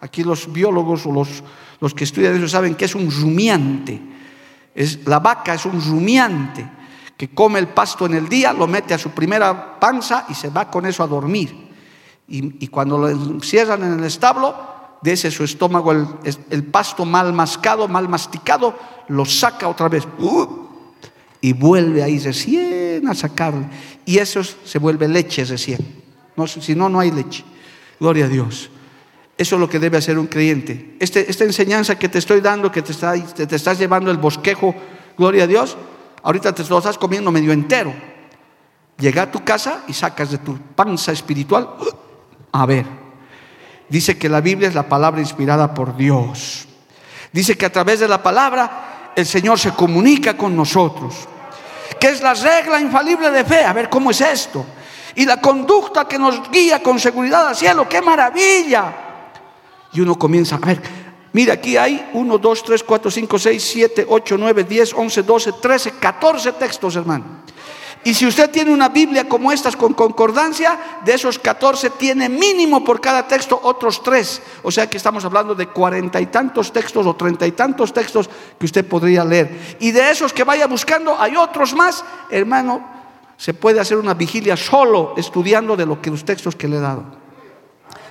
Aquí 0.00 0.24
los 0.24 0.52
biólogos 0.52 1.06
o 1.06 1.12
los, 1.12 1.42
los 1.80 1.94
que 1.94 2.04
estudian 2.04 2.36
eso 2.36 2.48
saben 2.48 2.74
que 2.74 2.84
es 2.86 2.94
un 2.94 3.10
rumiante. 3.10 4.00
Es, 4.74 5.06
la 5.06 5.20
vaca 5.20 5.54
es 5.54 5.64
un 5.64 5.80
rumiante 5.80 6.68
que 7.16 7.30
come 7.30 7.58
el 7.58 7.68
pasto 7.68 8.06
en 8.06 8.14
el 8.14 8.28
día, 8.28 8.52
lo 8.52 8.66
mete 8.66 8.94
a 8.94 8.98
su 8.98 9.10
primera 9.10 9.78
panza 9.78 10.26
y 10.28 10.34
se 10.34 10.50
va 10.50 10.70
con 10.70 10.86
eso 10.86 11.02
a 11.02 11.06
dormir. 11.06 11.64
Y, 12.26 12.68
cuando 12.68 12.96
lo 12.96 13.08
encierran 13.08 13.82
en 13.84 13.98
el 13.98 14.04
establo, 14.04 14.54
de 15.02 15.12
ese 15.12 15.30
su 15.30 15.44
estómago 15.44 15.92
el, 15.92 16.64
pasto 16.64 17.04
mal 17.04 17.34
mascado, 17.34 17.86
mal 17.86 18.08
masticado, 18.08 18.74
lo 19.08 19.26
saca 19.26 19.68
otra 19.68 19.90
vez 19.90 20.08
¡uh! 20.18 20.64
y 21.42 21.52
vuelve 21.52 22.02
ahí 22.02 22.18
recién 22.18 23.06
a 23.06 23.14
sacarlo. 23.14 23.66
Y 24.06 24.16
eso 24.16 24.42
se 24.42 24.78
vuelve 24.78 25.06
leche 25.06 25.44
recién. 25.44 25.78
No, 26.36 26.46
si 26.46 26.74
no, 26.74 26.88
no 26.88 27.00
hay 27.00 27.10
leche. 27.10 27.44
Gloria 28.00 28.24
a 28.24 28.28
Dios. 28.28 28.70
Eso 29.36 29.56
es 29.56 29.60
lo 29.60 29.68
que 29.68 29.78
debe 29.78 29.98
hacer 29.98 30.18
un 30.18 30.26
creyente. 30.26 30.96
Este, 31.00 31.30
esta 31.30 31.44
enseñanza 31.44 31.98
que 31.98 32.08
te 32.08 32.18
estoy 32.18 32.40
dando, 32.40 32.72
que 32.72 32.82
te, 32.82 32.94
te, 32.94 33.56
estás 33.56 33.78
llevando 33.78 34.10
el 34.10 34.16
bosquejo, 34.16 34.74
gloria 35.18 35.44
a 35.44 35.46
Dios, 35.46 35.76
ahorita 36.24 36.52
te 36.52 36.64
lo 36.64 36.78
estás 36.78 36.98
comiendo 36.98 37.30
medio 37.30 37.52
entero. 37.52 37.94
Llega 38.98 39.22
a 39.22 39.30
tu 39.30 39.44
casa 39.44 39.84
y 39.86 39.92
sacas 39.92 40.32
de 40.32 40.38
tu 40.38 40.58
panza 40.74 41.12
espiritual, 41.12 41.68
a 42.50 42.66
ver, 42.66 42.86
Dice 43.88 44.16
que 44.16 44.28
la 44.28 44.40
Biblia 44.40 44.68
es 44.68 44.74
la 44.74 44.88
palabra 44.88 45.20
inspirada 45.20 45.74
por 45.74 45.96
Dios. 45.96 46.66
Dice 47.32 47.56
que 47.56 47.66
a 47.66 47.72
través 47.72 48.00
de 48.00 48.08
la 48.08 48.22
palabra 48.22 49.12
el 49.14 49.26
Señor 49.26 49.58
se 49.58 49.72
comunica 49.72 50.36
con 50.36 50.56
nosotros. 50.56 51.14
Que 52.00 52.08
es 52.08 52.22
la 52.22 52.34
regla 52.34 52.80
infalible 52.80 53.30
de 53.30 53.44
fe. 53.44 53.64
A 53.64 53.72
ver, 53.72 53.88
¿cómo 53.90 54.10
es 54.10 54.20
esto? 54.20 54.64
Y 55.14 55.26
la 55.26 55.40
conducta 55.40 56.08
que 56.08 56.18
nos 56.18 56.50
guía 56.50 56.82
con 56.82 56.98
seguridad 56.98 57.48
al 57.48 57.56
cielo. 57.56 57.88
¡Qué 57.88 58.00
maravilla! 58.00 58.92
Y 59.92 60.00
uno 60.00 60.16
comienza 60.16 60.56
a 60.56 60.58
ver, 60.58 60.82
mira, 61.34 61.52
aquí 61.54 61.76
hay 61.76 62.08
1, 62.14 62.38
2, 62.38 62.62
3, 62.62 62.82
4, 62.82 63.10
5, 63.10 63.38
6, 63.38 63.62
7, 63.62 64.06
8, 64.08 64.36
9, 64.38 64.64
10, 64.64 64.94
11, 64.94 65.22
12, 65.22 65.52
13, 65.60 65.90
14 66.00 66.52
textos, 66.52 66.96
hermano. 66.96 67.44
Y 68.04 68.12
si 68.12 68.26
usted 68.26 68.50
tiene 68.50 68.70
una 68.70 68.90
Biblia 68.90 69.26
como 69.26 69.50
estas 69.50 69.76
con 69.76 69.94
concordancia, 69.94 71.00
de 71.04 71.14
esos 71.14 71.38
14 71.38 71.90
tiene 71.90 72.28
mínimo 72.28 72.84
por 72.84 73.00
cada 73.00 73.26
texto 73.26 73.58
otros 73.62 74.02
tres. 74.02 74.42
O 74.62 74.70
sea 74.70 74.88
que 74.90 74.98
estamos 74.98 75.24
hablando 75.24 75.54
de 75.54 75.68
cuarenta 75.68 76.20
y 76.20 76.26
tantos 76.26 76.70
textos 76.70 77.06
o 77.06 77.16
treinta 77.16 77.46
y 77.46 77.52
tantos 77.52 77.94
textos 77.94 78.28
que 78.58 78.66
usted 78.66 78.86
podría 78.86 79.24
leer. 79.24 79.76
Y 79.80 79.90
de 79.90 80.10
esos 80.10 80.34
que 80.34 80.44
vaya 80.44 80.66
buscando, 80.66 81.18
hay 81.18 81.34
otros 81.34 81.74
más. 81.74 82.04
Hermano, 82.30 82.86
se 83.38 83.54
puede 83.54 83.80
hacer 83.80 83.96
una 83.96 84.12
vigilia 84.12 84.54
solo 84.54 85.14
estudiando 85.16 85.74
de 85.74 85.86
lo 85.86 86.02
que 86.02 86.10
los 86.10 86.26
textos 86.26 86.54
que 86.54 86.68
le 86.68 86.76
he 86.76 86.80
dado 86.80 87.23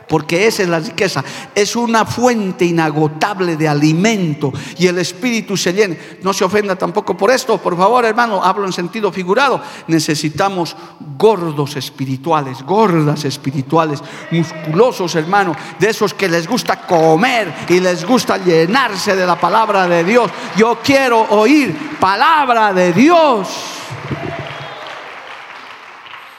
porque 0.07 0.47
esa 0.47 0.63
es 0.63 0.69
la 0.69 0.79
riqueza. 0.79 1.23
Es 1.53 1.75
una 1.75 2.05
fuente 2.05 2.65
inagotable 2.65 3.55
de 3.55 3.67
alimento 3.67 4.51
y 4.77 4.87
el 4.87 4.97
espíritu 4.99 5.57
se 5.57 5.73
llena. 5.73 5.95
No 6.21 6.33
se 6.33 6.43
ofenda 6.43 6.75
tampoco 6.75 7.15
por 7.15 7.31
esto, 7.31 7.57
por 7.57 7.77
favor, 7.77 8.05
hermano, 8.05 8.43
hablo 8.43 8.65
en 8.65 8.73
sentido 8.73 9.11
figurado. 9.11 9.61
Necesitamos 9.87 10.75
gordos 11.17 11.75
espirituales, 11.75 12.63
gordas 12.63 13.25
espirituales, 13.25 14.01
musculosos, 14.31 15.15
hermano, 15.15 15.55
de 15.79 15.89
esos 15.89 16.13
que 16.13 16.27
les 16.27 16.47
gusta 16.47 16.81
comer 16.81 17.53
y 17.69 17.79
les 17.79 18.05
gusta 18.05 18.37
llenarse 18.37 19.15
de 19.15 19.25
la 19.25 19.39
palabra 19.39 19.87
de 19.87 20.03
Dios. 20.03 20.31
Yo 20.55 20.79
quiero 20.83 21.21
oír 21.29 21.97
palabra 21.99 22.73
de 22.73 22.93
Dios. 22.93 23.82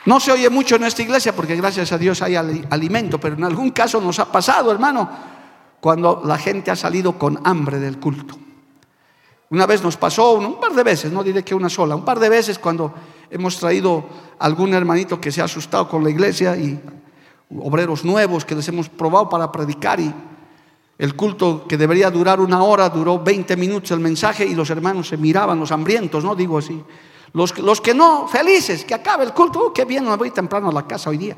No 0.07 0.21
se 0.21 0.33
oye 0.33 0.51
mucho 0.51 0.77
en 0.77 0.85
esta 0.85 1.03
iglesia 1.03 1.35
porque 1.35 1.57
gracias 1.57 1.93
a 1.93 1.99
Dios 1.99 2.21
hay 2.23 2.37
alimento, 2.37 3.19
pero 3.19 3.37
en 3.37 3.45
algún 3.45 3.71
caso 3.71 4.01
nos 4.01 4.19
ha 4.19 4.31
pasado, 4.31 4.71
hermano, 4.71 5.09
cuando 5.81 6.23
la 6.25 6.39
gente 6.39 6.71
ha 6.71 6.77
salido 6.77 7.19
con 7.19 7.41
hambre 7.45 7.79
del 7.79 7.99
culto. 7.99 8.37
Una 9.51 9.67
vez 9.67 9.83
nos 9.83 9.97
pasó, 9.97 10.33
un 10.35 10.59
par 10.59 10.73
de 10.73 10.83
veces, 10.83 11.13
no 11.13 11.23
diré 11.23 11.43
que 11.43 11.55
una 11.55 11.69
sola, 11.69 11.95
un 11.95 12.05
par 12.05 12.19
de 12.19 12.29
veces 12.29 12.59
cuando 12.59 12.93
hemos 13.31 13.59
traído 13.59 14.05
algún 14.39 14.75
hermanito 14.75 15.21
que 15.21 15.31
se 15.31 15.41
ha 15.41 15.45
asustado 15.45 15.89
con 15.89 16.03
la 16.03 16.11
iglesia 16.11 16.57
y 16.57 16.81
obreros 17.59 18.05
nuevos 18.05 18.45
que 18.45 18.55
les 18.55 18.67
hemos 18.69 18.89
probado 18.89 19.29
para 19.29 19.51
predicar 19.53 20.01
y 20.01 20.13
el 20.99 21.17
culto 21.17 21.67
que 21.69 21.77
debería 21.77 22.11
durar 22.11 22.41
una 22.41 22.63
hora 22.63 22.89
duró 22.89 23.19
20 23.19 23.57
minutos 23.57 23.91
el 23.91 24.01
mensaje 24.01 24.47
y 24.47 24.55
los 24.55 24.71
hermanos 24.71 25.09
se 25.09 25.17
miraban, 25.17 25.59
los 25.59 25.73
hambrientos, 25.73 26.23
¿no? 26.23 26.35
Digo 26.35 26.59
así. 26.59 26.83
Los, 27.35 27.81
que 27.81 27.93
no, 27.93 28.29
felices, 28.29 28.85
que 28.85 28.95
acabe 28.95 29.25
el 29.25 29.33
culto, 29.33 29.59
oh, 29.59 29.73
qué 29.73 29.85
bien, 29.85 30.09
me 30.09 30.17
voy 30.17 30.31
temprano 30.31 30.69
a 30.69 30.73
la 30.73 30.87
casa 30.87 31.11
hoy 31.11 31.19
día. 31.19 31.37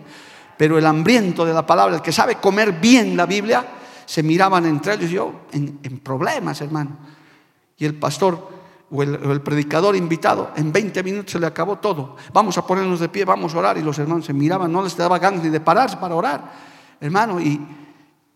Pero 0.57 0.77
el 0.77 0.85
hambriento 0.85 1.45
de 1.47 1.55
la 1.55 1.65
palabra, 1.65 1.97
el 1.97 2.03
que 2.03 2.13
sabe 2.13 2.37
comer 2.37 2.73
bien 2.73 3.17
la 3.17 3.25
Biblia, 3.25 3.67
se 4.05 4.23
miraban 4.23 4.67
entre 4.67 4.95
ellos 4.95 5.11
yo 5.11 5.33
en, 5.53 5.79
problemas, 6.01 6.61
hermano. 6.61 6.99
Y 7.79 7.87
el 7.87 7.95
pastor 7.95 8.47
o 8.91 9.03
el, 9.03 9.41
predicador 9.41 9.97
invitado, 9.97 10.51
en 10.57 10.71
20 10.71 11.03
minutos 11.03 11.33
se 11.33 11.41
le 11.41 11.47
acabó 11.47 11.79
todo. 11.79 12.17
Vamos 12.31 12.59
a 12.59 12.67
ponernos 12.67 13.01
de 13.01 13.09
pie, 13.09 13.25
vamos 13.25 13.55
a 13.55 13.59
orar. 13.59 13.79
Y 13.79 13.83
los 13.83 13.99
hermanos 13.99 14.27
se 14.27 14.35
miraban, 14.35 14.71
no 14.71 14.83
les 14.83 14.95
daba 14.99 15.19
ganas 15.19 15.43
ni 15.43 15.49
de 15.49 15.61
pararse 15.61 15.97
para 15.97 16.15
orar, 16.15 16.53
hermano. 17.01 17.41
Y, 17.41 17.59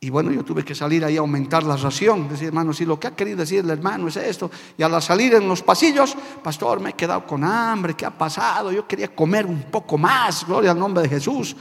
y 0.02 0.08
bueno, 0.08 0.32
yo 0.32 0.42
tuve 0.42 0.64
que 0.64 0.74
salir 0.74 1.04
ahí 1.04 1.18
a 1.18 1.20
aumentar 1.20 1.62
la 1.62 1.76
ración. 1.76 2.26
Decir, 2.26 2.46
hermano, 2.46 2.72
si 2.72 2.86
lo 2.86 2.98
que 2.98 3.08
ha 3.08 3.10
querido 3.10 3.36
decir 3.36 3.58
el 3.58 3.68
hermano 3.68 4.08
es 4.08 4.16
esto. 4.16 4.50
Y 4.78 4.82
al 4.82 5.02
salir 5.02 5.34
en 5.34 5.46
los 5.46 5.62
pasillos, 5.62 6.16
pastor, 6.42 6.80
me 6.80 6.90
he 6.90 6.92
quedado 6.94 7.26
con 7.26 7.44
hambre. 7.44 7.92
¿Qué 7.92 8.06
ha 8.06 8.10
pasado? 8.10 8.72
Yo 8.72 8.88
quería 8.88 9.14
comer 9.14 9.44
un 9.44 9.64
poco 9.64 9.98
más. 9.98 10.46
Gloria 10.46 10.70
al 10.70 10.78
nombre 10.78 11.02
de 11.02 11.10
Jesús. 11.10 11.54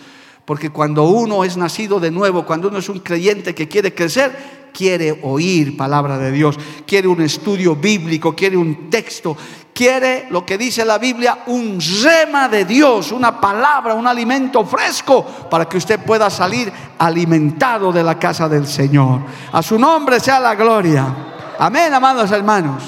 Porque 0.46 0.70
cuando 0.70 1.04
uno 1.04 1.44
es 1.44 1.58
nacido 1.58 2.00
de 2.00 2.12
nuevo, 2.12 2.46
cuando 2.46 2.70
uno 2.70 2.78
es 2.78 2.88
un 2.88 3.00
creyente 3.00 3.54
que 3.54 3.68
quiere 3.68 3.94
crecer, 3.94 4.59
quiere 4.74 5.20
oír 5.24 5.76
palabra 5.78 6.18
de 6.18 6.32
Dios, 6.32 6.58
quiere 6.86 7.08
un 7.08 7.22
estudio 7.22 7.76
bíblico, 7.76 8.36
quiere 8.36 8.58
un 8.58 8.90
texto, 8.90 9.36
quiere 9.74 10.28
lo 10.30 10.46
que 10.46 10.58
dice 10.58 10.84
la 10.84 10.98
Biblia, 10.98 11.44
un 11.48 11.80
rema 12.04 12.50
de 12.50 12.66
Dios, 12.66 13.12
una 13.12 13.40
palabra, 13.40 13.94
un 13.94 14.08
alimento 14.08 14.66
fresco 14.66 15.26
para 15.50 15.70
que 15.70 15.78
usted 15.78 16.00
pueda 16.00 16.30
salir 16.30 16.72
alimentado 16.98 17.92
de 17.92 18.04
la 18.04 18.20
casa 18.20 18.50
del 18.50 18.68
Señor. 18.68 19.22
A 19.52 19.62
su 19.62 19.80
nombre 19.80 20.20
sea 20.20 20.40
la 20.40 20.56
gloria. 20.56 21.16
Amén, 21.58 21.94
amados 21.94 22.32
hermanos. 22.32 22.84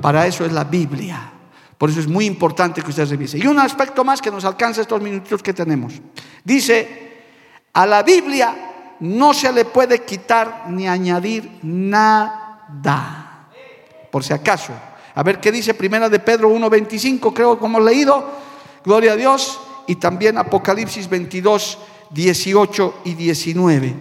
Para 0.00 0.26
eso 0.26 0.44
es 0.44 0.52
la 0.52 0.64
Biblia. 0.64 1.32
Por 1.78 1.88
eso 1.88 2.00
es 2.00 2.08
muy 2.08 2.26
importante 2.26 2.82
que 2.82 2.90
usted 2.90 3.08
revise. 3.08 3.38
Y 3.38 3.46
un 3.46 3.58
aspecto 3.58 4.04
más 4.04 4.20
que 4.20 4.30
nos 4.30 4.44
alcanza 4.44 4.82
estos 4.82 5.00
minutos 5.00 5.42
que 5.42 5.54
tenemos. 5.54 5.94
Dice, 6.44 7.22
a 7.72 7.86
la 7.86 8.02
Biblia 8.02 8.69
no 9.00 9.34
se 9.34 9.52
le 9.52 9.64
puede 9.64 10.04
quitar 10.04 10.66
ni 10.68 10.86
añadir 10.86 11.58
nada. 11.62 13.46
Por 14.10 14.22
si 14.22 14.32
acaso. 14.32 14.72
A 15.14 15.22
ver 15.22 15.40
qué 15.40 15.50
dice 15.50 15.74
Primera 15.74 16.08
de 16.08 16.18
Pedro 16.18 16.50
1.25, 16.50 17.32
creo 17.32 17.58
que 17.58 17.64
hemos 17.64 17.82
leído. 17.82 18.24
Gloria 18.84 19.12
a 19.12 19.16
Dios. 19.16 19.60
Y 19.86 19.96
también 19.96 20.38
Apocalipsis 20.38 21.08
22, 21.08 21.78
18 22.10 22.94
y 23.04 23.14
19. 23.14 23.94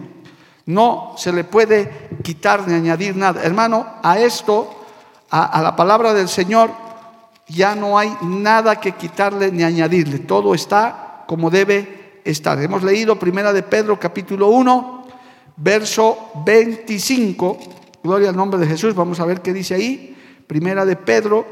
No 0.65 1.15
se 1.17 1.31
le 1.31 1.43
puede 1.43 2.09
quitar 2.21 2.67
ni 2.67 2.73
añadir 2.73 3.15
nada. 3.15 3.41
Hermano, 3.43 3.87
a 4.03 4.19
esto, 4.19 4.85
a, 5.31 5.45
a 5.45 5.61
la 5.63 5.75
palabra 5.75 6.13
del 6.13 6.29
Señor, 6.29 6.69
ya 7.47 7.73
no 7.73 7.97
hay 7.97 8.15
nada 8.21 8.79
que 8.79 8.91
quitarle 8.91 9.51
ni 9.51 9.63
añadirle. 9.63 10.19
Todo 10.19 10.53
está 10.53 11.23
como 11.25 11.49
debe 11.49 11.98
estar. 12.31 12.61
Hemos 12.61 12.83
leído 12.83 13.17
Primera 13.17 13.53
de 13.53 13.63
Pedro 13.63 13.99
capítulo 13.99 14.47
1, 14.49 15.07
verso 15.57 16.31
25. 16.45 17.57
Gloria 18.03 18.29
al 18.29 18.35
nombre 18.35 18.59
de 18.59 18.67
Jesús. 18.67 18.95
Vamos 18.95 19.19
a 19.19 19.25
ver 19.25 19.41
qué 19.41 19.53
dice 19.53 19.75
ahí. 19.75 20.15
Primera 20.47 20.85
de 20.85 20.95
Pedro 20.95 21.45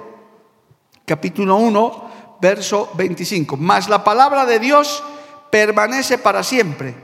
capítulo 1.05 1.57
1, 1.57 2.09
verso 2.41 2.89
25. 2.95 3.57
Mas 3.57 3.89
la 3.89 4.03
palabra 4.03 4.45
de 4.45 4.59
Dios 4.59 5.03
permanece 5.51 6.17
para 6.17 6.43
siempre. 6.43 6.95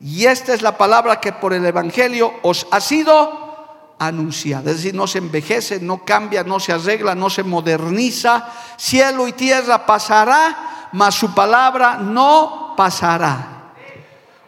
Y 0.00 0.26
esta 0.26 0.52
es 0.52 0.62
la 0.62 0.76
palabra 0.76 1.20
que 1.20 1.32
por 1.32 1.52
el 1.52 1.64
Evangelio 1.64 2.32
os 2.42 2.66
ha 2.70 2.80
sido 2.80 3.46
anunciada. 3.98 4.70
Es 4.70 4.78
decir, 4.78 4.94
no 4.94 5.06
se 5.06 5.18
envejece, 5.18 5.80
no 5.80 6.04
cambia, 6.04 6.44
no 6.44 6.60
se 6.60 6.72
arregla, 6.72 7.14
no 7.14 7.30
se 7.30 7.42
moderniza. 7.42 8.48
Cielo 8.76 9.26
y 9.26 9.32
tierra 9.32 9.86
pasará, 9.86 10.88
mas 10.92 11.14
su 11.14 11.34
palabra 11.34 11.96
no 11.96 12.65
pasará. 12.76 13.72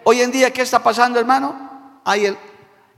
Hoy 0.05 0.21
en 0.21 0.31
día, 0.31 0.53
¿qué 0.53 0.63
está 0.63 0.83
pasando, 0.83 1.19
hermano? 1.19 2.01
Hay 2.05 2.27
el, 2.27 2.39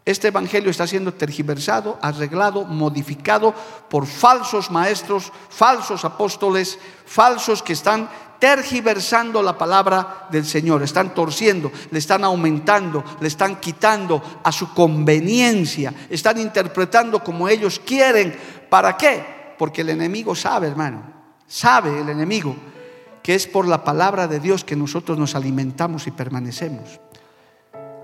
este 0.05 0.28
evangelio 0.28 0.70
está 0.70 0.87
siendo 0.87 1.14
tergiversado, 1.14 1.99
arreglado, 2.01 2.64
modificado 2.64 3.55
por 3.89 4.07
falsos 4.07 4.70
maestros, 4.70 5.33
falsos 5.49 6.05
apóstoles, 6.05 6.78
falsos 7.07 7.62
que 7.62 7.74
están 7.74 8.09
tergiversando 8.39 9.43
la 9.43 9.59
palabra 9.59 10.26
del 10.31 10.47
Señor, 10.47 10.83
están 10.83 11.14
torciendo, 11.14 11.70
le 11.91 11.99
están 11.99 12.24
aumentando, 12.24 13.05
le 13.20 13.28
están 13.28 13.61
quitando 13.61 14.41
a 14.43 14.51
su 14.51 14.72
conveniencia, 14.72 15.93
están 16.09 16.41
interpretando 16.41 17.22
como 17.22 17.49
ellos 17.49 17.81
quieren. 17.85 18.37
¿Para 18.70 18.97
qué? 18.97 19.55
Porque 19.59 19.83
el 19.83 19.91
enemigo 19.91 20.35
sabe, 20.35 20.68
hermano, 20.68 21.03
sabe 21.47 22.01
el 22.01 22.09
enemigo 22.09 22.57
que 23.31 23.37
es 23.37 23.47
por 23.47 23.68
la 23.68 23.85
palabra 23.85 24.26
de 24.26 24.41
Dios 24.41 24.64
que 24.64 24.74
nosotros 24.74 25.16
nos 25.16 25.37
alimentamos 25.37 26.09
y 26.09 26.11
permanecemos. 26.11 26.99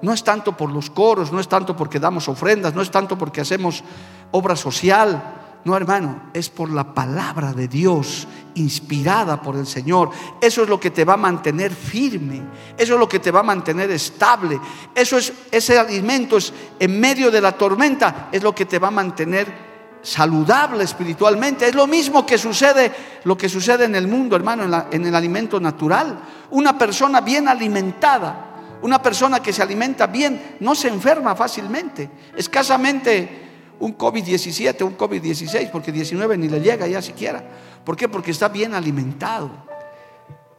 No 0.01 0.13
es 0.13 0.23
tanto 0.23 0.57
por 0.57 0.71
los 0.71 0.89
coros, 0.89 1.33
no 1.33 1.41
es 1.41 1.49
tanto 1.49 1.75
porque 1.75 1.99
damos 1.99 2.29
ofrendas, 2.29 2.77
no 2.77 2.81
es 2.81 2.93
tanto 2.93 3.19
porque 3.19 3.41
hacemos 3.41 3.83
obra 4.31 4.55
social, 4.55 5.21
no, 5.65 5.77
hermano, 5.77 6.31
es 6.33 6.49
por 6.49 6.71
la 6.71 6.95
palabra 6.95 7.53
de 7.53 7.67
Dios 7.67 8.29
inspirada 8.55 9.43
por 9.43 9.57
el 9.57 9.67
Señor. 9.67 10.11
Eso 10.41 10.63
es 10.63 10.69
lo 10.69 10.79
que 10.79 10.93
te 10.93 11.05
va 11.05 11.15
a 11.15 11.17
mantener 11.17 11.75
firme. 11.75 12.43
Eso 12.79 12.95
es 12.95 13.01
lo 13.01 13.09
que 13.09 13.19
te 13.19 13.33
va 13.33 13.41
a 13.41 13.43
mantener 13.43 13.91
estable. 13.91 14.61
Eso 14.95 15.19
es 15.19 15.33
ese 15.51 15.77
alimento 15.77 16.37
es 16.37 16.53
en 16.79 17.01
medio 17.01 17.33
de 17.33 17.41
la 17.41 17.51
tormenta 17.51 18.29
es 18.31 18.45
lo 18.45 18.55
que 18.55 18.65
te 18.65 18.79
va 18.79 18.87
a 18.87 18.93
mantener 18.93 19.66
saludable 20.07 20.85
espiritualmente. 20.85 21.67
Es 21.67 21.75
lo 21.75 21.89
mismo 21.89 22.25
que 22.25 22.39
sucede 22.39 22.93
lo 23.25 23.37
que 23.37 23.49
sucede 23.49 23.87
en 23.87 23.97
el 23.97 24.07
mundo, 24.07 24.37
hermano, 24.37 24.87
en, 24.93 25.05
el 25.05 25.15
alimento 25.15 25.59
natural. 25.59 26.21
Una 26.53 26.79
persona 26.79 27.21
bien 27.21 27.49
alimentada, 27.49 28.79
una 28.83 29.03
persona 29.03 29.41
que 29.41 29.53
se 29.53 29.63
alimenta 29.63 30.07
bien 30.07 30.57
no 30.61 30.77
se 30.77 30.87
enferma 30.87 31.35
fácilmente. 31.35 32.09
Escasamente 32.37 33.47
un 33.81 33.99
COVID-17, 33.99 34.85
un 34.85 34.97
COVID-16, 34.97 35.71
porque 35.73 35.91
19 35.91 36.39
ni 36.39 36.49
le 36.49 36.61
llega 36.61 36.87
ya 36.87 37.03
siquiera. 37.03 37.43
¿Por 37.85 37.97
qué? 37.97 38.09
Porque 38.09 38.31
está 38.31 38.49
bien 38.49 38.75
alimentado. 38.75 39.51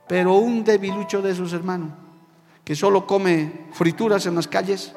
Pero 0.09 0.35
un 0.35 0.65
debilucho 0.65 1.21
de 1.21 1.31
esos 1.31 1.53
hermanos, 1.53 1.91
que 2.65 2.75
solo 2.75 3.07
come 3.07 3.67
frituras 3.71 4.25
en 4.25 4.35
las 4.35 4.49
calles, 4.49 4.91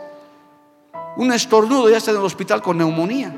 un 1.17 1.33
estornudo 1.33 1.89
ya 1.89 1.99
está 1.99 2.11
en 2.11 2.17
el 2.17 2.25
hospital 2.25 2.63
con 2.63 2.79
neumonía, 2.79 3.33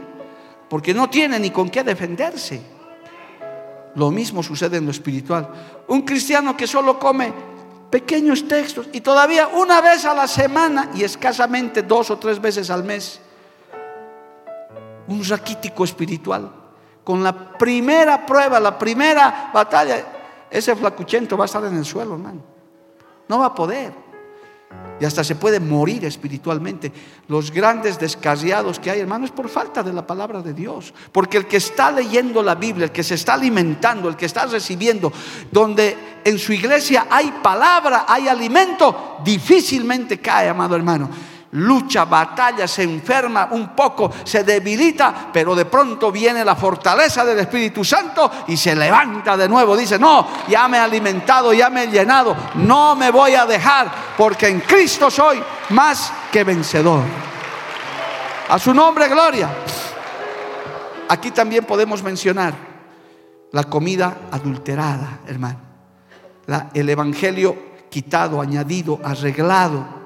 porque 0.73 0.95
no 0.95 1.11
tiene 1.11 1.39
ni 1.39 1.51
con 1.51 1.68
qué 1.68 1.85
defenderse. 1.85 2.59
Lo 3.95 4.11
mismo 4.11 4.43
sucede 4.43 4.79
en 4.79 4.87
lo 4.87 4.91
espiritual. 4.91 5.47
Un 5.89 6.01
cristiano 6.01 6.57
que 6.57 6.66
solo 6.66 6.99
come 6.99 7.31
pequeños 7.91 8.49
textos 8.49 8.89
y 8.91 9.03
todavía 9.03 9.49
una 9.49 9.83
vez 9.83 10.07
a 10.07 10.14
la 10.14 10.27
semana 10.27 10.89
y 10.95 11.05
escasamente 11.05 11.83
dos 11.83 12.11
o 12.11 12.18
tres 12.18 12.41
veces 12.41 12.70
al 12.70 12.85
mes 12.85 13.20
un 15.09 15.23
raquítico 15.23 15.85
espiritual. 15.85 16.51
Con 17.05 17.23
la 17.23 17.53
primera 17.59 18.25
prueba, 18.25 18.59
la 18.59 18.79
primera 18.79 19.51
batalla, 19.53 20.03
ese 20.51 20.75
flacuchento 20.75 21.37
va 21.37 21.45
a 21.45 21.53
estar 21.53 21.62
en 21.66 21.77
el 21.77 21.85
suelo, 21.85 22.14
hermano. 22.14 22.41
No 23.29 23.41
va 23.41 23.45
a 23.49 23.55
poder. 23.55 23.93
Y 25.03 25.05
hasta 25.05 25.24
se 25.24 25.34
puede 25.34 25.59
morir 25.59 26.05
espiritualmente. 26.05 26.92
Los 27.26 27.50
grandes 27.50 27.98
descarriados 27.98 28.78
que 28.78 28.88
hay, 28.88 29.00
hermano, 29.00 29.24
es 29.24 29.32
por 29.32 29.48
falta 29.48 29.82
de 29.82 29.92
la 29.92 30.07
palabra 30.07 30.42
de 30.42 30.55
Dios. 30.55 30.94
Porque 31.11 31.38
el 31.38 31.48
que 31.48 31.57
está 31.57 31.90
leyendo 31.90 32.40
la 32.40 32.55
Biblia, 32.55 32.84
el 32.84 32.92
que 32.92 33.03
se 33.03 33.16
está 33.16 33.34
alimentando, 33.34 34.09
el 34.09 34.14
que 34.14 34.26
está 34.26 34.46
recibiendo, 34.46 35.12
donde 35.50 36.20
en 36.22 36.38
su 36.38 36.53
iglesia 36.53 37.09
hay 37.11 37.32
palabra, 37.42 38.05
hay 38.07 38.28
alimento, 38.28 39.16
difícilmente 39.24 40.18
cae, 40.20 40.48
amado 40.48 40.76
hermano 40.76 41.11
lucha, 41.53 42.05
batalla, 42.05 42.66
se 42.66 42.82
enferma 42.82 43.48
un 43.50 43.74
poco, 43.74 44.11
se 44.24 44.44
debilita, 44.44 45.30
pero 45.32 45.55
de 45.55 45.66
pronto 45.66 46.11
viene 46.11 46.44
la 46.44 46.57
fortaleza 46.57 47.24
del 47.24 47.40
Espíritu 47.40 47.84
Santo 47.84 48.30
y 48.46 48.57
se 48.57 48.74
levanta 48.74 49.36
de 49.36 49.48
nuevo. 49.48 49.76
Dice, 49.76 49.98
no, 49.98 50.26
ya 50.48 50.68
me 50.68 50.78
he 50.78 50.80
alimentado, 50.80 51.53
ya 51.53 51.68
me 51.68 51.84
he 51.84 51.86
llenado, 51.88 52.34
no 52.55 52.96
me 52.96 53.11
voy 53.11 53.34
a 53.34 53.44
dejar, 53.44 53.92
porque 54.16 54.48
en 54.48 54.61
Cristo 54.61 55.11
soy 55.11 55.42
más 55.70 56.12
que 56.30 56.44
vencedor. 56.44 57.03
A 58.48 58.59
su 58.59 58.72
nombre, 58.72 59.09
gloria. 59.09 59.50
Aquí 61.09 61.30
también 61.30 61.64
podemos 61.64 62.03
mencionar 62.03 62.55
la 63.50 63.64
comida 63.64 64.16
adulterada, 64.30 65.20
hermano. 65.26 65.59
el 66.72 66.88
Evangelio 66.88 67.72
quitado, 67.90 68.40
añadido, 68.40 68.98
arreglado 69.05 70.01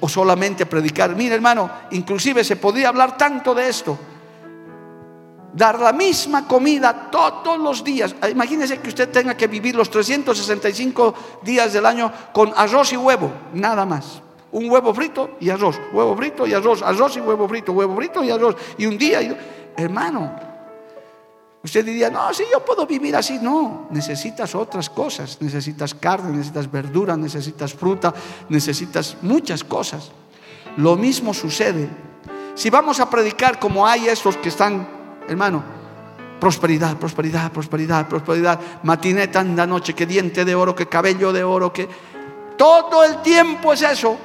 o 0.00 0.08
solamente 0.08 0.66
predicar. 0.66 1.14
Mire 1.14 1.34
hermano, 1.34 1.70
inclusive 1.92 2.44
se 2.44 2.56
podría 2.56 2.88
hablar 2.88 3.16
tanto 3.16 3.54
de 3.54 3.68
esto. 3.68 3.98
Dar 5.52 5.80
la 5.80 5.92
misma 5.92 6.46
comida 6.46 7.08
todos 7.10 7.58
los 7.58 7.82
días. 7.82 8.14
Imagínese 8.30 8.78
que 8.78 8.88
usted 8.88 9.10
tenga 9.10 9.36
que 9.36 9.46
vivir 9.46 9.74
los 9.74 9.88
365 9.88 11.14
días 11.42 11.72
del 11.72 11.86
año 11.86 12.12
con 12.32 12.52
arroz 12.56 12.92
y 12.92 12.96
huevo, 12.96 13.32
nada 13.54 13.86
más. 13.86 14.20
Un 14.52 14.70
huevo 14.70 14.92
frito 14.92 15.36
y 15.40 15.50
arroz, 15.50 15.80
huevo 15.92 16.16
frito 16.16 16.46
y 16.46 16.52
arroz, 16.52 16.82
arroz 16.82 17.16
y 17.16 17.20
huevo 17.20 17.48
frito, 17.48 17.72
huevo 17.72 17.96
frito 17.96 18.22
y 18.22 18.30
arroz. 18.30 18.56
Y 18.78 18.86
un 18.86 18.98
día, 18.98 19.20
hermano, 19.76 20.55
Usted 21.66 21.84
diría, 21.84 22.10
no, 22.10 22.32
si 22.32 22.44
yo 22.52 22.64
puedo 22.64 22.86
vivir 22.86 23.16
así. 23.16 23.40
No, 23.42 23.88
necesitas 23.90 24.54
otras 24.54 24.88
cosas. 24.88 25.38
Necesitas 25.40 25.94
carne, 25.94 26.30
necesitas 26.30 26.70
verdura, 26.70 27.16
necesitas 27.16 27.74
fruta, 27.74 28.14
necesitas 28.48 29.16
muchas 29.22 29.64
cosas. 29.64 30.12
Lo 30.76 30.94
mismo 30.94 31.34
sucede. 31.34 31.88
Si 32.54 32.70
vamos 32.70 33.00
a 33.00 33.10
predicar 33.10 33.58
como 33.58 33.84
hay 33.84 34.06
estos 34.06 34.36
que 34.36 34.50
están, 34.50 34.86
hermano, 35.28 35.64
prosperidad, 36.38 36.96
prosperidad, 36.98 37.50
prosperidad, 37.50 38.06
prosperidad, 38.06 38.60
matineta 38.84 39.40
anda 39.40 39.66
noche, 39.66 39.92
que 39.92 40.06
diente 40.06 40.44
de 40.44 40.54
oro, 40.54 40.72
que 40.72 40.86
cabello 40.86 41.32
de 41.32 41.42
oro, 41.42 41.72
que 41.72 41.88
todo 42.56 43.02
el 43.02 43.22
tiempo 43.22 43.72
es 43.72 43.82
eso, 43.82 44.16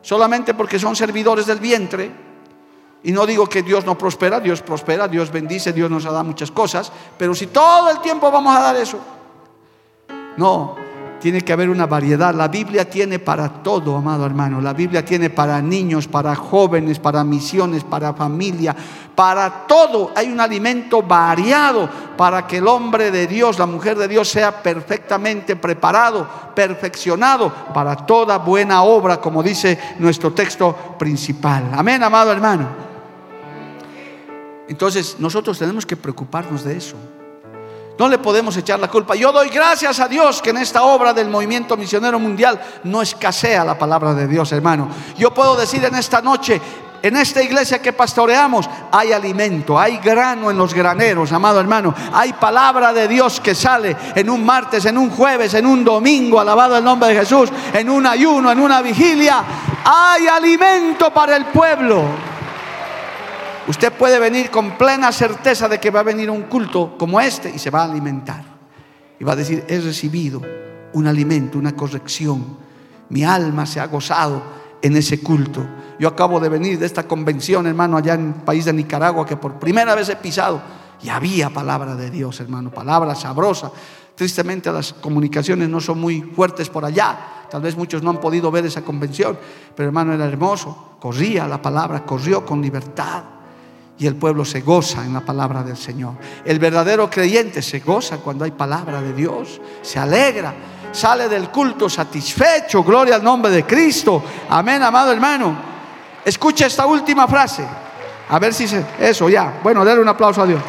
solamente 0.00 0.52
porque 0.52 0.80
son 0.80 0.96
servidores 0.96 1.46
del 1.46 1.60
vientre 1.60 2.21
y 3.04 3.12
no 3.12 3.26
digo 3.26 3.48
que 3.48 3.62
Dios 3.62 3.84
no 3.84 3.98
prospera, 3.98 4.38
Dios 4.38 4.62
prospera, 4.62 5.08
Dios 5.08 5.30
bendice, 5.32 5.72
Dios 5.72 5.90
nos 5.90 6.04
dado 6.04 6.22
muchas 6.24 6.50
cosas, 6.50 6.92
pero 7.18 7.34
si 7.34 7.48
todo 7.48 7.90
el 7.90 8.00
tiempo 8.00 8.30
vamos 8.30 8.54
a 8.56 8.60
dar 8.60 8.76
eso, 8.76 8.98
no, 10.36 10.76
tiene 11.22 11.40
que 11.42 11.52
haber 11.52 11.70
una 11.70 11.86
variedad. 11.86 12.34
La 12.34 12.48
Biblia 12.48 12.90
tiene 12.90 13.20
para 13.20 13.48
todo, 13.48 13.96
amado 13.96 14.26
hermano. 14.26 14.60
La 14.60 14.72
Biblia 14.72 15.04
tiene 15.04 15.30
para 15.30 15.62
niños, 15.62 16.08
para 16.08 16.34
jóvenes, 16.34 16.98
para 16.98 17.22
misiones, 17.22 17.84
para 17.84 18.12
familia, 18.12 18.74
para 19.14 19.66
todo. 19.68 20.10
Hay 20.16 20.32
un 20.32 20.40
alimento 20.40 21.00
variado 21.02 21.88
para 22.16 22.44
que 22.44 22.58
el 22.58 22.66
hombre 22.66 23.12
de 23.12 23.28
Dios, 23.28 23.58
la 23.58 23.66
mujer 23.66 23.96
de 23.96 24.08
Dios 24.08 24.28
sea 24.28 24.62
perfectamente 24.62 25.54
preparado, 25.54 26.26
perfeccionado 26.56 27.52
para 27.72 27.94
toda 27.94 28.38
buena 28.38 28.82
obra, 28.82 29.20
como 29.20 29.44
dice 29.44 29.78
nuestro 30.00 30.32
texto 30.32 30.96
principal. 30.98 31.70
Amén, 31.72 32.02
amado 32.02 32.32
hermano. 32.32 32.91
Entonces 34.72 35.16
nosotros 35.18 35.58
tenemos 35.58 35.84
que 35.84 35.98
preocuparnos 35.98 36.64
de 36.64 36.78
eso. 36.78 36.96
No 37.98 38.08
le 38.08 38.16
podemos 38.16 38.56
echar 38.56 38.80
la 38.80 38.88
culpa. 38.88 39.14
Yo 39.14 39.30
doy 39.30 39.50
gracias 39.50 40.00
a 40.00 40.08
Dios 40.08 40.40
que 40.40 40.48
en 40.48 40.56
esta 40.56 40.82
obra 40.82 41.12
del 41.12 41.28
movimiento 41.28 41.76
misionero 41.76 42.18
mundial 42.18 42.58
no 42.84 43.02
escasea 43.02 43.66
la 43.66 43.76
palabra 43.76 44.14
de 44.14 44.26
Dios, 44.26 44.50
hermano. 44.50 44.88
Yo 45.18 45.34
puedo 45.34 45.56
decir 45.56 45.84
en 45.84 45.94
esta 45.94 46.22
noche, 46.22 46.58
en 47.02 47.16
esta 47.18 47.42
iglesia 47.42 47.82
que 47.82 47.92
pastoreamos 47.92 48.66
hay 48.90 49.12
alimento, 49.12 49.78
hay 49.78 49.98
grano 49.98 50.50
en 50.50 50.56
los 50.56 50.72
graneros, 50.72 51.32
amado 51.32 51.60
hermano. 51.60 51.94
Hay 52.14 52.32
palabra 52.32 52.94
de 52.94 53.08
Dios 53.08 53.40
que 53.40 53.54
sale 53.54 53.94
en 54.14 54.30
un 54.30 54.42
martes, 54.42 54.86
en 54.86 54.96
un 54.96 55.10
jueves, 55.10 55.52
en 55.52 55.66
un 55.66 55.84
domingo, 55.84 56.40
alabado 56.40 56.78
el 56.78 56.82
nombre 56.84 57.10
de 57.10 57.16
Jesús, 57.16 57.50
en 57.74 57.90
un 57.90 58.06
ayuno, 58.06 58.50
en 58.50 58.58
una 58.58 58.80
vigilia. 58.80 59.44
Hay 59.84 60.26
alimento 60.28 61.12
para 61.12 61.36
el 61.36 61.44
pueblo. 61.44 62.31
Usted 63.68 63.92
puede 63.92 64.18
venir 64.18 64.50
con 64.50 64.76
plena 64.76 65.12
certeza 65.12 65.68
de 65.68 65.78
que 65.78 65.90
va 65.90 66.00
a 66.00 66.04
venir 66.04 66.28
un 66.30 66.42
culto 66.42 66.96
como 66.98 67.20
este 67.20 67.50
y 67.50 67.58
se 67.58 67.70
va 67.70 67.82
a 67.82 67.84
alimentar. 67.84 68.44
Y 69.20 69.24
va 69.24 69.34
a 69.34 69.36
decir, 69.36 69.64
he 69.68 69.80
recibido 69.80 70.42
un 70.94 71.06
alimento, 71.06 71.58
una 71.58 71.76
corrección. 71.76 72.58
Mi 73.08 73.24
alma 73.24 73.64
se 73.66 73.78
ha 73.78 73.86
gozado 73.86 74.42
en 74.82 74.96
ese 74.96 75.20
culto. 75.20 75.64
Yo 75.98 76.08
acabo 76.08 76.40
de 76.40 76.48
venir 76.48 76.78
de 76.78 76.86
esta 76.86 77.06
convención, 77.06 77.66
hermano, 77.68 77.96
allá 77.96 78.14
en 78.14 78.28
el 78.28 78.34
país 78.42 78.64
de 78.64 78.72
Nicaragua, 78.72 79.24
que 79.24 79.36
por 79.36 79.60
primera 79.60 79.94
vez 79.94 80.08
he 80.08 80.16
pisado. 80.16 80.60
Y 81.00 81.08
había 81.08 81.50
palabra 81.50 81.94
de 81.94 82.10
Dios, 82.10 82.40
hermano, 82.40 82.70
palabra 82.70 83.14
sabrosa. 83.14 83.70
Tristemente 84.16 84.72
las 84.72 84.92
comunicaciones 84.92 85.68
no 85.68 85.80
son 85.80 86.00
muy 86.00 86.20
fuertes 86.20 86.68
por 86.68 86.84
allá. 86.84 87.44
Tal 87.48 87.62
vez 87.62 87.76
muchos 87.76 88.02
no 88.02 88.10
han 88.10 88.20
podido 88.20 88.50
ver 88.50 88.66
esa 88.66 88.82
convención, 88.82 89.38
pero 89.76 89.88
hermano 89.88 90.12
era 90.12 90.26
hermoso. 90.26 90.96
Corría 90.98 91.46
la 91.46 91.62
palabra, 91.62 92.04
corrió 92.04 92.44
con 92.44 92.60
libertad. 92.60 93.22
Y 94.02 94.06
el 94.08 94.16
pueblo 94.16 94.44
se 94.44 94.62
goza 94.62 95.04
en 95.04 95.14
la 95.14 95.20
palabra 95.20 95.62
del 95.62 95.76
Señor. 95.76 96.14
El 96.44 96.58
verdadero 96.58 97.08
creyente 97.08 97.62
se 97.62 97.78
goza 97.78 98.16
cuando 98.16 98.44
hay 98.44 98.50
palabra 98.50 99.00
de 99.00 99.12
Dios. 99.12 99.60
Se 99.80 99.96
alegra. 99.96 100.52
Sale 100.90 101.28
del 101.28 101.50
culto 101.50 101.88
satisfecho. 101.88 102.82
Gloria 102.82 103.14
al 103.14 103.22
nombre 103.22 103.52
de 103.52 103.64
Cristo. 103.64 104.20
Amén, 104.48 104.82
amado 104.82 105.12
hermano. 105.12 105.56
Escucha 106.24 106.66
esta 106.66 106.84
última 106.84 107.28
frase. 107.28 107.64
A 108.28 108.40
ver 108.40 108.52
si 108.52 108.66
se... 108.66 108.84
Eso, 108.98 109.28
ya. 109.28 109.60
Bueno, 109.62 109.84
dale 109.84 110.00
un 110.00 110.08
aplauso 110.08 110.42
a 110.42 110.46
Dios. 110.48 110.60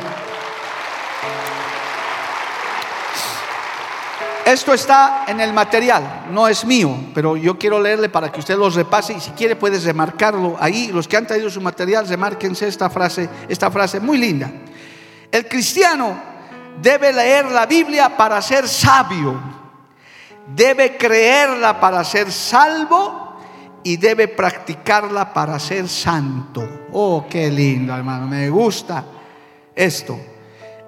Esto 4.45 4.73
está 4.73 5.23
en 5.27 5.39
el 5.39 5.53
material, 5.53 6.25
no 6.31 6.49
es 6.49 6.65
mío, 6.65 6.95
pero 7.13 7.37
yo 7.37 7.57
quiero 7.57 7.79
leerle 7.79 8.09
para 8.09 8.29
que 8.29 8.41
usted 8.41 8.57
los 8.57 8.75
repase 8.75 9.13
y 9.13 9.21
si 9.21 9.31
quiere 9.31 9.55
puedes 9.55 9.85
remarcarlo 9.85 10.57
ahí. 10.59 10.91
Los 10.91 11.07
que 11.07 11.15
han 11.15 11.25
traído 11.25 11.49
su 11.49 11.61
material, 11.61 12.07
remárquense 12.07 12.67
esta 12.67 12.89
frase, 12.89 13.29
esta 13.47 13.71
frase 13.71 14.01
muy 14.01 14.17
linda. 14.17 14.51
El 15.31 15.47
cristiano 15.47 16.19
debe 16.81 17.13
leer 17.13 17.45
la 17.45 17.65
Biblia 17.65 18.17
para 18.17 18.41
ser 18.41 18.67
sabio, 18.67 19.39
debe 20.53 20.97
creerla 20.97 21.79
para 21.79 22.03
ser 22.03 22.29
salvo 22.29 23.37
y 23.81 23.97
debe 23.97 24.27
practicarla 24.27 25.33
para 25.33 25.57
ser 25.57 25.87
santo. 25.87 26.87
Oh, 26.91 27.25
qué 27.29 27.49
lindo, 27.49 27.95
hermano, 27.95 28.27
me 28.27 28.49
gusta 28.49 29.05
esto. 29.73 30.19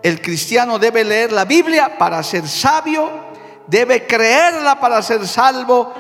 El 0.04 0.22
cristiano 0.22 0.78
debe 0.78 1.04
leer 1.04 1.32
la 1.32 1.46
Biblia 1.46 1.98
para 1.98 2.22
ser 2.22 2.48
sabio, 2.48 3.25
debe 3.68 4.06
creerla 4.06 4.80
para 4.80 5.02
ser 5.02 5.28
salvo 5.28 5.94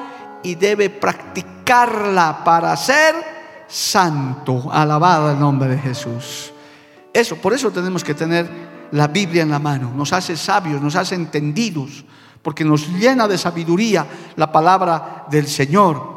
y 0.43 0.55
debe 0.55 0.89
practicarla 0.89 2.43
para 2.43 2.75
ser 2.77 3.15
santo. 3.67 4.69
Alabado 4.71 5.31
el 5.31 5.39
nombre 5.39 5.69
de 5.69 5.77
Jesús. 5.77 6.51
Eso, 7.13 7.37
por 7.37 7.53
eso 7.53 7.71
tenemos 7.71 8.03
que 8.03 8.13
tener 8.13 8.49
la 8.91 9.07
Biblia 9.07 9.43
en 9.43 9.49
la 9.49 9.59
mano. 9.59 9.91
Nos 9.95 10.13
hace 10.13 10.35
sabios, 10.35 10.81
nos 10.81 10.95
hace 10.95 11.15
entendidos, 11.15 12.05
porque 12.41 12.63
nos 12.63 12.87
llena 12.89 13.27
de 13.27 13.37
sabiduría 13.37 14.05
la 14.35 14.51
palabra 14.51 15.25
del 15.29 15.47
Señor. 15.47 16.15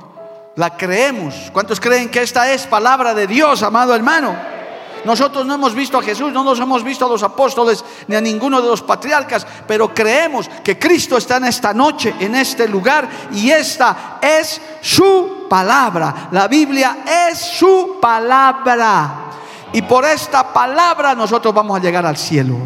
La 0.56 0.76
creemos. 0.76 1.50
¿Cuántos 1.52 1.80
creen 1.80 2.10
que 2.10 2.22
esta 2.22 2.52
es 2.52 2.66
palabra 2.66 3.14
de 3.14 3.26
Dios, 3.26 3.62
amado 3.62 3.94
hermano? 3.94 4.57
Nosotros 5.04 5.46
no 5.46 5.54
hemos 5.54 5.74
visto 5.74 5.98
a 5.98 6.02
Jesús, 6.02 6.32
no 6.32 6.44
nos 6.44 6.58
hemos 6.60 6.82
visto 6.82 7.06
a 7.06 7.08
los 7.08 7.22
apóstoles 7.22 7.84
ni 8.06 8.16
a 8.16 8.20
ninguno 8.20 8.60
de 8.60 8.68
los 8.68 8.82
patriarcas, 8.82 9.46
pero 9.66 9.92
creemos 9.94 10.48
que 10.62 10.78
Cristo 10.78 11.16
está 11.16 11.36
en 11.36 11.44
esta 11.44 11.72
noche, 11.72 12.14
en 12.20 12.34
este 12.34 12.68
lugar, 12.68 13.08
y 13.32 13.50
esta 13.50 14.18
es 14.20 14.60
su 14.80 15.46
palabra. 15.48 16.28
La 16.32 16.48
Biblia 16.48 16.98
es 17.30 17.38
su 17.38 17.98
palabra. 18.00 19.24
Y 19.72 19.82
por 19.82 20.04
esta 20.04 20.52
palabra 20.52 21.14
nosotros 21.14 21.54
vamos 21.54 21.78
a 21.78 21.82
llegar 21.82 22.04
al 22.04 22.16
cielo. 22.16 22.56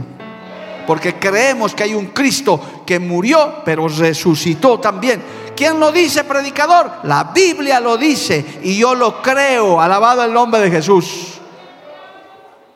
Porque 0.86 1.18
creemos 1.18 1.74
que 1.74 1.84
hay 1.84 1.94
un 1.94 2.06
Cristo 2.06 2.60
que 2.84 2.98
murió, 2.98 3.62
pero 3.64 3.86
resucitó 3.86 4.80
también. 4.80 5.22
¿Quién 5.54 5.78
lo 5.78 5.92
dice, 5.92 6.24
predicador? 6.24 6.90
La 7.04 7.24
Biblia 7.24 7.78
lo 7.78 7.96
dice 7.96 8.60
y 8.62 8.76
yo 8.76 8.94
lo 8.94 9.22
creo. 9.22 9.80
Alabado 9.80 10.24
el 10.24 10.32
nombre 10.32 10.60
de 10.60 10.70
Jesús 10.70 11.41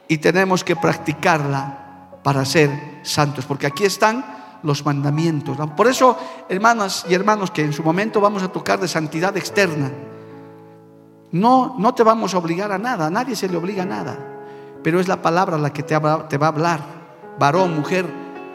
y 0.09 0.19
tenemos 0.19 0.65
que 0.65 0.77
practicarla 0.77 2.19
para 2.23 2.45
ser 2.45 3.01
santos, 3.03 3.45
porque 3.47 3.67
aquí 3.67 3.85
están 3.85 4.25
los 4.63 4.85
mandamientos. 4.85 5.57
Por 5.77 5.87
eso, 5.87 6.19
hermanas 6.49 7.07
y 7.09 7.15
hermanos, 7.15 7.51
que 7.51 7.63
en 7.63 7.73
su 7.73 7.83
momento 7.83 8.21
vamos 8.21 8.43
a 8.43 8.49
tocar 8.49 8.81
de 8.81 8.89
santidad 8.89 9.37
externa, 9.37 9.91
no, 11.33 11.77
no 11.79 11.95
te 11.95 12.03
vamos 12.03 12.35
a 12.35 12.39
obligar 12.39 12.73
a 12.73 12.79
nada, 12.79 13.07
a 13.07 13.11
nadie 13.11 13.37
se 13.37 13.49
le 13.49 13.57
obliga 13.57 13.83
a 13.83 13.87
nada, 13.87 14.19
pero 14.83 15.01
es 15.01 15.09
la 15.09 15.23
palabra 15.23 15.59
la 15.59 15.73
que 15.73 15.83
te 15.83 15.99
te 16.29 16.39
va 16.39 16.47
a 16.47 16.49
hablar, 16.49 16.81
varón, 17.39 17.77
mujer, 17.77 18.07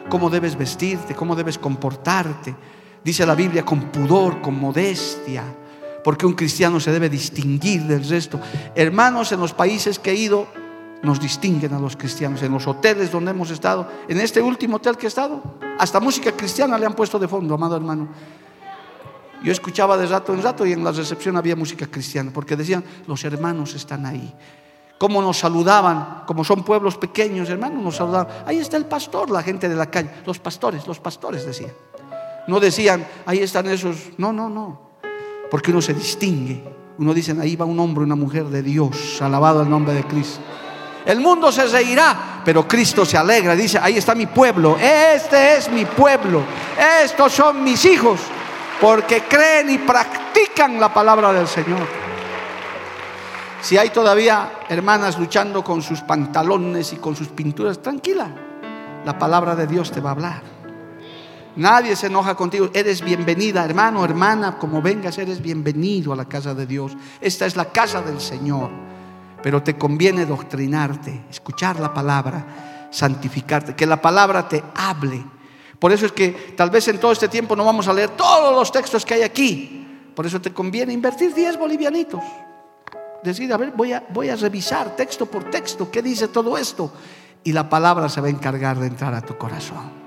cómo 0.10 0.30
debes 0.30 0.58
vestirte, 0.58 1.16
cómo 1.16 1.36
debes 1.36 1.58
comportarte. 1.58 2.56
Dice 3.04 3.26
la 3.26 3.36
Biblia 3.36 3.66
con 3.66 3.92
pudor, 3.92 4.42
con 4.42 4.60
modestia, 4.60 5.44
porque 6.04 6.26
un 6.26 6.34
cristiano 6.34 6.80
se 6.80 6.92
debe 6.92 7.10
distinguir 7.10 7.84
del 7.84 8.08
resto. 8.08 8.40
Hermanos, 8.76 9.32
en 9.32 9.40
los 9.40 9.54
países 9.54 9.98
que 9.98 10.12
he 10.12 10.16
ido, 10.16 10.48
nos 11.04 11.20
distinguen 11.20 11.74
a 11.74 11.80
los 11.80 11.96
cristianos. 11.96 12.42
En 12.44 12.52
los 12.52 12.68
hoteles 12.68 13.12
donde 13.12 13.32
hemos 13.32 13.50
estado, 13.50 13.88
en 14.08 14.20
este 14.20 14.42
último 14.42 14.78
hotel 14.78 14.98
que 14.98 15.08
he 15.08 15.10
estado, 15.10 15.42
hasta 15.78 16.00
música 16.00 16.32
cristiana 16.32 16.78
le 16.78 16.86
han 16.86 16.94
puesto 16.94 17.18
de 17.18 17.28
fondo, 17.28 17.56
amado 17.56 17.76
hermano. 17.76 18.08
Yo 19.44 19.52
escuchaba 19.52 19.98
de 19.98 20.06
rato 20.06 20.34
en 20.34 20.44
rato 20.44 20.66
y 20.66 20.74
en 20.74 20.84
la 20.84 20.92
recepción 20.92 21.36
había 21.36 21.56
música 21.56 21.88
cristiana, 21.88 22.32
porque 22.32 22.56
decían, 22.56 22.84
los 23.08 23.24
hermanos 23.24 23.74
están 23.74 24.06
ahí. 24.06 24.34
Cómo 25.00 25.20
nos 25.20 25.40
saludaban, 25.40 26.24
como 26.28 26.44
son 26.44 26.64
pueblos 26.64 26.96
pequeños, 26.96 27.50
hermanos, 27.50 27.84
nos 27.84 27.96
saludaban. 27.96 28.28
Ahí 28.46 28.60
está 28.60 28.78
el 28.78 28.86
pastor, 28.86 29.32
la 29.32 29.42
gente 29.42 29.68
de 29.68 29.76
la 29.76 29.90
calle, 29.90 30.12
los 30.28 30.38
pastores, 30.38 30.86
los 30.86 31.00
pastores 31.00 31.44
decían. 31.44 31.72
No 32.48 32.60
decían, 32.60 33.08
ahí 33.26 33.40
están 33.40 33.68
esos, 33.68 34.10
no, 34.18 34.32
no, 34.32 34.48
no, 34.48 34.92
porque 35.50 35.72
uno 35.72 35.82
se 35.82 35.96
distingue. 35.96 36.64
Uno 37.00 37.16
dice, 37.16 37.36
ahí 37.40 37.56
va 37.56 37.66
un 37.66 37.80
hombre, 37.80 38.04
una 38.04 38.16
mujer 38.16 38.46
de 38.46 38.62
Dios, 38.62 39.20
alabado 39.24 39.64
el 39.64 39.70
nombre 39.70 39.96
de 39.96 40.04
Cristo. 40.04 40.40
El 41.06 41.20
mundo 41.20 41.52
se 41.52 41.66
reirá, 41.66 42.42
pero 42.46 42.68
Cristo 42.68 43.06
se 43.06 43.18
alegra. 43.18 43.56
Dice, 43.56 43.80
ahí 43.82 43.98
está 43.98 44.14
mi 44.14 44.28
pueblo. 44.28 44.78
Este 44.80 45.58
es 45.58 45.70
mi 45.70 45.86
pueblo. 45.86 46.44
Estos 47.04 47.34
son 47.34 47.64
mis 47.64 47.84
hijos, 47.86 48.20
porque 48.80 49.24
creen 49.24 49.70
y 49.72 49.78
practican 49.80 50.80
la 50.80 50.94
palabra 50.94 51.34
del 51.34 51.48
Señor. 51.48 51.88
Si 53.62 53.78
hay 53.78 53.90
todavía 53.90 54.54
hermanas 54.70 55.20
luchando 55.20 55.64
con 55.64 55.82
sus 55.82 56.02
pantalones 56.02 56.94
y 56.94 56.98
con 56.98 57.16
sus 57.16 57.30
pinturas, 57.30 57.82
tranquila. 57.82 58.30
La 59.06 59.18
palabra 59.18 59.56
de 59.56 59.68
Dios 59.68 59.92
te 59.92 60.02
va 60.02 60.10
a 60.10 60.14
hablar. 60.14 60.42
Nadie 61.56 61.96
se 61.96 62.08
enoja 62.08 62.36
contigo. 62.36 62.70
Eres 62.74 63.02
bienvenida, 63.02 63.66
hermano, 63.66 64.06
hermana, 64.06 64.58
como 64.58 64.82
vengas, 64.82 65.18
eres 65.18 65.42
bienvenido 65.42 66.14
a 66.14 66.16
la 66.16 66.26
casa 66.26 66.54
de 66.54 66.66
Dios. 66.66 66.94
Esta 67.20 67.46
es 67.46 67.56
la 67.56 67.66
casa 67.66 68.02
del 68.02 68.22
Señor 68.22 68.70
pero 69.42 69.64
te 69.64 69.78
conviene 69.78 70.26
doctrinarte, 70.26 71.26
escuchar 71.30 71.80
la 71.80 71.94
palabra, 71.94 72.88
santificarte, 72.92 73.76
que 73.76 73.86
la 73.86 74.02
palabra 74.02 74.48
te 74.48 74.64
hable. 74.76 75.24
Por 75.80 75.92
eso 75.92 76.06
es 76.06 76.12
que 76.12 76.54
tal 76.56 76.70
vez 76.70 76.88
en 76.88 77.00
todo 77.00 77.12
este 77.12 77.28
tiempo 77.28 77.56
no 77.56 77.66
vamos 77.66 77.88
a 77.88 77.94
leer 77.94 78.12
todos 78.12 78.54
los 78.54 78.72
textos 78.72 79.06
que 79.06 79.16
hay 79.16 79.24
aquí. 79.24 79.88
Por 80.16 80.26
eso 80.26 80.40
te 80.40 80.54
conviene 80.54 80.94
invertir 80.94 81.34
10 81.34 81.58
bolivianitos. 81.58 82.22
Decir, 83.24 83.52
a 83.54 83.58
ver, 83.58 83.72
voy 83.72 83.94
a, 83.94 84.04
voy 84.10 84.30
a 84.30 84.36
revisar 84.36 84.96
texto 84.96 85.26
por 85.26 85.46
texto 85.46 85.90
qué 85.90 86.02
dice 86.02 86.28
todo 86.28 86.58
esto. 86.58 86.92
Y 87.44 87.54
la 87.54 87.68
palabra 87.68 88.10
se 88.10 88.22
va 88.22 88.28
a 88.28 88.32
encargar 88.32 88.80
de 88.80 88.88
entrar 88.88 89.14
a 89.16 89.22
tu 89.22 89.38
corazón. 89.38 90.02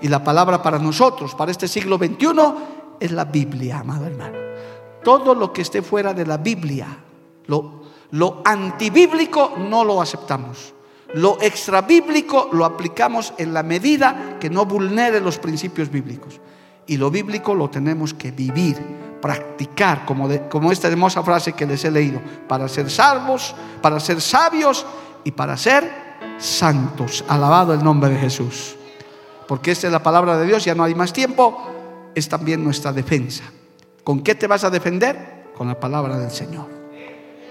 Y 0.00 0.08
la 0.08 0.24
palabra 0.24 0.62
para 0.62 0.78
nosotros, 0.78 1.34
para 1.34 1.50
este 1.50 1.68
siglo 1.68 1.98
XXI, 1.98 2.26
es 3.00 3.12
la 3.12 3.24
Biblia, 3.24 3.80
amado 3.80 4.06
hermano. 4.06 4.38
Todo 5.04 5.34
lo 5.34 5.52
que 5.52 5.62
esté 5.62 5.82
fuera 5.82 6.14
de 6.14 6.26
la 6.26 6.38
Biblia, 6.38 6.86
lo 7.46 7.79
lo 8.12 8.42
antibíblico 8.44 9.54
no 9.56 9.84
lo 9.84 10.02
aceptamos. 10.02 10.74
Lo 11.14 11.38
extrabíblico 11.40 12.48
lo 12.52 12.64
aplicamos 12.64 13.32
en 13.36 13.52
la 13.52 13.62
medida 13.62 14.36
que 14.38 14.50
no 14.50 14.64
vulnere 14.64 15.20
los 15.20 15.38
principios 15.38 15.90
bíblicos. 15.90 16.40
Y 16.86 16.96
lo 16.96 17.10
bíblico 17.10 17.54
lo 17.54 17.68
tenemos 17.68 18.14
que 18.14 18.30
vivir, 18.30 18.76
practicar, 19.20 20.04
como, 20.04 20.28
esta 20.72 20.88
hermosa 20.88 21.22
frase 21.22 21.52
que 21.52 21.66
les 21.66 21.84
he 21.84 21.90
leído, 21.90 22.20
para 22.48 22.68
ser 22.68 22.90
salvos, 22.90 23.54
para 23.82 23.98
ser 24.00 24.20
sabios 24.20 24.86
y 25.24 25.32
para 25.32 25.56
ser 25.56 25.90
santos. 26.38 27.24
Alabado 27.28 27.74
el 27.74 27.82
nombre 27.82 28.10
de 28.10 28.18
Jesús. 28.18 28.76
Porque 29.46 29.72
esta 29.72 29.88
es 29.88 29.92
la 29.92 30.02
palabra 30.02 30.38
de 30.38 30.46
Dios, 30.46 30.64
ya 30.64 30.76
no 30.76 30.84
hay 30.84 30.94
más 30.94 31.12
tiempo, 31.12 31.58
es 32.14 32.28
también 32.28 32.62
nuestra 32.62 32.92
defensa. 32.92 33.44
¿Con 34.04 34.22
qué 34.22 34.36
te 34.36 34.46
vas 34.46 34.62
a 34.62 34.70
defender? 34.70 35.50
Con 35.56 35.66
la 35.66 35.78
palabra 35.78 36.18
del 36.18 36.30
Señor. 36.30 36.79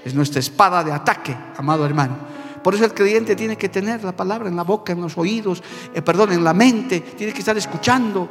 Es 0.03 0.13
nuestra 0.13 0.39
espada 0.39 0.83
de 0.83 0.91
ataque, 0.91 1.35
amado 1.57 1.85
hermano. 1.85 2.15
Por 2.63 2.75
eso 2.75 2.85
el 2.85 2.93
creyente 2.93 3.35
tiene 3.35 3.57
que 3.57 3.69
tener 3.69 4.03
la 4.03 4.11
palabra 4.11 4.49
en 4.49 4.55
la 4.55 4.63
boca, 4.63 4.93
en 4.93 5.01
los 5.01 5.17
oídos, 5.17 5.63
eh, 5.93 6.01
perdón, 6.01 6.33
en 6.33 6.43
la 6.43 6.53
mente, 6.53 6.99
tiene 7.01 7.33
que 7.33 7.39
estar 7.39 7.57
escuchando. 7.57 8.27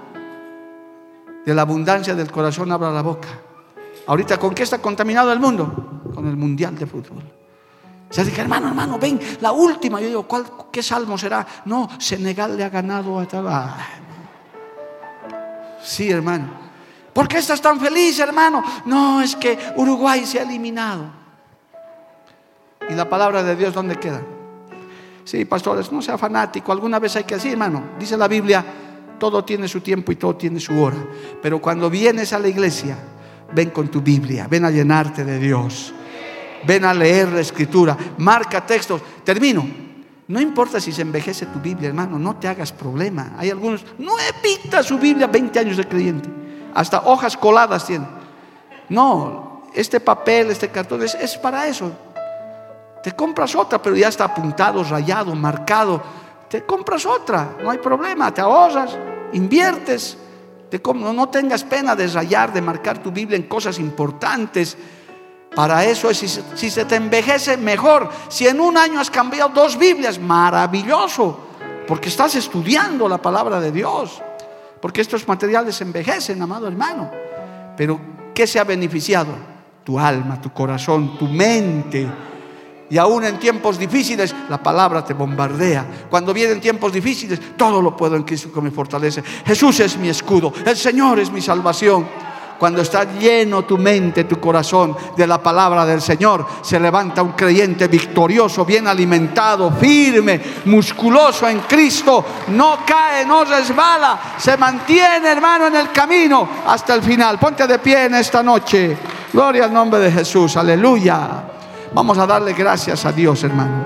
De 1.45 1.55
la 1.55 1.63
abundancia 1.63 2.15
del 2.15 2.31
corazón 2.31 2.71
abra 2.73 2.91
la 2.91 3.03
boca. 3.03 3.29
Ahorita, 4.07 4.39
¿con 4.39 4.55
qué 4.55 4.65
está 4.65 4.79
contaminado 4.79 5.33
el 5.33 5.41
mundo? 5.41 6.03
Con 6.15 6.27
el 6.27 6.37
mundial 6.37 6.77
de 6.77 6.87
fútbol. 6.87 7.23
Se 8.11 8.25
dice, 8.25 8.41
hermano, 8.41 8.69
hermano, 8.69 8.99
ven, 8.99 9.21
la 9.41 9.53
última. 9.53 10.01
Yo 10.01 10.09
digo, 10.09 10.23
¿cuál, 10.25 10.45
¿qué 10.73 10.83
salmo 10.83 11.17
será? 11.17 11.47
No, 11.67 11.89
Senegal 11.99 12.57
le 12.57 12.65
ha 12.65 12.71
ganado 12.71 13.19
a 13.19 13.77
Sí, 15.83 16.11
hermano. 16.11 16.49
¿Por 17.13 17.29
qué 17.29 17.39
estás 17.39 17.61
tan 17.61 17.81
feliz, 17.81 18.19
hermano? 18.19 18.63
No, 18.87 19.21
es 19.21 19.37
que 19.37 19.59
Uruguay 19.77 20.25
se 20.25 20.39
ha 20.39 20.43
eliminado. 20.43 21.18
¿Y 22.89 22.95
la 22.95 23.09
palabra 23.09 23.43
de 23.43 23.57
Dios 23.57 23.75
dónde 23.75 23.97
queda? 23.97 24.23
Sí, 25.25 25.45
pastores, 25.45 25.93
no 25.93 26.01
sea 26.01 26.17
fanático. 26.17 26.73
Alguna 26.73 26.99
vez 26.99 27.17
hay 27.17 27.25
que 27.25 27.35
decir, 27.35 27.53
hermano, 27.53 27.83
dice 27.99 28.17
la 28.17 28.29
Biblia, 28.29 28.65
todo 29.19 29.45
tiene 29.45 29.69
su 29.69 29.81
tiempo 29.81 30.11
y 30.13 30.17
todo 30.17 30.37
tiene 30.37 30.59
su 30.59 30.81
hora. 30.81 30.97
Pero 31.43 31.61
cuando 31.61 31.91
vienes 31.91 32.33
a 32.33 32.39
la 32.39 32.49
iglesia, 32.49 32.97
ven 33.53 33.71
con 33.71 33.89
tu 33.89 34.01
Biblia, 34.01 34.47
ven 34.49 34.65
a 34.65 34.71
llenarte 34.71 35.25
de 35.25 35.39
Dios. 35.39 35.93
Ven 36.67 36.85
a 36.85 36.95
leer 36.95 37.29
la 37.29 37.41
escritura, 37.41 37.97
marca 38.17 38.65
textos. 38.65 39.03
Termino. 39.25 39.67
No 40.29 40.41
importa 40.41 40.79
si 40.79 40.93
se 40.93 41.03
envejece 41.03 41.47
tu 41.47 41.59
Biblia, 41.59 41.89
hermano, 41.89 42.19
no 42.19 42.37
te 42.37 42.49
hagas 42.49 42.71
problema. 42.73 43.33
Hay 43.39 43.49
algunos, 43.49 43.85
no 43.99 44.13
evita 44.19 44.83
su 44.83 44.99
Biblia 44.99 45.27
20 45.27 45.59
años 45.59 45.77
de 45.79 45.89
creyente. 45.89 46.29
Hasta 46.75 47.01
hojas 47.01 47.37
coladas 47.37 47.87
tiene. 47.87 48.07
No, 48.91 49.63
este 49.75 50.01
papel, 50.01 50.51
este 50.51 50.69
cartón 50.69 51.03
es, 51.03 51.15
es 51.15 51.39
para 51.39 51.67
eso. 51.67 51.93
Te 53.09 53.17
compras 53.17 53.55
otra, 53.55 53.81
pero 53.81 53.97
ya 53.97 54.09
está 54.09 54.25
apuntado, 54.25 54.85
rayado, 54.85 55.35
marcado. 55.35 56.03
Te 56.47 56.67
compras 56.67 57.07
otra, 57.07 57.57
no 57.63 57.71
hay 57.71 57.79
problema, 57.79 58.35
te 58.35 58.43
ahorras, 58.43 58.99
inviertes. 59.33 60.19
Te, 60.69 60.79
no 60.95 61.29
tengas 61.31 61.65
pena 61.65 61.97
de 61.97 62.07
rayar, 62.07 62.53
de 62.53 62.61
marcar 62.61 63.03
tu 63.03 63.11
Biblia 63.11 63.39
en 63.39 63.45
cosas 63.45 63.79
importantes. 63.79 64.77
Para 65.55 65.87
eso, 65.87 66.13
si, 66.13 66.29
si 66.29 66.69
se 66.69 66.85
te 66.85 66.97
envejece, 66.97 67.57
mejor. 67.57 68.11
Si 68.29 68.47
en 68.47 68.61
un 68.61 68.77
año 68.77 69.01
has 69.01 69.11
cambiado 69.11 69.49
dos 69.55 69.79
Biblias, 69.79 70.19
maravilloso. 70.19 71.47
Porque 71.87 72.11
estás 72.11 72.35
estudiando 72.35 73.09
la 73.09 73.17
palabra 73.17 73.59
de 73.59 73.73
Dios. 73.73 74.21
Porque 74.83 75.01
estos 75.01 75.27
materiales 75.27 75.81
envejecen, 75.81 76.43
amado 76.43 76.69
hermano. 76.69 77.11
Pero, 77.75 77.99
¿qué 78.35 78.47
se 78.47 78.61
ha 78.61 78.65
beneficiado? 78.65 79.31
Tu 79.83 79.99
alma, 79.99 80.39
tu 80.39 80.53
corazón, 80.53 81.17
tu 81.17 81.27
mente 81.27 82.07
y 82.91 82.99
aún 82.99 83.25
en 83.25 83.39
tiempos 83.39 83.79
difíciles, 83.79 84.35
la 84.49 84.63
palabra 84.63 85.05
te 85.05 85.15
bombardea. 85.15 85.87
Cuando 86.09 86.33
vienen 86.33 86.61
tiempos 86.61 86.93
difíciles, 86.93 87.57
todo 87.57 87.83
lo 87.83 87.97
puedo 87.97 88.17
en 88.17 88.23
Cristo 88.23 88.53
que 88.53 88.61
me 88.61 88.71
fortalece. 88.71 89.23
Jesús 89.45 89.81
es 89.81 89.97
mi 89.99 90.09
escudo, 90.09 90.53
el 90.65 90.77
Señor 90.77 91.19
es 91.19 91.31
mi 91.31 91.41
salvación. 91.41 92.29
Cuando 92.59 92.83
está 92.83 93.05
lleno 93.05 93.65
tu 93.65 93.79
mente, 93.79 94.25
tu 94.25 94.41
corazón 94.41 94.97
de 95.17 95.27
la 95.29 95.41
palabra 95.41 95.87
del 95.87 96.03
Señor, 96.03 96.45
se 96.61 96.81
levanta 96.81 97.23
un 97.23 97.33
creyente 97.33 97.87
victorioso, 97.87 98.65
bien 98.65 98.89
alimentado, 98.89 99.71
firme, 99.71 100.41
musculoso 100.65 101.47
en 101.47 101.61
Cristo. 101.61 102.25
No 102.49 102.79
cae, 102.85 103.25
no 103.25 103.45
resbala, 103.45 104.35
se 104.37 104.57
mantiene, 104.57 105.29
hermano, 105.29 105.69
en 105.69 105.77
el 105.77 105.93
camino 105.93 106.49
hasta 106.67 106.95
el 106.95 107.03
final. 107.03 107.39
Ponte 107.39 107.65
de 107.65 107.79
pie 107.79 108.07
en 108.07 108.17
esta 108.17 108.43
noche. 108.43 108.97
Gloria 109.33 109.67
al 109.67 109.73
nombre 109.73 110.01
de 110.01 110.11
Jesús. 110.11 110.57
Aleluya. 110.57 111.58
Vamos 111.95 112.19
a 112.19 112.27
darle 112.27 112.53
gracias 112.53 113.05
a 113.07 113.13
Dios, 113.13 113.43
hermano. 113.45 113.85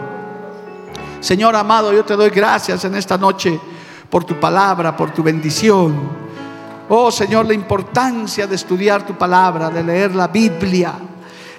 Señor 1.21 1.55
amado, 1.55 1.93
yo 1.93 2.05
te 2.05 2.17
doy 2.17 2.31
gracias 2.31 2.85
en 2.85 2.97
esta 2.97 3.17
noche 3.17 3.59
por 4.11 4.25
tu 4.25 4.41
palabra, 4.41 4.97
por 4.97 5.13
tu 5.13 5.23
bendición. 5.23 6.23
Oh 6.89 7.13
Señor, 7.13 7.47
la 7.47 7.55
importancia 7.55 8.47
de 8.47 8.57
estudiar 8.57 9.07
tu 9.07 9.15
palabra, 9.15 9.71
de 9.71 9.85
leer 9.85 10.17
la 10.17 10.27
Biblia. 10.27 10.95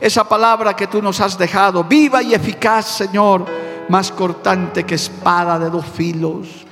Esa 0.02 0.28
palabra 0.28 0.76
que 0.76 0.88
tú 0.88 1.02
nos 1.02 1.22
has 1.22 1.38
dejado, 1.38 1.86
viva 1.86 2.22
y 2.22 2.34
eficaz, 2.34 2.88
Señor, 2.88 3.46
más 3.88 4.12
cortante 4.12 4.84
que 4.84 4.96
espada 4.96 5.58
de 5.58 5.70
dos 5.70 5.86
filos. 5.86 6.66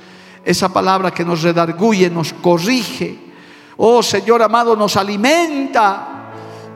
Esa 0.44 0.68
palabra 0.68 1.10
que 1.10 1.24
nos 1.24 1.42
redarguye, 1.42 2.10
nos 2.10 2.34
corrige. 2.34 3.18
Oh 3.78 4.02
Señor 4.02 4.42
amado, 4.42 4.76
nos 4.76 4.96
alimenta. 4.98 6.08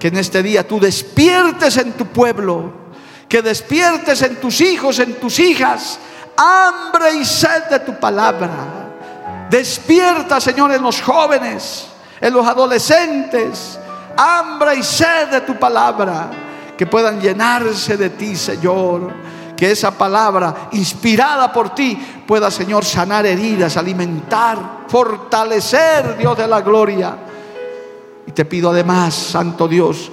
Que 0.00 0.08
en 0.08 0.16
este 0.16 0.42
día 0.42 0.66
tú 0.66 0.80
despiertes 0.80 1.76
en 1.76 1.92
tu 1.92 2.06
pueblo 2.06 2.85
que 3.28 3.42
despiertes 3.42 4.22
en 4.22 4.36
tus 4.36 4.60
hijos, 4.60 4.98
en 4.98 5.14
tus 5.14 5.38
hijas, 5.38 5.98
hambre 6.36 7.14
y 7.14 7.24
sed 7.24 7.64
de 7.70 7.80
tu 7.80 7.98
palabra. 7.98 8.86
Despierta, 9.50 10.40
Señor, 10.40 10.72
en 10.72 10.82
los 10.82 11.00
jóvenes, 11.00 11.86
en 12.20 12.32
los 12.32 12.46
adolescentes, 12.46 13.78
hambre 14.16 14.76
y 14.76 14.82
sed 14.82 15.28
de 15.28 15.40
tu 15.42 15.56
palabra, 15.58 16.30
que 16.76 16.86
puedan 16.86 17.20
llenarse 17.20 17.96
de 17.96 18.10
ti, 18.10 18.36
Señor. 18.36 19.26
Que 19.56 19.70
esa 19.70 19.90
palabra, 19.90 20.68
inspirada 20.72 21.50
por 21.50 21.74
ti, 21.74 21.98
pueda, 22.26 22.50
Señor, 22.50 22.84
sanar 22.84 23.24
heridas, 23.24 23.78
alimentar, 23.78 24.84
fortalecer, 24.86 26.18
Dios 26.18 26.36
de 26.36 26.46
la 26.46 26.60
gloria. 26.60 27.16
Y 28.26 28.32
te 28.32 28.44
pido 28.44 28.70
además, 28.70 29.14
Santo 29.14 29.66
Dios, 29.66 30.10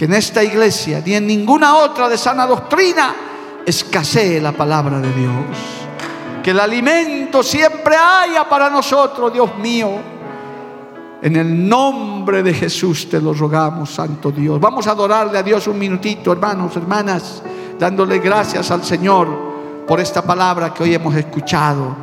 que 0.00 0.06
en 0.06 0.14
esta 0.14 0.42
iglesia 0.42 1.02
ni 1.04 1.12
en 1.12 1.26
ninguna 1.26 1.76
otra 1.76 2.08
de 2.08 2.16
sana 2.16 2.46
doctrina 2.46 3.14
escasee 3.66 4.40
la 4.40 4.52
palabra 4.52 4.98
de 4.98 5.12
Dios. 5.12 6.42
Que 6.42 6.52
el 6.52 6.60
alimento 6.60 7.42
siempre 7.42 7.96
haya 7.96 8.48
para 8.48 8.70
nosotros, 8.70 9.30
Dios 9.30 9.58
mío. 9.58 9.90
En 11.20 11.36
el 11.36 11.68
nombre 11.68 12.42
de 12.42 12.54
Jesús 12.54 13.10
te 13.10 13.20
lo 13.20 13.34
rogamos, 13.34 13.90
Santo 13.90 14.30
Dios. 14.30 14.58
Vamos 14.58 14.86
a 14.86 14.92
adorarle 14.92 15.36
a 15.36 15.42
Dios 15.42 15.66
un 15.66 15.78
minutito, 15.78 16.32
hermanos, 16.32 16.74
hermanas, 16.76 17.42
dándole 17.78 18.20
gracias 18.20 18.70
al 18.70 18.82
Señor 18.82 19.28
por 19.86 20.00
esta 20.00 20.22
palabra 20.22 20.72
que 20.72 20.82
hoy 20.82 20.94
hemos 20.94 21.14
escuchado, 21.14 21.94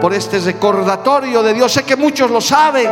por 0.00 0.12
este 0.12 0.40
recordatorio 0.40 1.44
de 1.44 1.54
Dios. 1.54 1.70
Sé 1.70 1.84
que 1.84 1.94
muchos 1.94 2.28
lo 2.28 2.40
saben, 2.40 2.90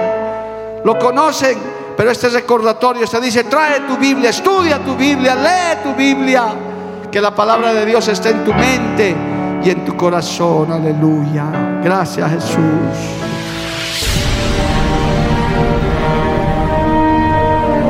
lo 0.85 0.97
conocen, 0.97 1.59
pero 1.97 2.11
este 2.11 2.29
recordatorio 2.29 3.07
se 3.07 3.21
dice, 3.21 3.45
trae 3.45 3.81
tu 3.81 3.97
Biblia, 3.97 4.31
estudia 4.31 4.79
tu 4.79 4.97
Biblia, 4.97 5.35
lee 5.37 5.83
tu 5.83 5.95
Biblia, 5.95 6.47
que 7.11 7.21
la 7.21 7.35
palabra 7.35 7.73
de 7.73 7.87
Dios 7.87 8.09
esté 8.09 8.31
en 8.31 8.45
tu 8.45 8.53
mente 8.53 9.15
y 9.65 9.71
en 9.71 9.85
tu 9.85 9.97
corazón. 9.97 10.73
Aleluya. 10.73 11.45
Gracias 11.83 12.31
Jesús. 12.33 12.59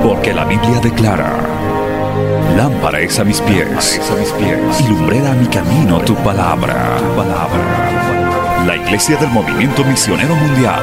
Porque 0.03 0.35
la 0.35 0.45
Biblia 0.45 0.81
declara, 0.83 1.33
lámpara 2.57 3.01
es 3.01 3.19
a 3.19 3.25
mis 3.25 3.41
pies, 3.41 4.01
a 4.11 4.83
y 4.83 4.89
lumbrera 4.89 5.33
a 5.33 5.35
mi 5.35 5.47
camino 5.47 6.01
tu 6.01 6.15
palabra. 6.17 6.99
tu 6.99 7.17
palabra. 7.17 8.65
La 8.67 8.77
Iglesia 8.77 9.17
del 9.17 9.31
Movimiento 9.31 9.83
Misionero 9.85 10.35
Mundial 10.35 10.83